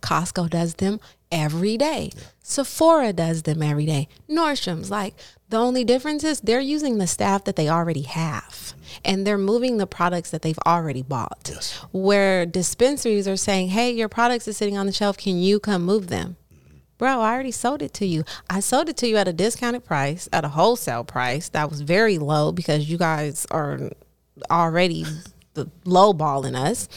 Costco 0.00 0.50
does 0.50 0.74
them 0.74 1.00
every 1.30 1.76
day. 1.76 2.10
Sephora 2.42 3.12
does 3.12 3.42
them 3.42 3.62
every 3.62 3.86
day. 3.86 4.08
Nordstrom's 4.28 4.90
like 4.90 5.14
the 5.48 5.58
only 5.58 5.84
difference 5.84 6.24
is 6.24 6.40
they're 6.40 6.60
using 6.60 6.98
the 6.98 7.06
staff 7.06 7.44
that 7.44 7.56
they 7.56 7.68
already 7.68 8.02
have 8.02 8.74
and 9.04 9.26
they're 9.26 9.38
moving 9.38 9.76
the 9.76 9.86
products 9.86 10.30
that 10.30 10.42
they've 10.42 10.58
already 10.66 11.02
bought. 11.02 11.48
Yes. 11.48 11.74
Where 11.92 12.46
dispensaries 12.46 13.28
are 13.28 13.36
saying, 13.36 13.68
"Hey, 13.68 13.90
your 13.92 14.08
products 14.08 14.48
are 14.48 14.52
sitting 14.52 14.76
on 14.76 14.86
the 14.86 14.92
shelf. 14.92 15.16
Can 15.16 15.38
you 15.38 15.60
come 15.60 15.84
move 15.84 16.08
them?" 16.08 16.36
Mm-hmm. 16.52 16.76
Bro, 16.98 17.20
I 17.20 17.32
already 17.32 17.52
sold 17.52 17.82
it 17.82 17.92
to 17.94 18.06
you. 18.06 18.24
I 18.50 18.60
sold 18.60 18.88
it 18.88 18.96
to 18.98 19.08
you 19.08 19.16
at 19.16 19.28
a 19.28 19.32
discounted 19.32 19.84
price, 19.84 20.28
at 20.32 20.44
a 20.44 20.48
wholesale 20.48 21.04
price 21.04 21.48
that 21.50 21.70
was 21.70 21.80
very 21.80 22.18
low 22.18 22.52
because 22.52 22.90
you 22.90 22.98
guys 22.98 23.46
are 23.50 23.90
already 24.50 25.04
the 25.54 25.68
low 25.84 26.12
balling 26.12 26.54
us. 26.54 26.88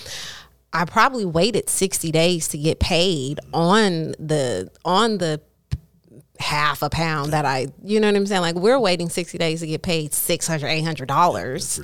I 0.74 0.86
probably 0.86 1.26
waited 1.26 1.70
60 1.70 2.12
days 2.12 2.48
to 2.50 2.58
get 2.58 2.80
paid 2.80 3.40
on 3.54 4.14
the 4.20 4.70
on 4.86 5.18
the 5.18 5.42
half 6.40 6.82
a 6.82 6.90
pound 6.90 7.34
that 7.34 7.46
I, 7.46 7.68
you 7.84 8.00
know 8.00 8.08
what 8.08 8.16
I'm 8.16 8.26
saying? 8.26 8.42
Like 8.42 8.56
we're 8.56 8.80
waiting 8.80 9.10
60 9.10 9.38
days 9.38 9.60
to 9.60 9.68
get 9.68 9.82
paid 9.84 10.14
600 10.14 10.68
800 10.68 11.08
dollars, 11.08 11.78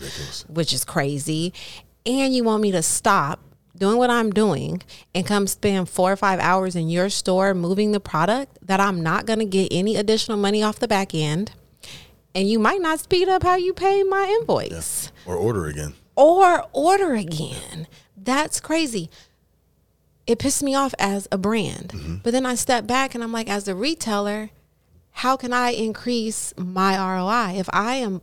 which 0.50 0.74
is 0.74 0.84
crazy. 0.86 1.54
And 2.06 2.34
you 2.34 2.44
want 2.44 2.62
me 2.64 2.72
to 2.72 2.82
stop 2.82 3.40
doing 3.78 3.98
what 3.98 4.10
I'm 4.10 4.32
doing 4.32 4.82
and 5.14 5.28
come 5.28 5.46
spend 5.46 5.88
4 5.90 6.14
or 6.14 6.16
5 6.16 6.40
hours 6.40 6.76
in 6.76 6.90
your 6.90 7.10
store 7.10 7.54
moving 7.54 7.92
the 7.92 8.00
product 8.00 8.58
that 8.66 8.80
I'm 8.80 9.04
not 9.04 9.28
going 9.28 9.38
to 9.40 9.46
get 9.46 9.68
any 9.72 9.96
additional 9.98 10.38
money 10.38 10.64
off 10.64 10.80
the 10.80 10.88
back 10.88 11.14
end. 11.14 11.52
And 12.34 12.50
you 12.50 12.58
might 12.58 12.82
not 12.82 13.00
speed 13.00 13.30
up 13.30 13.44
how 13.44 13.56
you 13.56 13.74
pay 13.74 14.02
my 14.04 14.26
invoice 14.40 15.12
Or 15.26 15.36
order 15.36 15.68
again. 15.68 15.94
or 16.16 16.66
order 16.72 17.14
again. 17.14 17.88
That's 18.28 18.60
crazy. 18.60 19.10
It 20.28 20.38
pissed 20.38 20.62
me 20.62 20.76
off 20.76 20.94
as 21.00 21.30
a 21.32 21.38
brand. 21.38 21.94
But 22.24 22.32
then 22.32 22.46
I 22.46 22.56
step 22.56 22.86
back 22.86 23.16
and 23.16 23.24
I'm 23.24 23.32
like, 23.32 23.50
as 23.50 23.70
a 23.70 23.74
retailer, 23.74 24.50
how 25.12 25.38
can 25.38 25.54
I 25.54 25.70
increase 25.70 26.54
my 26.58 26.98
ROI 26.98 27.58
if 27.58 27.70
I 27.72 27.96
am 27.96 28.22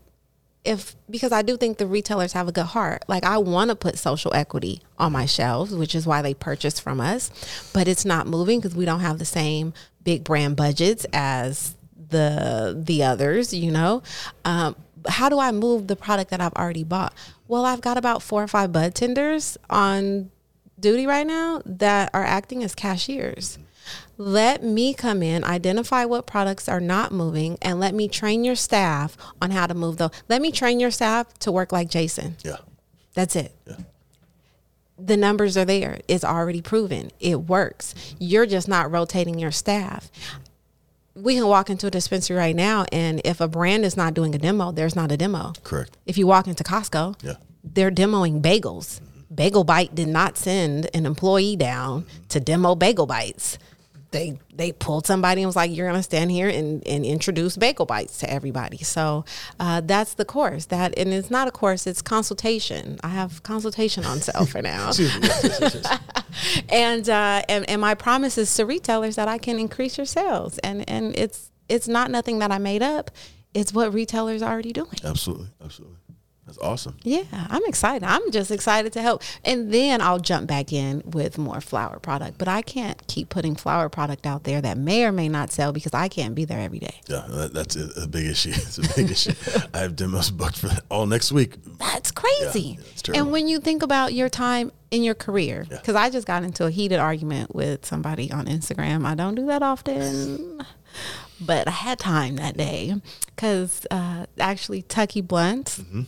if 0.63 0.95
because 1.09 1.33
I 1.33 1.41
do 1.41 1.57
think 1.57 1.79
the 1.79 1.87
retailers 1.87 2.35
have 2.35 2.49
a 2.49 2.53
good 2.53 2.67
heart. 2.67 3.05
Like 3.09 3.25
I 3.25 3.39
want 3.39 3.71
to 3.71 3.77
put 3.77 3.97
social 3.99 4.35
equity 4.35 4.83
on 4.99 5.13
my 5.13 5.25
shelves, 5.25 5.75
which 5.75 5.95
is 5.95 6.07
why 6.07 6.21
they 6.21 6.35
purchase 6.35 6.79
from 6.79 7.01
us, 7.01 7.31
but 7.73 7.89
it's 7.89 8.05
not 8.05 8.27
moving 8.27 8.61
because 8.61 8.77
we 8.77 8.85
don't 8.85 9.01
have 9.01 9.19
the 9.19 9.25
same 9.25 9.73
big 10.03 10.23
brand 10.23 10.57
budgets 10.57 11.07
as 11.15 11.77
the 12.11 12.79
the 12.79 13.05
others. 13.05 13.55
You 13.55 13.71
know, 13.71 14.03
um, 14.45 14.77
how 15.09 15.31
do 15.31 15.39
I 15.39 15.51
move 15.51 15.87
the 15.87 15.97
product 15.97 16.31
that 16.31 16.43
I've 16.43 16.55
already 16.55 16.85
bought? 16.85 17.15
Well, 17.47 17.65
I've 17.65 17.81
got 17.81 17.99
about 17.99 18.23
four 18.23 18.43
or 18.43 18.49
five 18.49 18.73
bud 18.73 18.95
tenders 18.95 19.59
on 19.69 20.31
duty 20.79 21.07
right 21.07 21.27
now 21.27 21.63
that 21.67 22.11
are 22.15 22.25
acting 22.25 22.65
as 22.65 22.75
cashiers. 22.75 23.59
Let 24.17 24.63
me 24.63 24.95
come 24.95 25.23
in, 25.23 25.45
identify 25.45 26.05
what 26.05 26.27
products 26.27 26.69
are 26.69 26.81
not 26.81 27.13
moving, 27.13 27.59
and 27.61 27.81
let 27.81 27.95
me 27.95 28.09
train 28.09 28.45
your 28.45 28.55
staff 28.55 29.17
on 29.43 29.51
how 29.51 29.67
to 29.67 29.75
move 29.75 29.99
those. 29.99 30.11
Let 30.29 30.41
me 30.41 30.53
train 30.53 30.81
your 30.81 30.91
staff 30.91 31.37
to 31.41 31.53
work 31.53 31.73
like 31.73 31.91
Jason. 31.91 32.37
Yeah. 32.43 32.59
That's 33.15 33.37
it. 33.37 33.53
Yeah. 33.67 33.77
The 34.97 35.17
numbers 35.17 35.57
are 35.57 35.65
there. 35.65 35.99
It's 36.07 36.25
already 36.25 36.63
proven. 36.63 37.11
It 37.19 37.43
works. 37.43 37.95
You're 38.19 38.47
just 38.47 38.69
not 38.69 38.91
rotating 38.91 39.39
your 39.39 39.51
staff. 39.51 40.11
We 41.17 41.37
can 41.37 41.47
walk 41.47 41.71
into 41.71 41.87
a 41.87 41.91
dispensary 41.91 42.37
right 42.37 42.57
now, 42.57 42.87
and 42.91 43.21
if 43.25 43.41
a 43.41 43.47
brand 43.47 43.85
is 43.85 43.97
not 43.97 44.15
doing 44.15 44.35
a 44.35 44.39
demo, 44.39 44.73
there's 44.73 44.97
not 44.97 45.13
a 45.13 45.17
demo. 45.17 45.53
Correct. 45.63 45.97
If 46.07 46.19
you 46.19 46.27
walk 46.27 46.49
into 46.49 46.65
Costco, 46.65 47.15
Yeah. 47.23 47.35
they're 47.63 47.93
demoing 47.93 48.41
bagels. 48.43 49.01
Mm-hmm. 49.01 49.35
Bagel 49.35 49.65
Bite 49.65 49.95
did 49.95 50.09
not 50.09 50.37
send 50.37 50.89
an 50.95 51.07
employee 51.07 51.57
down 51.57 52.05
to 52.31 52.41
demo 52.41 52.75
Bagel 52.75 53.07
Bites. 53.07 53.59
They 54.15 54.39
they 54.55 54.73
pulled 54.73 55.07
somebody 55.07 55.43
and 55.43 55.49
was 55.49 55.57
like, 55.57 55.75
"You're 55.75 55.89
gonna 55.89 56.03
stand 56.03 56.31
here 56.31 56.49
and, 56.49 56.87
and 56.87 57.05
introduce 57.05 57.57
bagel 57.57 57.85
bites 57.85 58.19
to 58.19 58.31
everybody." 58.33 58.79
So 58.79 59.27
uh, 59.61 59.83
that's 59.83 60.15
the 60.15 60.25
course. 60.25 60.67
That 60.67 60.97
and 60.97 61.13
it's 61.13 61.31
not 61.31 61.49
a 61.49 61.51
course; 61.51 61.87
it's 61.87 62.01
consultation. 62.01 62.99
I 63.03 63.09
have 63.09 63.43
consultation 63.43 64.07
on 64.07 64.21
sale 64.21 64.47
for 64.47 64.63
now. 64.63 64.93
and, 66.71 67.09
uh, 67.09 67.43
and 67.49 67.69
and 67.69 67.81
my 67.81 67.95
promise 67.95 68.39
is 68.39 68.55
to 68.55 68.65
retailers 68.65 69.17
that 69.17 69.29
I 69.29 69.37
can 69.37 69.59
increase 69.59 69.99
your 69.99 70.07
sales, 70.07 70.59
and 70.59 70.89
and 70.89 71.15
it's 71.19 71.51
it's 71.69 71.89
not 71.89 72.11
nothing 72.11 72.39
that 72.39 72.51
I 72.53 72.59
made 72.59 72.83
up. 72.83 73.11
It's 73.53 73.73
what 73.73 73.93
retailers 73.93 74.43
are 74.43 74.53
already 74.53 74.73
doing. 74.73 74.97
Absolutely, 75.05 75.49
absolutely. 75.63 75.97
That's 76.47 76.59
awesome. 76.59 76.99
Yeah, 77.03 77.25
I'm 77.33 77.65
excited. 77.65 78.05
I'm 78.05 78.31
just 78.31 78.51
excited 78.51 78.93
to 78.93 79.03
help. 79.03 79.23
And 79.45 79.73
then 79.73 80.03
I'll 80.03 80.19
jump 80.19 80.47
back 80.47 80.75
in 80.75 81.03
with 81.07 81.39
more 81.39 81.61
flower 81.63 81.99
product. 81.99 82.37
But 82.37 82.49
I 82.49 82.61
can't 82.61 83.05
keep 83.07 83.31
putting 83.31 83.57
flower 83.57 83.89
product 83.89 84.27
out 84.27 84.45
there 84.45 84.61
that 84.61 84.77
may 84.77 85.07
or 85.07 85.13
may 85.13 85.29
not 85.29 85.51
sell 85.51 85.73
because 85.73 85.95
I 85.95 86.09
can't 86.09 86.35
be 86.35 86.45
there 86.45 86.61
every 86.61 86.81
day. 86.81 87.01
Yeah, 87.09 87.25
that, 87.29 87.55
that's 87.55 87.77
a, 87.77 88.03
a, 88.03 88.07
big 88.07 88.27
issue. 88.27 88.51
It's 88.55 88.77
a 88.77 88.95
big 88.95 89.11
issue. 89.11 89.33
I 89.75 89.79
have 89.79 89.97
demos 89.97 90.31
booked 90.31 90.59
for 90.59 90.71
all 90.91 91.07
next 91.07 91.33
week. 91.33 91.57
That's 91.79 92.11
crazy. 92.11 92.79
Yeah, 93.09 93.21
and 93.21 93.33
when 93.33 93.49
you 93.49 93.59
think 93.59 93.83
about 93.83 94.13
your 94.13 94.29
time 94.29 94.71
in 94.91 95.03
your 95.03 95.15
career, 95.15 95.65
because 95.69 95.95
yeah. 95.95 96.03
I 96.03 96.11
just 96.11 96.27
got 96.27 96.45
into 96.45 96.67
a 96.67 96.71
heated 96.71 96.99
argument 96.99 97.55
with 97.55 97.87
somebody 97.87 98.31
on 98.31 98.47
Instagram. 98.47 99.07
I 99.07 99.15
don't 99.15 99.35
do 99.35 99.47
that 99.47 99.63
often. 99.63 100.63
but 101.41 101.67
I 101.69 101.73
had 101.73 101.99
time 101.99 102.37
that 102.37 102.57
day 102.57 103.01
because 103.27 103.87
uh, 103.91 104.27
actually 104.39 104.83
Tucky 104.83 105.23
Blunt, 105.23 105.67
mm-hmm 105.67 106.03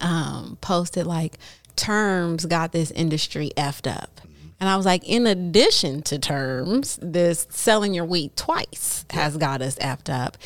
um, 0.00 0.58
posted 0.60 1.06
like 1.06 1.38
terms 1.76 2.46
got 2.46 2.72
this 2.72 2.90
industry 2.90 3.50
effed 3.56 3.90
up. 3.90 4.20
And 4.60 4.68
I 4.68 4.76
was 4.76 4.86
like, 4.86 5.04
in 5.04 5.26
addition 5.26 6.02
to 6.02 6.18
terms, 6.18 6.98
this 7.02 7.46
selling 7.50 7.92
your 7.92 8.04
wheat 8.04 8.36
twice 8.36 9.04
has 9.10 9.36
got 9.36 9.60
us 9.60 9.76
effed 9.76 10.08
up. 10.08 10.38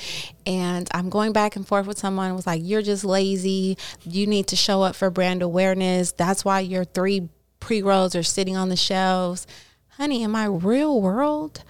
And 0.47 0.89
I'm 0.93 1.11
going 1.11 1.33
back 1.33 1.57
and 1.57 1.67
forth 1.67 1.87
with 1.87 1.99
someone 1.99 2.35
was 2.35 2.47
like, 2.47 2.63
you're 2.65 2.83
just 2.83 3.05
lazy. 3.05 3.77
You 4.05 4.27
need 4.27 4.49
to 4.49 4.57
show 4.57 4.83
up 4.83 4.97
for 4.97 5.11
brand 5.11 5.43
awareness. 5.43 6.13
That's 6.13 6.45
why 6.45 6.61
your 6.61 6.85
three 6.85 7.29
pre 7.61 7.83
rolls 7.83 8.17
are 8.17 8.23
sitting 8.23 8.57
on 8.57 8.71
the 8.71 8.77
shelves. 8.77 9.47
Honey, 9.91 10.23
in 10.23 10.31
my 10.31 10.47
real 10.47 11.01
world, 11.01 11.63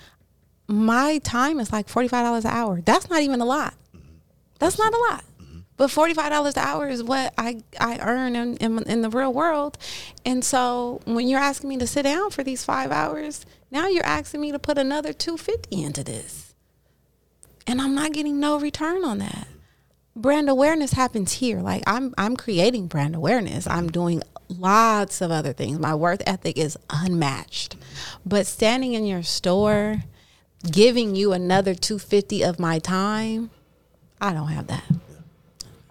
my 0.68 1.18
time 1.18 1.60
is 1.60 1.72
like 1.72 1.88
$45 1.88 2.44
an 2.44 2.50
hour. 2.50 2.80
That's 2.80 3.10
not 3.10 3.22
even 3.22 3.40
a 3.40 3.46
lot. 3.46 3.74
That's 4.58 4.78
not 4.78 4.92
a 4.92 4.98
lot. 5.10 5.24
But 5.78 5.92
forty 5.92 6.12
five 6.12 6.30
dollars 6.30 6.56
an 6.56 6.64
hour 6.66 6.88
is 6.88 7.04
what 7.04 7.32
I 7.38 7.62
I 7.78 8.00
earn 8.00 8.34
in, 8.34 8.56
in, 8.56 8.82
in 8.82 9.02
the 9.02 9.10
real 9.10 9.32
world, 9.32 9.78
and 10.26 10.44
so 10.44 11.00
when 11.04 11.28
you're 11.28 11.38
asking 11.38 11.70
me 11.70 11.78
to 11.78 11.86
sit 11.86 12.02
down 12.02 12.30
for 12.30 12.42
these 12.42 12.64
five 12.64 12.90
hours, 12.90 13.46
now 13.70 13.86
you're 13.86 14.04
asking 14.04 14.40
me 14.40 14.50
to 14.50 14.58
put 14.58 14.76
another 14.76 15.12
two 15.12 15.36
fifty 15.36 15.84
into 15.84 16.02
this, 16.02 16.52
and 17.64 17.80
I'm 17.80 17.94
not 17.94 18.12
getting 18.12 18.40
no 18.40 18.58
return 18.58 19.04
on 19.04 19.18
that. 19.18 19.46
Brand 20.16 20.50
awareness 20.50 20.94
happens 20.94 21.34
here. 21.34 21.60
Like 21.60 21.84
I'm 21.86 22.12
I'm 22.18 22.36
creating 22.36 22.88
brand 22.88 23.14
awareness. 23.14 23.68
I'm 23.68 23.88
doing 23.88 24.20
lots 24.48 25.20
of 25.20 25.30
other 25.30 25.52
things. 25.52 25.78
My 25.78 25.94
worth 25.94 26.24
ethic 26.26 26.58
is 26.58 26.76
unmatched, 26.90 27.76
but 28.26 28.48
standing 28.48 28.94
in 28.94 29.06
your 29.06 29.22
store, 29.22 30.02
giving 30.68 31.14
you 31.14 31.32
another 31.32 31.76
two 31.76 32.00
fifty 32.00 32.42
of 32.42 32.58
my 32.58 32.80
time, 32.80 33.50
I 34.20 34.32
don't 34.32 34.48
have 34.48 34.66
that 34.66 34.82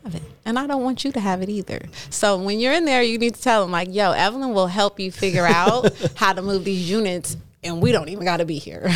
have 0.07 0.21
it. 0.21 0.27
And 0.45 0.57
I 0.57 0.67
don't 0.67 0.83
want 0.83 1.03
you 1.03 1.11
to 1.11 1.19
have 1.19 1.41
it 1.41 1.49
either. 1.49 1.81
So 2.09 2.37
when 2.37 2.59
you're 2.59 2.73
in 2.73 2.85
there, 2.85 3.03
you 3.03 3.17
need 3.17 3.35
to 3.35 3.41
tell 3.41 3.61
them, 3.61 3.71
like, 3.71 3.93
yo, 3.93 4.11
Evelyn 4.11 4.53
will 4.53 4.67
help 4.67 4.99
you 4.99 5.11
figure 5.11 5.45
out 5.45 5.93
how 6.15 6.33
to 6.33 6.41
move 6.41 6.63
these 6.63 6.89
units, 6.89 7.37
and 7.63 7.81
we 7.81 7.91
don't 7.91 8.09
even 8.09 8.23
got 8.23 8.37
to 8.37 8.45
be 8.45 8.57
here. 8.57 8.89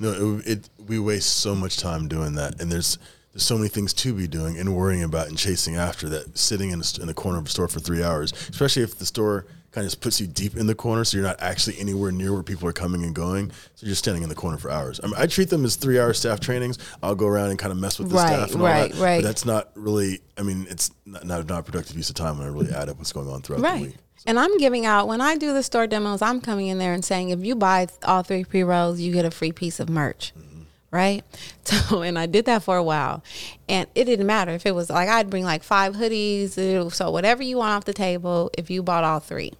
no, 0.00 0.38
it, 0.38 0.46
it, 0.46 0.70
we 0.86 0.98
waste 0.98 1.36
so 1.36 1.54
much 1.54 1.76
time 1.76 2.08
doing 2.08 2.34
that. 2.34 2.60
And 2.60 2.70
there's, 2.70 2.98
there's 3.32 3.42
so 3.42 3.56
many 3.56 3.68
things 3.68 3.92
to 3.94 4.14
be 4.14 4.26
doing 4.26 4.58
and 4.58 4.76
worrying 4.76 5.02
about 5.02 5.28
and 5.28 5.36
chasing 5.36 5.76
after 5.76 6.08
that 6.10 6.38
sitting 6.38 6.70
in 6.70 6.80
a, 6.80 7.02
in 7.02 7.08
a 7.08 7.14
corner 7.14 7.38
of 7.38 7.46
a 7.46 7.50
store 7.50 7.68
for 7.68 7.80
three 7.80 8.02
hours, 8.02 8.32
especially 8.48 8.82
if 8.82 8.98
the 8.98 9.06
store– 9.06 9.46
kind 9.72 9.84
of 9.84 9.90
just 9.90 10.00
puts 10.00 10.20
you 10.20 10.26
deep 10.26 10.56
in 10.56 10.66
the 10.66 10.74
corner, 10.74 11.04
so 11.04 11.16
you're 11.16 11.26
not 11.26 11.40
actually 11.40 11.78
anywhere 11.78 12.10
near 12.10 12.32
where 12.32 12.42
people 12.42 12.68
are 12.68 12.72
coming 12.72 13.04
and 13.04 13.14
going. 13.14 13.50
So 13.50 13.86
you're 13.86 13.92
just 13.92 14.00
standing 14.00 14.22
in 14.22 14.28
the 14.28 14.34
corner 14.34 14.58
for 14.58 14.70
hours. 14.70 15.00
I 15.02 15.06
mean, 15.06 15.14
I 15.16 15.26
treat 15.26 15.50
them 15.50 15.64
as 15.64 15.76
three 15.76 15.98
hour 15.98 16.12
staff 16.12 16.40
trainings. 16.40 16.78
I'll 17.02 17.14
go 17.14 17.26
around 17.26 17.50
and 17.50 17.58
kind 17.58 17.72
of 17.72 17.78
mess 17.78 17.98
with 17.98 18.10
the 18.10 18.16
right, 18.16 18.26
staff 18.26 18.52
and 18.52 18.62
right, 18.62 18.82
all 18.82 18.88
that. 18.88 19.02
Right. 19.02 19.22
But 19.22 19.28
that's 19.28 19.44
not 19.44 19.70
really. 19.74 20.20
I 20.36 20.42
mean, 20.42 20.66
it's 20.68 20.90
not 21.06 21.24
not, 21.24 21.48
not 21.48 21.64
productive 21.64 21.96
use 21.96 22.10
of 22.10 22.16
time 22.16 22.38
when 22.38 22.46
I 22.46 22.50
really 22.50 22.72
add 22.72 22.88
up 22.88 22.98
what's 22.98 23.12
going 23.12 23.28
on 23.28 23.42
throughout 23.42 23.62
right. 23.62 23.78
the 23.78 23.86
week. 23.86 23.96
So. 24.16 24.24
And 24.26 24.38
I'm 24.38 24.58
giving 24.58 24.84
out 24.84 25.08
when 25.08 25.20
I 25.20 25.36
do 25.36 25.52
the 25.52 25.62
store 25.62 25.86
demos. 25.86 26.20
I'm 26.20 26.40
coming 26.40 26.66
in 26.66 26.78
there 26.78 26.92
and 26.92 27.04
saying, 27.04 27.30
if 27.30 27.44
you 27.44 27.54
buy 27.54 27.86
all 28.04 28.22
three 28.22 28.44
pre 28.44 28.62
rolls, 28.62 29.00
you 29.00 29.12
get 29.12 29.24
a 29.24 29.30
free 29.30 29.52
piece 29.52 29.80
of 29.80 29.88
merch. 29.88 30.32
Mm-hmm 30.36 30.50
right? 30.90 31.24
So, 31.62 32.02
and 32.02 32.18
I 32.18 32.26
did 32.26 32.46
that 32.46 32.64
for 32.64 32.76
a 32.76 32.82
while, 32.82 33.22
and 33.68 33.86
it 33.94 34.06
didn't 34.06 34.26
matter 34.26 34.50
if 34.50 34.66
it 34.66 34.74
was 34.74 34.90
like 34.90 35.08
I'd 35.08 35.30
bring 35.30 35.44
like 35.44 35.62
five 35.62 35.94
hoodies, 35.94 36.90
so 36.92 37.10
whatever 37.12 37.44
you 37.44 37.58
want 37.58 37.76
off 37.76 37.84
the 37.84 37.92
table, 37.92 38.50
if 38.58 38.70
you 38.70 38.82
bought 38.82 39.04
all 39.04 39.20
three. 39.20 39.52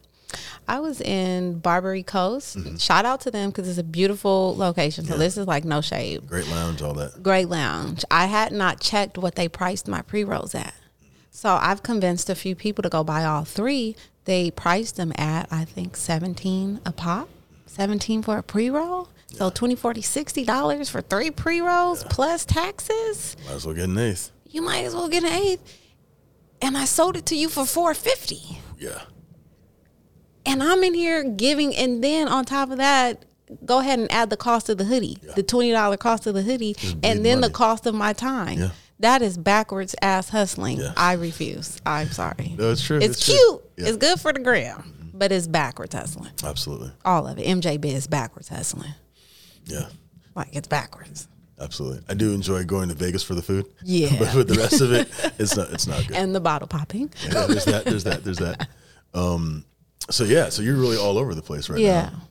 I 0.68 0.80
was 0.80 1.00
in 1.00 1.58
Barbary 1.58 2.02
Coast. 2.02 2.56
Mm-hmm. 2.56 2.76
Shout 2.76 3.04
out 3.04 3.20
to 3.22 3.30
them 3.30 3.50
because 3.50 3.68
it's 3.68 3.78
a 3.78 3.84
beautiful 3.84 4.56
location. 4.56 5.04
So 5.04 5.14
yeah. 5.14 5.18
this 5.18 5.36
is 5.36 5.46
like 5.46 5.64
no 5.64 5.80
shade. 5.80 6.26
Great 6.26 6.48
lounge, 6.48 6.82
all 6.82 6.94
that. 6.94 7.22
Great 7.22 7.48
lounge. 7.48 8.04
I 8.10 8.26
had 8.26 8.52
not 8.52 8.80
checked 8.80 9.18
what 9.18 9.34
they 9.34 9.48
priced 9.48 9.88
my 9.88 10.02
pre 10.02 10.24
rolls 10.24 10.54
at. 10.54 10.74
So 11.30 11.58
I've 11.60 11.82
convinced 11.82 12.28
a 12.28 12.34
few 12.34 12.54
people 12.54 12.82
to 12.82 12.88
go 12.88 13.04
buy 13.04 13.24
all 13.24 13.44
three. 13.44 13.96
They 14.24 14.50
priced 14.50 14.96
them 14.96 15.12
at 15.16 15.48
I 15.50 15.64
think 15.64 15.96
seventeen 15.96 16.80
a 16.84 16.92
pop, 16.92 17.28
seventeen 17.66 18.22
for 18.22 18.38
a 18.38 18.42
pre 18.42 18.70
roll. 18.70 19.08
So 19.32 19.46
yeah. 19.46 19.50
20 19.50 19.76
40 19.76 20.02
60 20.02 20.44
dollars 20.44 20.90
for 20.90 21.00
three 21.00 21.30
pre 21.30 21.60
rolls 21.60 22.02
yeah. 22.02 22.08
plus 22.10 22.44
taxes. 22.44 23.36
Might 23.46 23.54
as 23.54 23.66
well 23.66 23.74
get 23.74 23.88
an 23.88 23.98
eighth. 23.98 24.32
You 24.46 24.62
might 24.62 24.84
as 24.84 24.94
well 24.94 25.08
get 25.08 25.24
an 25.24 25.32
eighth. 25.32 25.78
And 26.60 26.76
I 26.76 26.84
sold 26.84 27.16
it 27.16 27.26
to 27.26 27.36
you 27.36 27.48
for 27.48 27.64
four 27.64 27.94
fifty. 27.94 28.60
Yeah. 28.78 29.02
And 30.46 30.62
I'm 30.62 30.82
in 30.82 30.94
here 30.94 31.22
giving, 31.22 31.74
and 31.76 32.02
then 32.02 32.28
on 32.28 32.44
top 32.44 32.70
of 32.70 32.78
that, 32.78 33.24
go 33.64 33.78
ahead 33.78 33.98
and 33.98 34.10
add 34.10 34.30
the 34.30 34.36
cost 34.36 34.68
of 34.68 34.78
the 34.78 34.84
hoodie, 34.84 35.18
yeah. 35.22 35.32
the 35.34 35.42
twenty 35.42 35.70
dollar 35.72 35.96
cost 35.96 36.26
of 36.26 36.34
the 36.34 36.42
hoodie, 36.42 36.76
and 37.02 37.24
then 37.24 37.40
money. 37.40 37.48
the 37.48 37.50
cost 37.52 37.86
of 37.86 37.94
my 37.94 38.12
time. 38.12 38.58
Yeah. 38.58 38.70
That 39.00 39.22
is 39.22 39.38
backwards 39.38 39.94
ass 40.02 40.28
hustling. 40.28 40.78
Yeah. 40.78 40.92
I 40.96 41.14
refuse. 41.14 41.80
I'm 41.86 42.08
sorry. 42.08 42.54
No, 42.58 42.70
it's 42.70 42.84
true. 42.84 42.98
It's, 42.98 43.16
it's 43.16 43.26
cute. 43.26 43.38
True. 43.38 43.60
It's 43.76 43.96
good 43.96 44.20
for 44.20 44.32
the 44.32 44.40
gram, 44.40 45.10
but 45.14 45.32
it's 45.32 45.46
backwards 45.46 45.94
hustling. 45.94 46.32
Absolutely. 46.44 46.92
All 47.04 47.26
of 47.26 47.38
it. 47.38 47.46
MJ 47.46 47.82
is 47.82 48.06
backwards 48.06 48.48
hustling. 48.48 48.92
Yeah. 49.64 49.88
Like 50.34 50.54
it's 50.54 50.68
backwards. 50.68 51.28
Absolutely. 51.58 52.00
I 52.08 52.14
do 52.14 52.32
enjoy 52.32 52.64
going 52.64 52.88
to 52.88 52.94
Vegas 52.94 53.22
for 53.22 53.34
the 53.34 53.42
food. 53.42 53.66
Yeah. 53.82 54.16
but 54.18 54.34
with 54.34 54.48
the 54.48 54.54
rest 54.54 54.80
of 54.80 54.92
it, 54.92 55.08
it's 55.38 55.56
not 55.56 55.70
it's 55.72 55.86
not 55.86 56.06
good. 56.08 56.16
And 56.16 56.34
the 56.34 56.40
bottle 56.40 56.68
popping. 56.68 57.12
Yeah, 57.24 57.46
there's 57.46 57.64
that, 57.66 57.84
there's 57.84 58.04
that, 58.04 58.24
there's 58.24 58.38
that. 58.38 58.68
Um, 59.12 59.64
so 60.10 60.24
yeah, 60.24 60.48
so 60.48 60.62
you're 60.62 60.76
really 60.76 60.96
all 60.96 61.18
over 61.18 61.34
the 61.34 61.42
place 61.42 61.68
right 61.68 61.80
yeah. 61.80 62.10
now. 62.12 62.22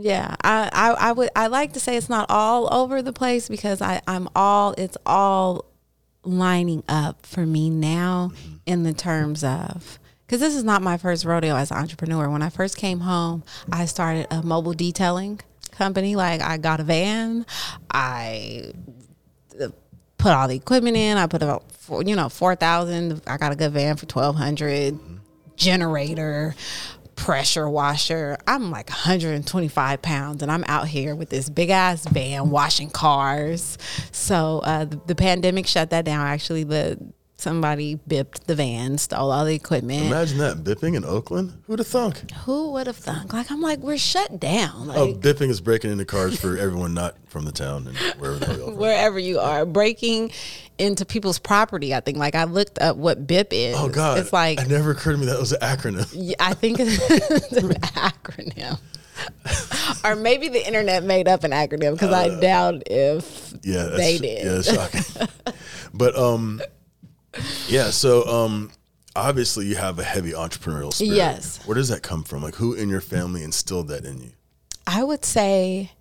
Yeah, 0.00 0.36
I, 0.44 0.70
I, 0.72 1.08
I 1.08 1.12
would 1.12 1.30
I 1.34 1.48
like 1.48 1.72
to 1.72 1.80
say 1.80 1.96
it's 1.96 2.08
not 2.08 2.26
all 2.28 2.72
over 2.72 3.02
the 3.02 3.12
place 3.12 3.48
because 3.48 3.82
I 3.82 4.00
I'm 4.06 4.28
all 4.36 4.72
it's 4.78 4.96
all 5.04 5.64
lining 6.22 6.84
up 6.88 7.26
for 7.26 7.44
me 7.44 7.68
now 7.68 8.30
mm-hmm. 8.32 8.54
in 8.66 8.82
the 8.84 8.92
terms 8.92 9.42
of 9.42 9.98
because 10.26 10.40
this 10.40 10.54
is 10.54 10.62
not 10.62 10.82
my 10.82 10.98
first 10.98 11.24
rodeo 11.24 11.56
as 11.56 11.70
an 11.70 11.78
entrepreneur. 11.78 12.28
When 12.30 12.42
I 12.42 12.48
first 12.48 12.76
came 12.76 13.00
home, 13.00 13.42
I 13.72 13.86
started 13.86 14.28
a 14.30 14.42
mobile 14.42 14.74
detailing 14.74 15.40
company. 15.72 16.14
Like 16.14 16.42
I 16.42 16.58
got 16.58 16.78
a 16.78 16.84
van, 16.84 17.44
I 17.90 18.72
uh, 19.60 19.68
put 20.16 20.32
all 20.32 20.46
the 20.46 20.56
equipment 20.56 20.96
in. 20.96 21.16
I 21.16 21.26
put 21.26 21.42
about 21.42 21.72
four, 21.72 22.04
you 22.04 22.14
know 22.14 22.28
four 22.28 22.54
thousand. 22.54 23.20
I 23.26 23.36
got 23.36 23.52
a 23.52 23.56
good 23.56 23.72
van 23.72 23.96
for 23.96 24.06
twelve 24.06 24.36
hundred. 24.36 24.94
Mm-hmm. 24.94 25.14
Generator, 25.56 26.54
pressure 27.18 27.68
washer. 27.68 28.38
I'm 28.46 28.70
like 28.70 28.88
125 28.88 30.00
pounds 30.00 30.40
and 30.40 30.52
I'm 30.52 30.64
out 30.68 30.86
here 30.86 31.16
with 31.16 31.30
this 31.30 31.50
big 31.50 31.68
ass 31.68 32.06
van 32.06 32.50
washing 32.50 32.90
cars. 32.90 33.76
So 34.12 34.60
uh, 34.60 34.84
the, 34.84 35.00
the, 35.06 35.14
pandemic 35.16 35.66
shut 35.66 35.90
that 35.90 36.04
down. 36.04 36.26
Actually, 36.26 36.62
the 36.62 36.96
somebody 37.38 37.94
bipped 37.94 38.48
the 38.48 38.54
van, 38.54 38.98
stole 38.98 39.30
all 39.30 39.44
the 39.44 39.54
equipment. 39.54 40.06
Imagine 40.06 40.38
that 40.38 40.58
bipping 40.58 40.96
in 40.96 41.04
Oakland. 41.04 41.62
Who'd 41.66 41.78
have 41.78 41.86
thunk? 41.86 42.30
Who 42.44 42.72
would 42.72 42.88
have 42.88 42.96
thunk? 42.96 43.32
Like 43.32 43.50
I'm 43.50 43.62
like 43.62 43.78
we're 43.78 43.96
shut 43.96 44.38
down. 44.38 44.72
Oh, 44.74 44.84
like, 44.84 44.96
oh, 44.96 45.14
bipping 45.14 45.48
is 45.48 45.60
breaking 45.60 45.92
into 45.92 46.04
cars 46.04 46.38
for 46.38 46.58
everyone 46.58 46.92
not 46.92 47.16
from 47.26 47.44
the 47.44 47.52
town 47.52 47.86
and 47.86 47.96
wherever 48.18 48.38
the 48.38 48.46
hell 48.46 48.70
Wherever 48.72 49.18
you 49.18 49.38
are, 49.38 49.64
breaking 49.64 50.32
into 50.78 51.04
people's 51.04 51.38
property. 51.38 51.94
I 51.94 52.00
think 52.00 52.18
like 52.18 52.34
I 52.34 52.44
looked 52.44 52.78
up 52.80 52.96
what 52.96 53.26
BIP 53.26 53.52
is. 53.52 53.76
Oh 53.78 53.88
God, 53.88 54.18
it's 54.18 54.32
like 54.32 54.60
it 54.60 54.68
never 54.68 54.90
occurred 54.90 55.12
to 55.12 55.18
me 55.18 55.26
that 55.26 55.38
was 55.38 55.52
an 55.52 55.60
acronym. 55.60 56.08
Yeah, 56.12 56.36
I 56.40 56.54
think 56.54 56.78
it's 56.80 57.52
an 57.52 57.70
acronym. 57.70 58.78
or 60.04 60.14
maybe 60.14 60.48
the 60.48 60.64
internet 60.64 61.02
made 61.02 61.26
up 61.26 61.42
an 61.42 61.50
acronym 61.50 61.92
because 61.92 62.12
uh, 62.12 62.16
I 62.16 62.40
doubt 62.40 62.84
if 62.86 63.54
yeah, 63.62 63.84
they 63.84 64.18
did. 64.18 64.44
Yeah, 64.44 64.62
shocking. 64.62 65.28
but 65.94 66.16
um, 66.16 66.60
yeah. 67.68 67.90
So, 67.90 68.24
um, 68.26 68.70
obviously, 69.16 69.66
you 69.66 69.76
have 69.76 69.98
a 69.98 70.04
heavy 70.04 70.32
entrepreneurial 70.32 70.92
spirit. 70.92 71.16
Yes. 71.16 71.64
Where 71.66 71.74
does 71.74 71.88
that 71.88 72.02
come 72.02 72.24
from? 72.24 72.42
Like, 72.42 72.56
who 72.56 72.74
in 72.74 72.88
your 72.88 73.00
family 73.00 73.42
instilled 73.42 73.88
that 73.88 74.04
in 74.04 74.20
you? 74.20 74.30
I 74.86 75.04
would 75.04 75.24
say 75.24 75.92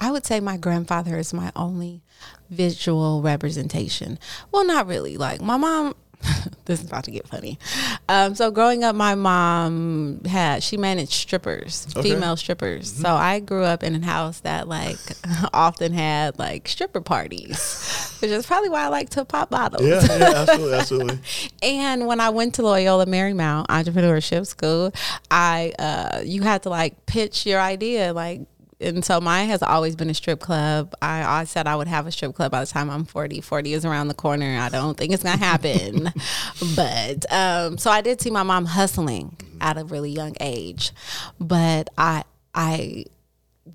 I 0.00 0.10
would 0.10 0.24
say 0.24 0.40
my 0.40 0.56
grandfather 0.56 1.18
is 1.18 1.34
my 1.34 1.52
only 1.54 2.02
visual 2.48 3.20
representation. 3.20 4.18
Well, 4.50 4.64
not 4.64 4.86
really. 4.86 5.18
Like 5.18 5.42
my 5.42 5.58
mom, 5.58 5.94
this 6.66 6.80
is 6.80 6.86
about 6.86 7.04
to 7.04 7.10
get 7.10 7.26
funny. 7.26 7.58
Um, 8.08 8.34
so 8.34 8.50
growing 8.50 8.84
up, 8.84 8.94
my 8.94 9.14
mom 9.14 10.20
had 10.24 10.62
she 10.62 10.76
managed 10.76 11.12
strippers, 11.12 11.86
Okay. 11.96 12.10
female 12.10 12.36
strippers. 12.36 12.92
So 12.92 13.08
I 13.14 13.40
grew 13.40 13.64
up 13.64 13.82
in 13.82 13.94
a 13.94 14.04
house 14.04 14.40
that 14.40 14.68
like 14.68 14.98
often 15.54 15.92
had 15.92 16.38
like 16.38 16.68
stripper 16.68 17.00
parties, 17.00 18.16
which 18.20 18.30
is 18.30 18.46
probably 18.46 18.68
why 18.68 18.84
I 18.84 18.88
like 18.88 19.08
to 19.10 19.24
pop 19.24 19.50
bottles. 19.50 19.82
Yeah, 19.82 20.02
yeah, 20.18 20.32
absolutely, 20.36 20.78
absolutely. 20.78 21.18
And 21.62 22.06
when 22.06 22.20
I 22.20 22.30
went 22.30 22.54
to 22.56 22.62
Loyola 22.62 23.06
Marymount 23.06 23.66
Entrepreneurship 23.68 24.46
School, 24.46 24.92
I 25.30 25.72
uh, 25.78 26.20
you 26.24 26.42
had 26.42 26.62
to 26.64 26.70
like 26.70 27.06
pitch 27.06 27.46
your 27.46 27.60
idea, 27.60 28.12
like. 28.12 28.40
And 28.80 29.04
so 29.04 29.20
mine 29.20 29.48
has 29.48 29.62
always 29.62 29.94
been 29.94 30.08
a 30.08 30.14
strip 30.14 30.40
club. 30.40 30.94
I, 31.02 31.40
I 31.40 31.44
said 31.44 31.66
I 31.66 31.76
would 31.76 31.88
have 31.88 32.06
a 32.06 32.12
strip 32.12 32.34
club 32.34 32.52
by 32.52 32.60
the 32.60 32.66
time 32.66 32.90
I'm 32.90 33.04
40. 33.04 33.40
40 33.40 33.74
is 33.74 33.84
around 33.84 34.08
the 34.08 34.14
corner. 34.14 34.58
I 34.58 34.68
don't 34.68 34.96
think 34.96 35.12
it's 35.12 35.22
going 35.22 35.38
to 35.38 35.44
happen. 35.44 36.12
but 36.76 37.32
um, 37.32 37.78
so 37.78 37.90
I 37.90 38.00
did 38.00 38.20
see 38.20 38.30
my 38.30 38.42
mom 38.42 38.64
hustling 38.64 39.36
at 39.60 39.76
a 39.76 39.84
really 39.84 40.10
young 40.10 40.34
age. 40.40 40.92
But 41.38 41.90
I, 41.98 42.24
I 42.54 43.04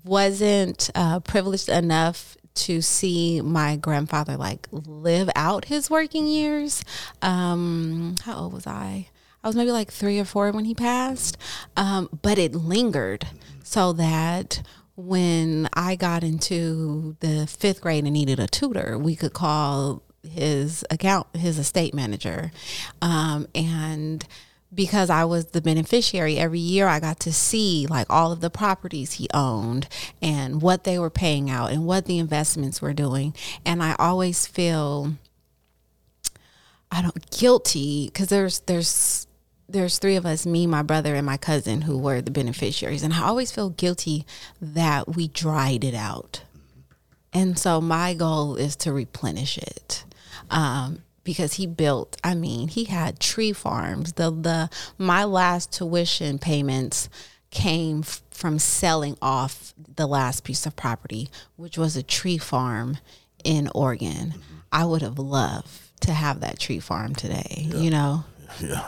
wasn't 0.04 0.90
uh, 0.94 1.20
privileged 1.20 1.68
enough 1.68 2.36
to 2.54 2.80
see 2.80 3.40
my 3.42 3.76
grandfather 3.76 4.36
like 4.36 4.66
live 4.72 5.30
out 5.36 5.66
his 5.66 5.90
working 5.90 6.26
years. 6.26 6.82
Um, 7.22 8.16
how 8.24 8.38
old 8.38 8.54
was 8.54 8.66
I? 8.66 9.08
I 9.44 9.48
was 9.48 9.54
maybe 9.54 9.70
like 9.70 9.92
three 9.92 10.18
or 10.18 10.24
four 10.24 10.50
when 10.50 10.64
he 10.64 10.74
passed, 10.74 11.36
um, 11.76 12.08
but 12.22 12.38
it 12.38 12.54
lingered 12.54 13.26
so 13.62 13.92
that 13.92 14.62
when 14.96 15.68
I 15.74 15.94
got 15.94 16.24
into 16.24 17.16
the 17.20 17.46
fifth 17.46 17.80
grade 17.80 18.04
and 18.04 18.14
needed 18.14 18.40
a 18.40 18.46
tutor, 18.46 18.98
we 18.98 19.14
could 19.14 19.32
call 19.32 20.02
his 20.22 20.84
account 20.90 21.28
his 21.36 21.58
estate 21.58 21.94
manager, 21.94 22.50
um, 23.00 23.46
and 23.54 24.26
because 24.74 25.10
I 25.10 25.24
was 25.24 25.46
the 25.46 25.60
beneficiary 25.60 26.38
every 26.38 26.58
year 26.58 26.86
I 26.86 27.00
got 27.00 27.20
to 27.20 27.32
see 27.32 27.86
like 27.88 28.08
all 28.10 28.32
of 28.32 28.40
the 28.40 28.50
properties 28.50 29.14
he 29.14 29.28
owned 29.32 29.88
and 30.20 30.60
what 30.60 30.84
they 30.84 30.98
were 30.98 31.10
paying 31.10 31.48
out 31.48 31.70
and 31.70 31.86
what 31.86 32.06
the 32.06 32.18
investments 32.18 32.82
were 32.82 32.92
doing. 32.92 33.34
And 33.64 33.82
I 33.82 33.94
always 33.98 34.46
feel 34.46 35.14
I 36.90 37.00
don't 37.00 37.30
guilty 37.30 38.10
cuz 38.10 38.28
there's 38.28 38.60
there's 38.60 39.25
there's 39.68 39.98
three 39.98 40.16
of 40.16 40.24
us 40.24 40.46
me 40.46 40.66
my 40.66 40.82
brother 40.82 41.14
and 41.14 41.26
my 41.26 41.36
cousin 41.36 41.82
who 41.82 41.98
were 41.98 42.20
the 42.20 42.30
beneficiaries 42.30 43.02
and 43.02 43.12
I 43.12 43.22
always 43.22 43.50
feel 43.50 43.70
guilty 43.70 44.24
that 44.60 45.16
we 45.16 45.28
dried 45.28 45.84
it 45.84 45.94
out 45.94 46.42
and 47.36 47.58
so 47.58 47.82
my 47.82 48.14
goal 48.14 48.56
is 48.56 48.76
to 48.76 48.92
replenish 48.94 49.58
it. 49.58 50.04
Um, 50.50 51.02
because 51.22 51.54
he 51.54 51.66
built, 51.66 52.16
I 52.24 52.34
mean, 52.34 52.68
he 52.68 52.84
had 52.84 53.20
tree 53.20 53.52
farms. 53.52 54.14
The 54.14 54.30
the 54.30 54.70
my 54.96 55.24
last 55.24 55.70
tuition 55.70 56.38
payments 56.38 57.10
came 57.50 58.00
f- 58.00 58.22
from 58.30 58.58
selling 58.58 59.18
off 59.20 59.74
the 59.96 60.06
last 60.06 60.44
piece 60.44 60.64
of 60.64 60.76
property, 60.76 61.28
which 61.56 61.76
was 61.76 61.94
a 61.94 62.02
tree 62.02 62.38
farm 62.38 62.96
in 63.44 63.68
Oregon. 63.74 64.34
I 64.72 64.86
would 64.86 65.02
have 65.02 65.18
loved 65.18 65.68
to 66.02 66.12
have 66.12 66.40
that 66.40 66.58
tree 66.58 66.78
farm 66.78 67.14
today, 67.14 67.66
you 67.74 67.90
know. 67.90 68.24
Yeah. 68.62 68.86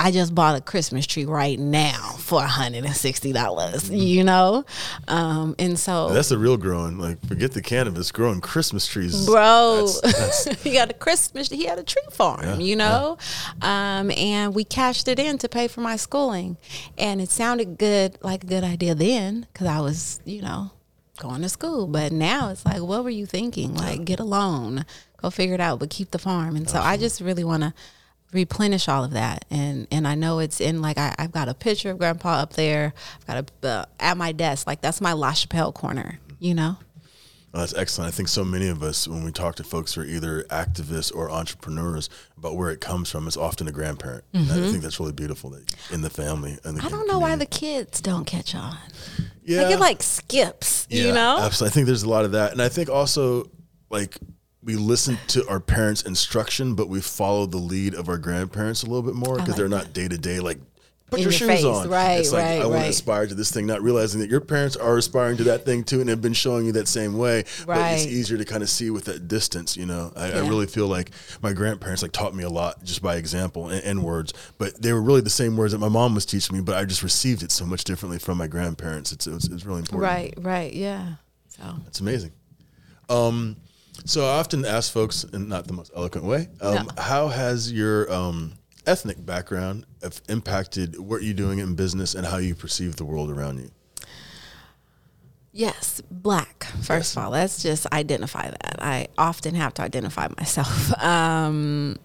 I 0.00 0.12
just 0.12 0.32
bought 0.32 0.56
a 0.56 0.60
Christmas 0.60 1.06
tree 1.06 1.24
right 1.24 1.58
now 1.58 2.14
for 2.18 2.40
$160, 2.40 3.98
you 3.98 4.22
know? 4.22 4.64
Um, 5.08 5.56
and 5.58 5.76
so 5.76 6.10
That's 6.10 6.28
the 6.28 6.38
real 6.38 6.56
growing. 6.56 6.98
Like, 6.98 7.20
forget 7.26 7.50
the 7.50 7.62
cannabis. 7.62 8.12
Growing 8.12 8.40
Christmas 8.40 8.86
trees, 8.86 9.26
bro. 9.26 9.88
That's, 10.02 10.44
that's, 10.44 10.62
he 10.62 10.72
got 10.72 10.90
a 10.90 10.94
christmas 10.94 11.48
he 11.48 11.64
had 11.64 11.78
a 11.78 11.82
tree 11.82 12.02
farm 12.10 12.60
you 12.60 12.76
know? 12.76 13.18
um, 13.62 14.10
and 14.12 14.54
we 14.54 14.62
cashed 14.64 15.08
it 15.08 15.18
in 15.18 15.38
to 15.38 15.48
pay 15.48 15.66
for 15.66 15.80
my 15.80 15.96
schooling. 15.96 16.56
And 16.96 17.20
it 17.20 17.30
sounded 17.30 17.76
good 17.76 18.18
like 18.22 18.44
a 18.44 18.46
good 18.46 18.62
idea 18.64 18.94
then 18.94 19.46
because 19.52 19.66
i 19.66 19.80
was 19.80 20.20
you 20.24 20.42
know 20.42 20.70
going 21.18 21.42
to 21.42 21.48
school. 21.48 21.88
But 21.88 22.12
now 22.12 22.50
it's 22.50 22.64
like 22.64 22.80
what 22.82 23.02
were 23.02 23.10
you 23.10 23.26
thinking? 23.26 23.74
Like 23.74 24.04
get 24.04 24.20
a 24.20 24.24
loan. 24.24 24.86
Go 25.20 25.30
figure 25.30 25.54
it 25.54 25.60
out 25.60 25.80
but 25.80 25.90
keep 25.90 26.12
the 26.12 26.18
farm. 26.18 26.54
And 26.54 26.70
so 26.70 26.80
i 26.80 26.96
just 26.96 27.20
really 27.20 27.42
want 27.44 27.64
to 27.64 27.74
replenish 28.32 28.88
all 28.88 29.04
of 29.04 29.12
that 29.12 29.44
and 29.50 29.86
and 29.90 30.06
i 30.06 30.14
know 30.14 30.38
it's 30.38 30.60
in 30.60 30.82
like 30.82 30.98
I, 30.98 31.14
i've 31.18 31.32
got 31.32 31.48
a 31.48 31.54
picture 31.54 31.90
of 31.90 31.98
grandpa 31.98 32.34
up 32.40 32.52
there 32.54 32.92
i've 33.20 33.26
got 33.26 33.50
a 33.64 33.68
uh, 33.68 33.84
at 33.98 34.16
my 34.18 34.32
desk 34.32 34.66
like 34.66 34.80
that's 34.82 35.00
my 35.00 35.12
la 35.14 35.32
chapelle 35.32 35.72
corner 35.72 36.18
you 36.38 36.54
know 36.54 36.76
Oh, 37.54 37.60
that's 37.60 37.72
excellent. 37.74 38.08
I 38.08 38.10
think 38.14 38.28
so 38.28 38.44
many 38.44 38.68
of 38.68 38.82
us, 38.82 39.08
when 39.08 39.24
we 39.24 39.32
talk 39.32 39.54
to 39.54 39.64
folks 39.64 39.94
who 39.94 40.02
are 40.02 40.04
either 40.04 40.42
activists 40.50 41.12
or 41.16 41.30
entrepreneurs 41.30 42.10
about 42.36 42.56
where 42.56 42.68
it 42.70 42.82
comes 42.82 43.10
from, 43.10 43.26
it's 43.26 43.38
often 43.38 43.66
a 43.66 43.72
grandparent. 43.72 44.24
And 44.34 44.52
I 44.52 44.70
think 44.70 44.82
that's 44.82 45.00
really 45.00 45.12
beautiful 45.14 45.48
that 45.50 45.74
in 45.90 46.02
the 46.02 46.10
family. 46.10 46.58
And 46.62 46.76
the 46.76 46.80
Mm-hmm. 46.82 46.86
I 46.86 46.90
don't 46.90 47.08
know 47.08 47.18
why 47.18 47.36
the 47.36 47.46
kids 47.46 48.02
don't 48.02 48.26
catch 48.26 48.54
on. 48.54 48.76
yeah, 49.44 49.62
Like 49.62 49.72
it 49.74 49.80
like 49.80 50.02
skips, 50.02 50.86
you 50.90 51.10
know? 51.10 51.38
absolutely. 51.40 51.72
I 51.72 51.74
think 51.74 51.86
there's 51.86 52.02
a 52.02 52.08
lot 52.10 52.26
of 52.26 52.32
that, 52.32 52.52
and 52.52 52.60
I 52.60 52.68
think 52.68 52.90
also 52.90 53.50
like 53.88 54.18
we 54.68 54.76
listen 54.76 55.16
to 55.28 55.48
our 55.48 55.60
parents' 55.60 56.02
instruction, 56.02 56.74
but 56.74 56.90
we 56.90 57.00
follow 57.00 57.46
the 57.46 57.56
lead 57.56 57.94
of 57.94 58.10
our 58.10 58.18
grandparents 58.18 58.82
a 58.82 58.86
little 58.86 59.02
bit 59.02 59.14
more 59.14 59.36
because 59.36 59.48
like 59.48 59.56
they're 59.56 59.66
not 59.66 59.94
day 59.94 60.06
to 60.06 60.18
day 60.18 60.40
like. 60.40 60.58
Put 61.10 61.20
your, 61.20 61.30
your 61.30 61.38
shoes 61.38 61.48
face. 61.48 61.64
on. 61.64 61.88
Right, 61.88 62.16
It's 62.16 62.32
like 62.32 62.44
right, 62.44 62.60
I 62.60 62.66
want 62.66 62.82
to 62.82 62.90
aspire 62.90 63.26
to 63.26 63.34
this 63.34 63.50
thing, 63.50 63.64
not 63.64 63.80
realizing 63.80 64.20
that 64.20 64.28
your 64.28 64.42
parents 64.42 64.76
are 64.76 64.98
aspiring 64.98 65.38
to 65.38 65.44
that 65.44 65.64
thing 65.64 65.82
too, 65.82 66.02
and 66.02 66.10
have 66.10 66.20
been 66.20 66.34
showing 66.34 66.66
you 66.66 66.72
that 66.72 66.86
same 66.86 67.16
way. 67.16 67.44
But 67.66 67.94
it's 67.94 68.04
easier 68.04 68.36
to 68.36 68.44
kind 68.44 68.62
of 68.62 68.68
see 68.68 68.90
with 68.90 69.06
that 69.06 69.26
distance. 69.26 69.74
You 69.74 69.86
know, 69.86 70.12
I, 70.14 70.32
I 70.32 70.38
really 70.40 70.66
feel 70.66 70.86
like 70.86 71.12
my 71.40 71.54
grandparents 71.54 72.02
like 72.02 72.12
taught 72.12 72.34
me 72.34 72.44
a 72.44 72.50
lot 72.50 72.84
just 72.84 73.00
by 73.00 73.16
example 73.16 73.70
and, 73.70 73.82
and 73.84 74.04
words, 74.04 74.34
but 74.58 74.82
they 74.82 74.92
were 74.92 75.00
really 75.00 75.22
the 75.22 75.30
same 75.30 75.56
words 75.56 75.72
that 75.72 75.78
my 75.78 75.88
mom 75.88 76.14
was 76.14 76.26
teaching 76.26 76.54
me, 76.54 76.62
but 76.62 76.76
I 76.76 76.84
just 76.84 77.02
received 77.02 77.42
it 77.42 77.52
so 77.52 77.64
much 77.64 77.84
differently 77.84 78.18
from 78.18 78.36
my 78.36 78.46
grandparents. 78.46 79.10
It's 79.10 79.26
it's, 79.26 79.48
it's 79.48 79.64
really 79.64 79.80
important. 79.80 80.02
Right, 80.02 80.34
right, 80.36 80.74
yeah. 80.74 81.14
So 81.48 81.74
That's 81.84 82.00
amazing. 82.00 82.32
Um, 83.08 83.56
so 84.04 84.24
I 84.24 84.38
often 84.38 84.64
ask 84.64 84.92
folks, 84.92 85.24
in 85.24 85.48
not 85.48 85.66
the 85.66 85.72
most 85.72 85.90
eloquent 85.94 86.26
way, 86.26 86.48
um, 86.60 86.74
No. 86.74 87.02
how 87.02 87.28
has 87.28 87.70
your 87.72 88.10
um, 88.12 88.54
ethnic 88.86 89.24
background 89.24 89.84
impacted 90.28 90.98
what 90.98 91.22
you're 91.22 91.34
doing 91.34 91.58
in 91.58 91.74
business 91.74 92.14
and 92.14 92.26
how 92.26 92.38
you 92.38 92.54
perceive 92.54 92.96
the 92.96 93.04
world 93.04 93.30
around 93.30 93.58
you? 93.58 93.70
yes, 95.52 96.00
black. 96.10 96.64
First 96.82 97.16
of 97.16 97.24
all, 97.24 97.30
let's 97.30 97.62
just 97.62 97.86
identify 97.92 98.48
that. 98.48 98.76
I 98.80 99.08
often 99.18 99.54
have 99.56 99.74
to 99.74 99.82
identify 99.82 100.28
myself. 100.38 100.92
Um, 101.02 101.96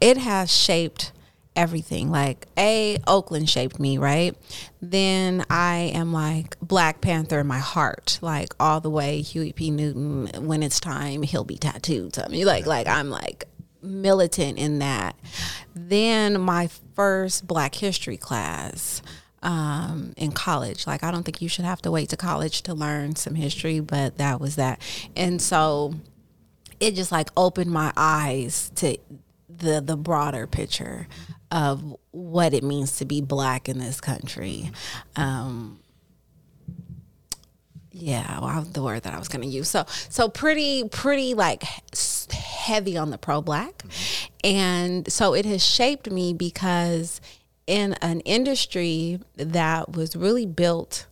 it 0.00 0.16
has 0.16 0.50
shaped 0.54 1.12
everything. 1.58 2.10
Like 2.10 2.46
a 2.56 2.98
Oakland 3.06 3.50
shaped 3.50 3.80
me, 3.80 3.98
right? 3.98 4.34
Then 4.80 5.44
I 5.50 5.90
am 5.92 6.12
like 6.12 6.58
Black 6.60 7.00
Panther 7.00 7.40
in 7.40 7.48
my 7.48 7.58
heart, 7.58 8.18
like 8.22 8.54
all 8.60 8.80
the 8.80 8.88
way 8.88 9.20
Huey 9.20 9.52
P. 9.52 9.70
Newton. 9.70 10.46
When 10.46 10.62
it's 10.62 10.78
time, 10.78 11.22
he'll 11.22 11.44
be 11.44 11.56
tattooed 11.58 12.14
to 12.14 12.28
me. 12.28 12.44
Like 12.44 12.64
like 12.64 12.86
I'm 12.86 13.10
like 13.10 13.44
militant 13.82 14.56
in 14.58 14.78
that. 14.78 15.16
Then 15.74 16.40
my 16.40 16.70
first 16.94 17.46
Black 17.46 17.74
History 17.74 18.16
class 18.16 19.02
um, 19.42 20.14
in 20.16 20.30
college. 20.30 20.86
Like 20.86 21.02
I 21.02 21.10
don't 21.10 21.24
think 21.24 21.42
you 21.42 21.48
should 21.48 21.64
have 21.64 21.82
to 21.82 21.90
wait 21.90 22.08
to 22.10 22.16
college 22.16 22.62
to 22.62 22.74
learn 22.74 23.16
some 23.16 23.34
history, 23.34 23.80
but 23.80 24.18
that 24.18 24.40
was 24.40 24.56
that. 24.56 24.80
And 25.16 25.42
so 25.42 25.94
it 26.78 26.94
just 26.94 27.10
like 27.10 27.30
opened 27.36 27.72
my 27.72 27.92
eyes 27.96 28.70
to 28.76 28.96
the 29.48 29.80
the 29.80 29.96
broader 29.96 30.46
picture 30.46 31.08
of 31.50 31.96
what 32.10 32.52
it 32.54 32.62
means 32.62 32.98
to 32.98 33.04
be 33.04 33.20
black 33.20 33.68
in 33.68 33.78
this 33.78 34.00
country. 34.00 34.70
Um, 35.16 35.80
yeah, 37.90 38.38
well, 38.40 38.62
the 38.62 38.82
word 38.82 39.02
that 39.02 39.14
I 39.14 39.18
was 39.18 39.28
going 39.28 39.42
to 39.42 39.48
use. 39.48 39.68
So, 39.68 39.84
so 40.08 40.28
pretty, 40.28 40.88
pretty 40.88 41.34
like 41.34 41.64
heavy 42.30 42.96
on 42.96 43.10
the 43.10 43.18
pro 43.18 43.40
black, 43.40 43.82
and 44.44 45.10
so 45.10 45.34
it 45.34 45.44
has 45.46 45.64
shaped 45.64 46.10
me 46.10 46.32
because 46.32 47.20
in 47.66 47.94
an 47.94 48.20
industry 48.20 49.20
that 49.36 49.92
was 49.92 50.16
really 50.16 50.46
built 50.46 51.06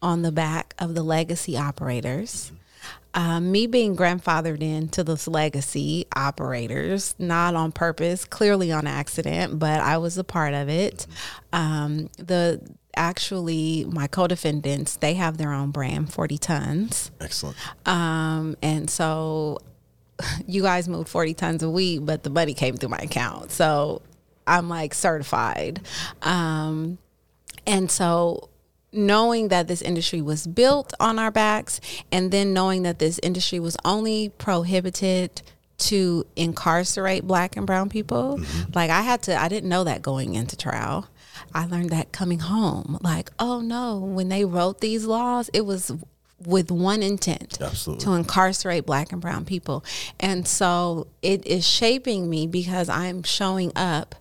on 0.00 0.22
the 0.22 0.32
back 0.32 0.74
of 0.78 0.94
the 0.94 1.02
legacy 1.02 1.56
operators. 1.56 2.52
Um, 3.14 3.50
me 3.50 3.66
being 3.66 3.96
grandfathered 3.96 4.60
into 4.62 5.02
this 5.02 5.26
legacy 5.26 6.06
operators, 6.14 7.14
not 7.18 7.54
on 7.54 7.72
purpose, 7.72 8.24
clearly 8.24 8.70
on 8.70 8.86
accident, 8.86 9.58
but 9.58 9.80
I 9.80 9.98
was 9.98 10.18
a 10.18 10.24
part 10.24 10.54
of 10.54 10.68
it. 10.68 11.06
Um, 11.52 12.10
the 12.18 12.60
actually 12.96 13.86
my 13.90 14.08
co-defendants 14.08 14.96
they 14.96 15.14
have 15.14 15.38
their 15.38 15.52
own 15.52 15.70
brand, 15.70 16.12
Forty 16.12 16.36
Tons, 16.38 17.10
Excellent. 17.20 17.56
um, 17.86 18.56
and 18.62 18.90
so 18.90 19.58
you 20.46 20.62
guys 20.62 20.88
moved 20.88 21.08
40 21.08 21.34
tons 21.34 21.62
of 21.62 21.70
weed, 21.70 22.04
but 22.04 22.22
the 22.24 22.30
money 22.30 22.52
came 22.54 22.76
through 22.76 22.88
my 22.90 22.98
account. 22.98 23.50
So 23.52 24.02
I'm 24.46 24.68
like 24.68 24.92
certified. 24.94 25.80
Um, 26.22 26.98
and 27.66 27.90
so 27.90 28.48
knowing 28.92 29.48
that 29.48 29.68
this 29.68 29.82
industry 29.82 30.22
was 30.22 30.46
built 30.46 30.94
on 30.98 31.18
our 31.18 31.30
backs 31.30 31.80
and 32.10 32.30
then 32.30 32.52
knowing 32.52 32.82
that 32.84 32.98
this 32.98 33.20
industry 33.22 33.60
was 33.60 33.76
only 33.84 34.30
prohibited 34.38 35.42
to 35.76 36.26
incarcerate 36.34 37.26
black 37.26 37.56
and 37.56 37.66
brown 37.66 37.88
people 37.88 38.38
mm-hmm. 38.38 38.72
like 38.74 38.90
i 38.90 39.02
had 39.02 39.22
to 39.22 39.36
i 39.40 39.48
didn't 39.48 39.68
know 39.68 39.84
that 39.84 40.02
going 40.02 40.34
into 40.34 40.56
trial 40.56 41.06
i 41.54 41.64
learned 41.66 41.90
that 41.90 42.10
coming 42.12 42.40
home 42.40 42.98
like 43.02 43.30
oh 43.38 43.60
no 43.60 43.98
when 43.98 44.28
they 44.28 44.44
wrote 44.44 44.80
these 44.80 45.04
laws 45.04 45.48
it 45.52 45.64
was 45.64 45.92
with 46.44 46.70
one 46.70 47.02
intent 47.02 47.58
Absolutely. 47.60 48.04
to 48.04 48.12
incarcerate 48.12 48.86
black 48.86 49.12
and 49.12 49.20
brown 49.20 49.44
people 49.44 49.84
and 50.18 50.46
so 50.48 51.06
it 51.22 51.46
is 51.46 51.66
shaping 51.66 52.28
me 52.28 52.46
because 52.46 52.88
i'm 52.88 53.22
showing 53.22 53.70
up 53.76 54.14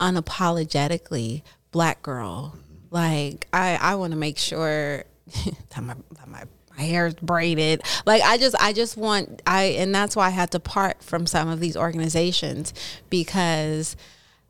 unapologetically 0.00 1.42
black 1.70 2.02
girl 2.02 2.56
like 2.90 3.46
I, 3.52 3.76
I 3.80 3.94
want 3.96 4.12
to 4.12 4.18
make 4.18 4.38
sure 4.38 5.04
that 5.70 5.82
my, 5.82 5.94
that 6.16 6.28
my 6.28 6.44
my 6.76 6.84
hair 6.84 7.06
is 7.06 7.14
braided. 7.14 7.82
Like 8.06 8.22
I 8.22 8.38
just 8.38 8.56
I 8.60 8.72
just 8.72 8.96
want 8.96 9.42
I 9.46 9.64
and 9.64 9.94
that's 9.94 10.16
why 10.16 10.26
I 10.26 10.30
had 10.30 10.50
to 10.52 10.60
part 10.60 11.02
from 11.02 11.26
some 11.26 11.48
of 11.48 11.60
these 11.60 11.76
organizations 11.76 12.72
because 13.10 13.96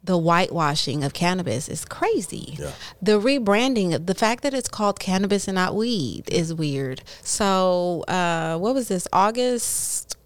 the 0.02 0.16
whitewashing 0.16 1.04
of 1.04 1.12
cannabis 1.12 1.68
is 1.68 1.84
crazy. 1.84 2.56
Yeah. 2.58 2.72
The 3.02 3.20
rebranding, 3.20 4.06
the 4.06 4.14
fact 4.14 4.42
that 4.44 4.54
it's 4.54 4.68
called 4.68 4.98
cannabis 4.98 5.46
and 5.46 5.56
not 5.56 5.74
weed 5.74 6.24
is 6.28 6.54
weird. 6.54 7.02
So, 7.22 8.04
uh, 8.08 8.56
what 8.58 8.74
was 8.74 8.88
this? 8.88 9.06
August, 9.12 10.16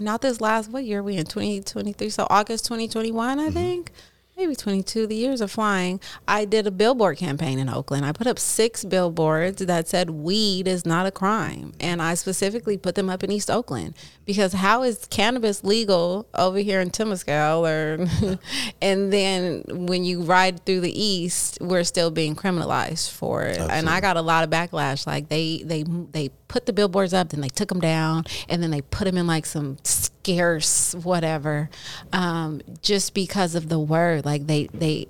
not 0.00 0.20
this 0.20 0.40
last, 0.40 0.70
what 0.70 0.84
year 0.84 0.98
are 0.98 1.02
we 1.04 1.16
in? 1.16 1.26
2023. 1.26 2.10
So, 2.10 2.26
August 2.28 2.64
2021, 2.64 3.38
I 3.38 3.44
mm-hmm. 3.44 3.54
think 3.54 3.92
maybe 4.40 4.56
22 4.56 5.06
the 5.06 5.14
years 5.14 5.42
are 5.42 5.48
flying 5.48 6.00
i 6.26 6.44
did 6.44 6.66
a 6.66 6.70
billboard 6.70 7.18
campaign 7.18 7.58
in 7.58 7.68
oakland. 7.68 8.04
I 8.04 8.12
put 8.12 8.26
up 8.26 8.38
six 8.38 8.84
billboards 8.84 9.64
that 9.64 9.88
said 9.88 10.10
weed 10.10 10.66
is 10.66 10.86
not 10.86 11.06
a 11.06 11.10
crime. 11.10 11.72
And 11.80 12.00
i 12.02 12.14
specifically 12.14 12.76
put 12.76 12.94
them 12.94 13.08
up 13.08 13.22
in 13.22 13.30
east 13.30 13.50
oakland 13.50 13.94
because 14.24 14.52
how 14.52 14.82
is 14.82 15.06
cannabis 15.10 15.64
legal 15.64 16.26
over 16.34 16.58
here 16.58 16.80
in 16.80 16.90
temescal 16.90 17.68
or 17.68 18.38
and 18.82 19.12
then 19.12 19.64
when 19.68 20.04
you 20.04 20.22
ride 20.22 20.64
through 20.64 20.80
the 20.80 21.02
east 21.02 21.58
we're 21.60 21.84
still 21.84 22.10
being 22.10 22.34
criminalized 22.34 23.10
for 23.10 23.42
it. 23.42 23.50
Absolutely. 23.58 23.76
and 23.76 23.88
i 23.88 24.00
got 24.00 24.16
a 24.16 24.22
lot 24.22 24.44
of 24.44 24.50
backlash. 24.50 25.06
Like 25.06 25.28
they 25.28 25.62
they 25.64 25.82
they 25.82 26.30
put 26.50 26.66
the 26.66 26.72
billboards 26.72 27.14
up 27.14 27.28
then 27.28 27.40
they 27.40 27.48
took 27.48 27.68
them 27.68 27.78
down 27.78 28.24
and 28.48 28.60
then 28.60 28.72
they 28.72 28.80
put 28.80 29.04
them 29.04 29.16
in 29.16 29.24
like 29.24 29.46
some 29.46 29.78
scarce 29.84 30.96
whatever 30.96 31.70
um, 32.12 32.60
just 32.82 33.14
because 33.14 33.54
of 33.54 33.68
the 33.68 33.78
word 33.78 34.24
like 34.24 34.48
they 34.48 34.66
they 34.74 35.06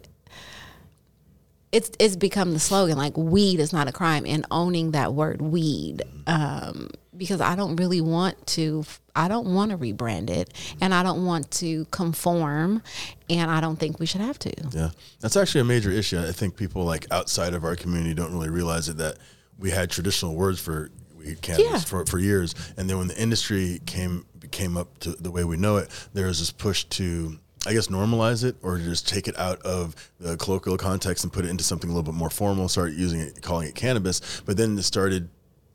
it's 1.72 1.90
it's 1.98 2.14
become 2.14 2.52
the 2.52 2.58
slogan 2.58 2.98
like 2.98 3.16
weed 3.16 3.58
is 3.58 3.72
not 3.72 3.88
a 3.88 3.92
crime 3.92 4.24
and 4.26 4.44
owning 4.50 4.90
that 4.90 5.14
word 5.14 5.40
weed 5.40 6.02
um, 6.26 6.90
because 7.16 7.40
I 7.40 7.56
don't 7.56 7.76
really 7.76 8.02
want 8.02 8.46
to 8.48 8.84
I 9.16 9.28
don't 9.28 9.54
want 9.54 9.70
to 9.70 9.78
rebrand 9.78 10.28
it 10.28 10.52
and 10.80 10.92
I 10.92 11.02
don't 11.02 11.24
want 11.24 11.50
to 11.52 11.86
conform 11.86 12.82
and 13.30 13.50
I 13.50 13.62
don't 13.62 13.76
think 13.76 13.98
we 13.98 14.04
should 14.04 14.20
have 14.20 14.38
to. 14.40 14.52
Yeah. 14.72 14.90
That's 15.20 15.36
actually 15.36 15.62
a 15.62 15.64
major 15.64 15.90
issue. 15.90 16.18
I 16.18 16.32
think 16.32 16.56
people 16.56 16.84
like 16.84 17.06
outside 17.10 17.54
of 17.54 17.64
our 17.64 17.76
community 17.76 18.14
don't 18.14 18.32
really 18.32 18.50
realize 18.50 18.88
it 18.88 18.98
that 18.98 19.16
we 19.58 19.70
had 19.70 19.90
traditional 19.90 20.34
words 20.34 20.60
for 20.60 20.90
weed 21.20 21.40
cannabis 21.42 21.70
yeah. 21.70 21.78
for, 21.78 22.04
for 22.06 22.18
years 22.18 22.54
and 22.76 22.88
then 22.90 22.98
when 22.98 23.08
the 23.08 23.20
industry 23.20 23.80
came 23.86 24.26
came 24.50 24.76
up 24.76 24.98
to 24.98 25.12
the 25.12 25.30
way 25.30 25.44
we 25.44 25.56
know 25.56 25.76
it 25.76 25.88
there 26.12 26.26
was 26.26 26.38
this 26.38 26.50
push 26.50 26.84
to 26.84 27.38
I 27.66 27.74
guess 27.74 27.88
normalize 27.88 28.42
it 28.42 28.56
or 28.62 28.78
just 28.78 29.06
take 29.06 29.28
it 29.28 29.38
out 29.38 29.60
of 29.62 29.94
the 30.18 30.36
colloquial 30.38 30.78
context 30.78 31.24
and 31.24 31.32
put 31.32 31.44
it 31.44 31.48
into 31.48 31.62
something 31.62 31.90
a 31.90 31.92
little 31.92 32.10
bit 32.10 32.16
more 32.16 32.30
formal, 32.30 32.68
start 32.68 32.92
using 32.92 33.20
it, 33.20 33.42
calling 33.42 33.68
it 33.68 33.74
cannabis. 33.74 34.40
But 34.46 34.56
then 34.56 34.78
it 34.78 34.82
started 34.82 35.28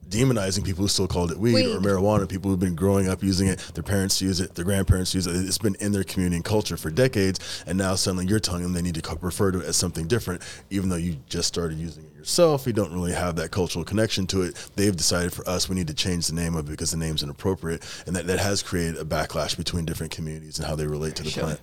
demonizing 0.09 0.63
people 0.63 0.83
who 0.83 0.87
still 0.87 1.07
called 1.07 1.31
it 1.31 1.37
weed, 1.37 1.55
weed, 1.55 1.75
or 1.75 1.79
marijuana, 1.79 2.27
people 2.27 2.49
who've 2.49 2.59
been 2.59 2.75
growing 2.75 3.07
up 3.07 3.23
using 3.23 3.47
it, 3.47 3.59
their 3.73 3.83
parents 3.83 4.21
use 4.21 4.39
it, 4.39 4.55
their 4.55 4.65
grandparents 4.65 5.13
use 5.13 5.27
it. 5.27 5.35
It's 5.35 5.57
been 5.57 5.75
in 5.79 5.91
their 5.91 6.03
community 6.03 6.37
and 6.37 6.45
culture 6.45 6.77
for 6.77 6.89
decades. 6.89 7.63
And 7.67 7.77
now 7.77 7.95
suddenly 7.95 8.25
you're 8.25 8.39
telling 8.39 8.63
them 8.63 8.73
they 8.73 8.81
need 8.81 8.95
to 8.95 9.17
refer 9.21 9.51
to 9.51 9.59
it 9.59 9.65
as 9.65 9.77
something 9.77 10.07
different, 10.07 10.41
even 10.69 10.89
though 10.89 10.95
you 10.95 11.17
just 11.29 11.47
started 11.47 11.77
using 11.77 12.03
it 12.03 12.15
yourself. 12.17 12.65
You 12.67 12.73
don't 12.73 12.93
really 12.93 13.13
have 13.13 13.35
that 13.37 13.51
cultural 13.51 13.85
connection 13.85 14.27
to 14.27 14.43
it. 14.43 14.69
They've 14.75 14.95
decided 14.95 15.33
for 15.33 15.47
us, 15.47 15.69
we 15.69 15.75
need 15.75 15.87
to 15.87 15.93
change 15.93 16.27
the 16.27 16.35
name 16.35 16.55
of 16.55 16.67
it 16.67 16.71
because 16.71 16.91
the 16.91 16.97
name's 16.97 17.23
inappropriate. 17.23 17.83
And 18.05 18.15
that, 18.15 18.27
that 18.27 18.39
has 18.39 18.63
created 18.63 18.97
a 18.97 19.05
backlash 19.05 19.57
between 19.57 19.85
different 19.85 20.11
communities 20.11 20.59
and 20.59 20.67
how 20.67 20.75
they 20.75 20.87
relate 20.87 21.15
to 21.17 21.23
the 21.23 21.29
sure. 21.29 21.43
plant. 21.43 21.61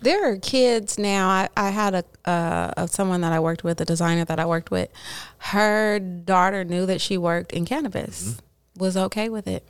There 0.00 0.30
are 0.30 0.36
kids 0.36 0.98
now. 0.98 1.28
I, 1.28 1.48
I 1.56 1.70
had 1.70 1.94
a 1.94 2.04
uh, 2.28 2.86
someone 2.86 3.20
that 3.22 3.32
I 3.32 3.40
worked 3.40 3.64
with, 3.64 3.80
a 3.80 3.84
designer 3.84 4.24
that 4.24 4.38
I 4.38 4.46
worked 4.46 4.70
with. 4.70 4.90
Her 5.38 5.98
daughter 5.98 6.64
knew 6.64 6.86
that 6.86 7.00
she 7.00 7.18
worked 7.18 7.52
in 7.52 7.64
cannabis, 7.64 8.24
mm-hmm. 8.24 8.80
was 8.80 8.96
okay 8.96 9.28
with 9.28 9.46
it. 9.46 9.66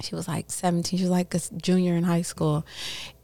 She 0.00 0.14
was 0.14 0.28
like 0.28 0.50
17. 0.50 0.98
She 0.98 1.02
was 1.02 1.10
like 1.10 1.34
a 1.34 1.40
junior 1.56 1.96
in 1.96 2.04
high 2.04 2.22
school, 2.22 2.64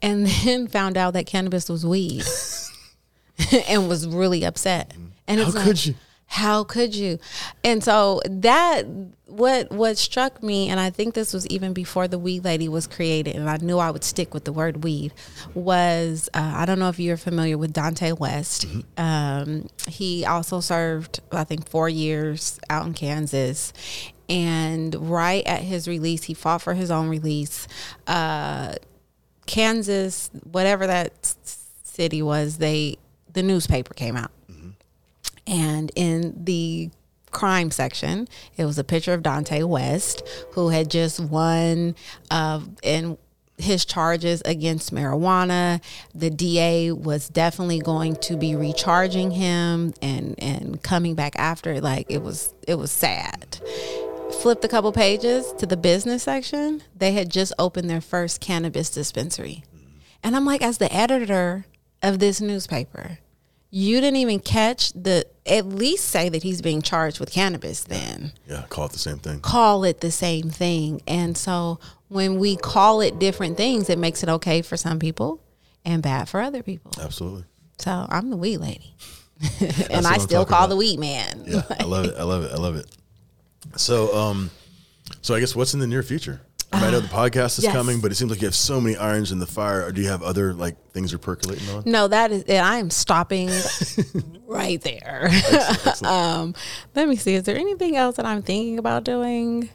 and 0.01 0.27
then 0.43 0.67
found 0.67 0.97
out 0.97 1.13
that 1.13 1.25
cannabis 1.25 1.69
was 1.69 1.85
weed, 1.85 2.23
and 3.67 3.87
was 3.87 4.07
really 4.07 4.43
upset. 4.43 4.89
Mm-hmm. 4.89 5.05
And 5.27 5.39
how 5.41 5.51
could 5.51 5.85
you? 5.85 5.95
How 6.27 6.63
could 6.63 6.95
you? 6.95 7.19
And 7.63 7.83
so 7.83 8.21
that 8.25 8.85
what 9.25 9.71
what 9.71 9.97
struck 9.97 10.41
me, 10.41 10.69
and 10.69 10.79
I 10.79 10.89
think 10.89 11.13
this 11.13 11.33
was 11.33 11.45
even 11.47 11.71
before 11.73 12.07
the 12.07 12.17
weed 12.17 12.43
lady 12.43 12.67
was 12.67 12.87
created, 12.87 13.35
and 13.35 13.49
I 13.49 13.57
knew 13.57 13.77
I 13.77 13.91
would 13.91 14.03
stick 14.03 14.33
with 14.33 14.43
the 14.43 14.51
word 14.51 14.83
weed. 14.83 15.13
Was 15.53 16.29
uh, 16.33 16.53
I 16.55 16.65
don't 16.65 16.79
know 16.79 16.89
if 16.89 16.99
you're 16.99 17.17
familiar 17.17 17.57
with 17.57 17.73
Dante 17.73 18.11
West. 18.11 18.67
Mm-hmm. 18.67 19.01
Um, 19.01 19.69
he 19.87 20.25
also 20.25 20.59
served, 20.59 21.19
I 21.31 21.43
think, 21.43 21.69
four 21.69 21.89
years 21.89 22.59
out 22.69 22.85
in 22.85 22.93
Kansas, 22.93 23.71
and 24.27 24.95
right 25.09 25.45
at 25.45 25.61
his 25.61 25.87
release, 25.87 26.23
he 26.23 26.33
fought 26.33 26.61
for 26.61 26.73
his 26.73 26.89
own 26.89 27.07
release. 27.07 27.67
Uh, 28.07 28.75
Kansas, 29.45 30.31
whatever 30.51 30.87
that 30.87 31.13
city 31.83 32.21
was, 32.21 32.57
they 32.57 32.97
the 33.31 33.43
newspaper 33.43 33.93
came 33.93 34.15
out. 34.15 34.31
And 35.47 35.91
in 35.95 36.43
the 36.43 36.89
crime 37.35 37.69
section. 37.69 38.27
It 38.55 38.63
was 38.63 38.79
a 38.79 38.83
picture 38.83 39.13
of 39.13 39.21
Dante 39.21 39.61
West, 39.63 40.23
who 40.53 40.69
had 40.69 40.89
just 40.89 41.19
won 41.19 41.95
uh, 42.31 42.61
in 42.81 43.17
his 43.57 43.85
charges 43.85 44.41
against 44.45 44.93
marijuana. 44.93 45.81
The 46.13 46.29
DA 46.29 46.91
was 46.91 47.27
definitely 47.27 47.79
going 47.79 48.15
to 48.17 48.37
be 48.37 48.55
recharging 48.55 49.31
him 49.31 49.93
and 50.01 50.35
and 50.37 50.81
coming 50.81 51.15
back 51.15 51.37
after 51.37 51.73
it. 51.73 51.83
Like 51.83 52.07
it 52.09 52.21
was 52.21 52.53
it 52.67 52.75
was 52.75 52.91
sad. 52.91 53.59
Flipped 54.41 54.63
a 54.65 54.67
couple 54.67 54.91
pages 54.91 55.53
to 55.57 55.65
the 55.65 55.77
business 55.77 56.23
section. 56.23 56.83
They 56.95 57.11
had 57.11 57.29
just 57.29 57.53
opened 57.59 57.89
their 57.89 58.01
first 58.01 58.41
cannabis 58.41 58.89
dispensary. 58.89 59.63
And 60.23 60.35
I'm 60.35 60.45
like, 60.45 60.61
as 60.61 60.77
the 60.77 60.91
editor 60.93 61.65
of 62.01 62.19
this 62.19 62.41
newspaper, 62.41 63.19
you 63.75 63.99
didn't 63.99 64.15
even 64.15 64.39
catch 64.39 64.93
the 64.93 65.25
at 65.45 65.65
least 65.65 66.05
say 66.05 66.29
that 66.29 66.43
he's 66.43 66.61
being 66.61 66.81
charged 66.81 67.19
with 67.19 67.29
cannabis 67.29 67.83
then. 67.83 68.31
Yeah 68.47 68.63
call 68.69 68.85
it 68.85 68.93
the 68.93 68.99
same 68.99 69.17
thing. 69.17 69.41
Call 69.41 69.83
it 69.83 69.99
the 69.99 70.11
same 70.11 70.49
thing. 70.49 71.01
And 71.07 71.37
so 71.37 71.81
when 72.07 72.39
we 72.39 72.55
call 72.55 73.01
it 73.01 73.19
different 73.19 73.57
things 73.57 73.89
it 73.89 73.99
makes 73.99 74.23
it 74.23 74.29
okay 74.29 74.61
for 74.61 74.77
some 74.77 74.97
people 74.97 75.41
and 75.83 76.01
bad 76.01 76.29
for 76.29 76.39
other 76.39 76.63
people. 76.63 76.93
Absolutely. 77.01 77.43
So 77.77 78.05
i'm 78.09 78.29
the 78.29 78.37
weed 78.37 78.59
lady. 78.59 78.95
And 79.89 80.07
i 80.07 80.19
still 80.19 80.45
call 80.45 80.59
about. 80.59 80.69
the 80.69 80.77
weed 80.77 80.97
man. 80.97 81.43
Yeah 81.45 81.63
i 81.77 81.83
love 81.83 82.05
it. 82.05 82.15
I 82.17 82.23
love 82.23 82.43
it. 82.45 82.51
I 82.53 82.55
love 82.55 82.77
it. 82.77 82.89
So 83.75 84.15
um 84.15 84.51
so 85.21 85.35
i 85.35 85.41
guess 85.41 85.53
what's 85.53 85.73
in 85.73 85.81
the 85.81 85.87
near 85.87 86.01
future 86.01 86.39
I 86.83 86.91
know 86.91 86.99
the 86.99 87.07
podcast 87.07 87.57
is 87.57 87.63
yes. 87.63 87.73
coming, 87.73 87.99
but 87.99 88.11
it 88.11 88.15
seems 88.15 88.31
like 88.31 88.41
you 88.41 88.47
have 88.47 88.55
so 88.55 88.79
many 88.79 88.95
irons 88.95 89.31
in 89.31 89.39
the 89.39 89.47
fire. 89.47 89.85
Or 89.85 89.91
do 89.91 90.01
you 90.01 90.07
have 90.09 90.23
other 90.23 90.53
like 90.53 90.75
things 90.91 91.11
you're 91.11 91.19
percolating 91.19 91.67
on? 91.69 91.83
No, 91.85 92.07
that 92.07 92.31
is. 92.31 92.43
I 92.49 92.77
am 92.77 92.89
stopping 92.89 93.49
right 94.47 94.81
there. 94.81 95.27
Excellent, 95.31 95.87
excellent. 95.87 96.05
um, 96.05 96.55
let 96.95 97.07
me 97.07 97.15
see. 97.15 97.35
Is 97.35 97.43
there 97.43 97.57
anything 97.57 97.95
else 97.95 98.17
that 98.17 98.25
I'm 98.25 98.41
thinking 98.41 98.79
about 98.79 99.03
doing? 99.03 99.69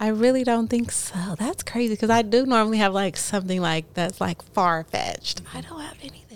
I 0.00 0.08
really 0.08 0.42
don't 0.42 0.68
think 0.68 0.90
so. 0.90 1.36
That's 1.38 1.62
crazy 1.62 1.94
because 1.94 2.10
I 2.10 2.22
do 2.22 2.44
normally 2.44 2.78
have 2.78 2.92
like 2.92 3.16
something 3.16 3.60
like 3.60 3.94
that's 3.94 4.20
like 4.20 4.42
far 4.42 4.82
fetched. 4.82 5.42
I 5.54 5.60
don't 5.60 5.80
have 5.80 5.96
anything. 6.00 6.31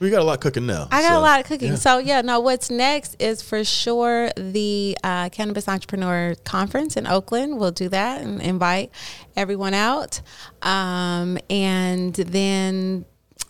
We 0.00 0.08
got 0.08 0.22
a 0.22 0.24
lot 0.24 0.40
cooking 0.40 0.66
now. 0.66 0.88
I 0.90 1.02
got 1.02 1.10
so, 1.10 1.18
a 1.18 1.20
lot 1.20 1.40
of 1.40 1.46
cooking. 1.46 1.68
Yeah. 1.68 1.74
So 1.74 1.98
yeah, 1.98 2.22
no. 2.22 2.40
What's 2.40 2.70
next 2.70 3.20
is 3.20 3.42
for 3.42 3.62
sure 3.64 4.30
the 4.34 4.96
uh, 5.04 5.28
Cannabis 5.28 5.68
Entrepreneur 5.68 6.34
Conference 6.44 6.96
in 6.96 7.06
Oakland. 7.06 7.58
We'll 7.58 7.70
do 7.70 7.90
that 7.90 8.22
and 8.22 8.40
invite 8.40 8.90
everyone 9.36 9.74
out, 9.74 10.22
um, 10.62 11.36
and 11.50 12.14
then 12.14 13.04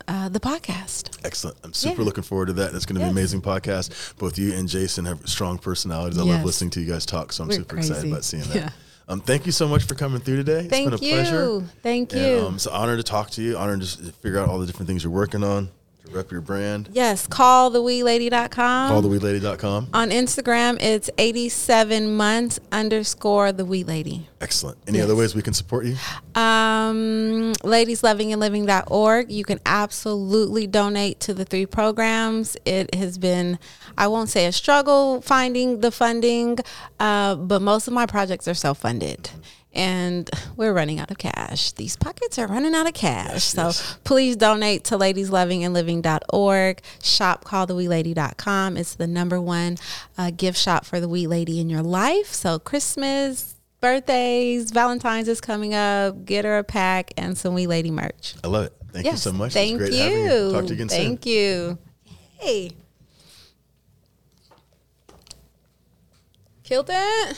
uh, 0.09 0.29
the 0.29 0.41
podcast. 0.41 1.25
Excellent. 1.25 1.57
I'm 1.63 1.73
super 1.73 2.03
yeah. 2.03 2.07
looking 2.07 2.25
forward 2.25 2.47
to 2.47 2.53
that. 2.55 2.75
It's 2.75 2.85
going 2.85 2.97
to 2.97 3.01
yes. 3.01 3.07
be 3.07 3.11
an 3.11 3.17
amazing 3.17 3.43
podcast. 3.43 4.17
Both 4.19 4.37
you 4.37 4.53
and 4.53 4.69
Jason 4.69 5.05
have 5.05 5.29
strong 5.29 5.57
personalities. 5.57 6.19
I 6.19 6.25
yes. 6.25 6.35
love 6.35 6.45
listening 6.45 6.71
to 6.71 6.81
you 6.81 6.93
guys 6.93 7.07
talk, 7.07 7.33
so 7.33 7.45
I'm 7.45 7.49
We're 7.49 7.57
super 7.59 7.77
crazy. 7.77 7.93
excited 7.93 8.11
about 8.11 8.25
seeing 8.25 8.43
that. 8.43 8.57
Yeah. 8.57 8.71
Um, 9.07 9.21
thank 9.21 9.47
you 9.47 9.53
so 9.53 9.69
much 9.69 9.85
for 9.85 9.95
coming 9.95 10.21
through 10.21 10.37
today. 10.39 10.67
Thank 10.67 10.93
it's 10.93 11.01
been 11.01 11.11
a 11.11 11.13
you. 11.13 11.23
pleasure. 11.23 11.61
Thank 11.85 12.13
you. 12.13 12.19
And, 12.19 12.47
um, 12.47 12.55
it's 12.57 12.67
an 12.67 12.73
honor 12.73 12.97
to 12.97 13.05
talk 13.05 13.31
to 13.31 13.43
you. 13.43 13.57
Honor 13.57 13.79
to 13.79 13.87
figure 13.87 14.41
out 14.41 14.49
all 14.49 14.59
the 14.59 14.67
different 14.67 14.89
things 14.89 15.05
you're 15.05 15.13
working 15.13 15.45
on 15.45 15.71
rep 16.13 16.31
your 16.31 16.41
brand. 16.41 16.89
Yes, 16.93 17.27
calltheweedlady.com. 17.27 18.93
Calltheweedlady.com. 18.93 19.89
On 19.95 20.11
Instagram, 20.11 20.81
it's 20.81 21.11
87 21.19 22.17
months 22.17 22.61
underscore 22.73 23.53
the 23.53 23.65
weed 23.65 23.87
lady. 23.87 24.29
Excellent. 24.41 24.79
Any 24.87 25.01
other 25.01 25.15
ways 25.17 25.35
we 25.35 25.43
can 25.43 25.53
support 25.53 25.85
you? 25.85 25.97
Um, 26.35 27.53
ladieslovingandliving.org. 27.63 29.31
You 29.31 29.45
can 29.45 29.61
absolutely 29.67 30.67
donate 30.67 31.21
to 31.21 31.35
the 31.35 31.45
three 31.45 31.67
programs. 31.67 32.57
It 32.65 32.95
has 32.95 33.19
been, 33.19 33.59
I 33.99 34.09
won't 34.09 34.29
say 34.29 34.47
a 34.47 34.53
struggle 34.53 35.21
finding 35.21 35.81
the 35.81 35.91
funding, 35.91 36.59
uh, 36.99 37.37
but 37.37 37.63
most 37.63 37.87
of 37.87 37.93
my 37.93 38.07
projects 38.07 38.49
are 38.49 38.55
self 38.55 38.79
funded. 38.79 39.31
And 39.73 40.29
we're 40.57 40.73
running 40.73 40.99
out 40.99 41.11
of 41.11 41.19
cash. 41.19 41.73
These 41.73 41.97
pockets 41.97 42.39
are 42.39 42.49
running 42.49 42.75
out 42.75 42.89
of 42.89 42.95
cash. 42.95 43.31
Yes, 43.33 43.45
so 43.45 43.67
yes. 43.67 43.99
please 44.03 44.37
donate 44.37 44.85
to 44.85 44.99
ladieslovingandliving.org. 44.99 46.81
Shop 47.03 47.45
calltheweedlady.com. 47.45 48.77
It's 48.77 48.95
the 48.97 49.07
number 49.07 49.41
one 49.41 49.79
uh, 50.19 50.33
gift 50.33 50.59
shop 50.59 50.85
for 50.85 50.99
the 50.99 51.09
weed 51.09 51.29
lady 51.29 51.61
in 51.61 51.71
your 51.71 51.83
life. 51.83 52.27
So 52.27 52.59
Christmas, 52.59 53.55
birthdays, 53.81 54.73
Valentine's 54.73 55.29
is 55.29 55.41
coming 55.41 55.75
up. 55.75 56.25
Get 56.25 56.45
her 56.45 56.59
a 56.59 56.65
pack 56.65 57.13
and 57.17 57.39
some 57.39 57.55
weed 57.55 57.69
lady 57.69 57.93
merch. 57.93 58.35
I 58.43 58.49
love 58.49 58.65
it. 58.67 58.73
Thank 58.93 59.07
you 59.07 59.17
so 59.17 59.33
much. 59.33 59.53
Thank 59.53 59.79
great 59.79 59.93
you. 59.93 60.05
you. 60.05 60.53
Talk 60.53 60.63
to 60.63 60.69
you 60.69 60.75
again 60.75 60.89
soon. 60.89 60.99
Thank 60.99 61.27
you. 61.27 61.79
Hey. 62.39 62.73
Killed 66.65 66.87
that? 66.87 67.35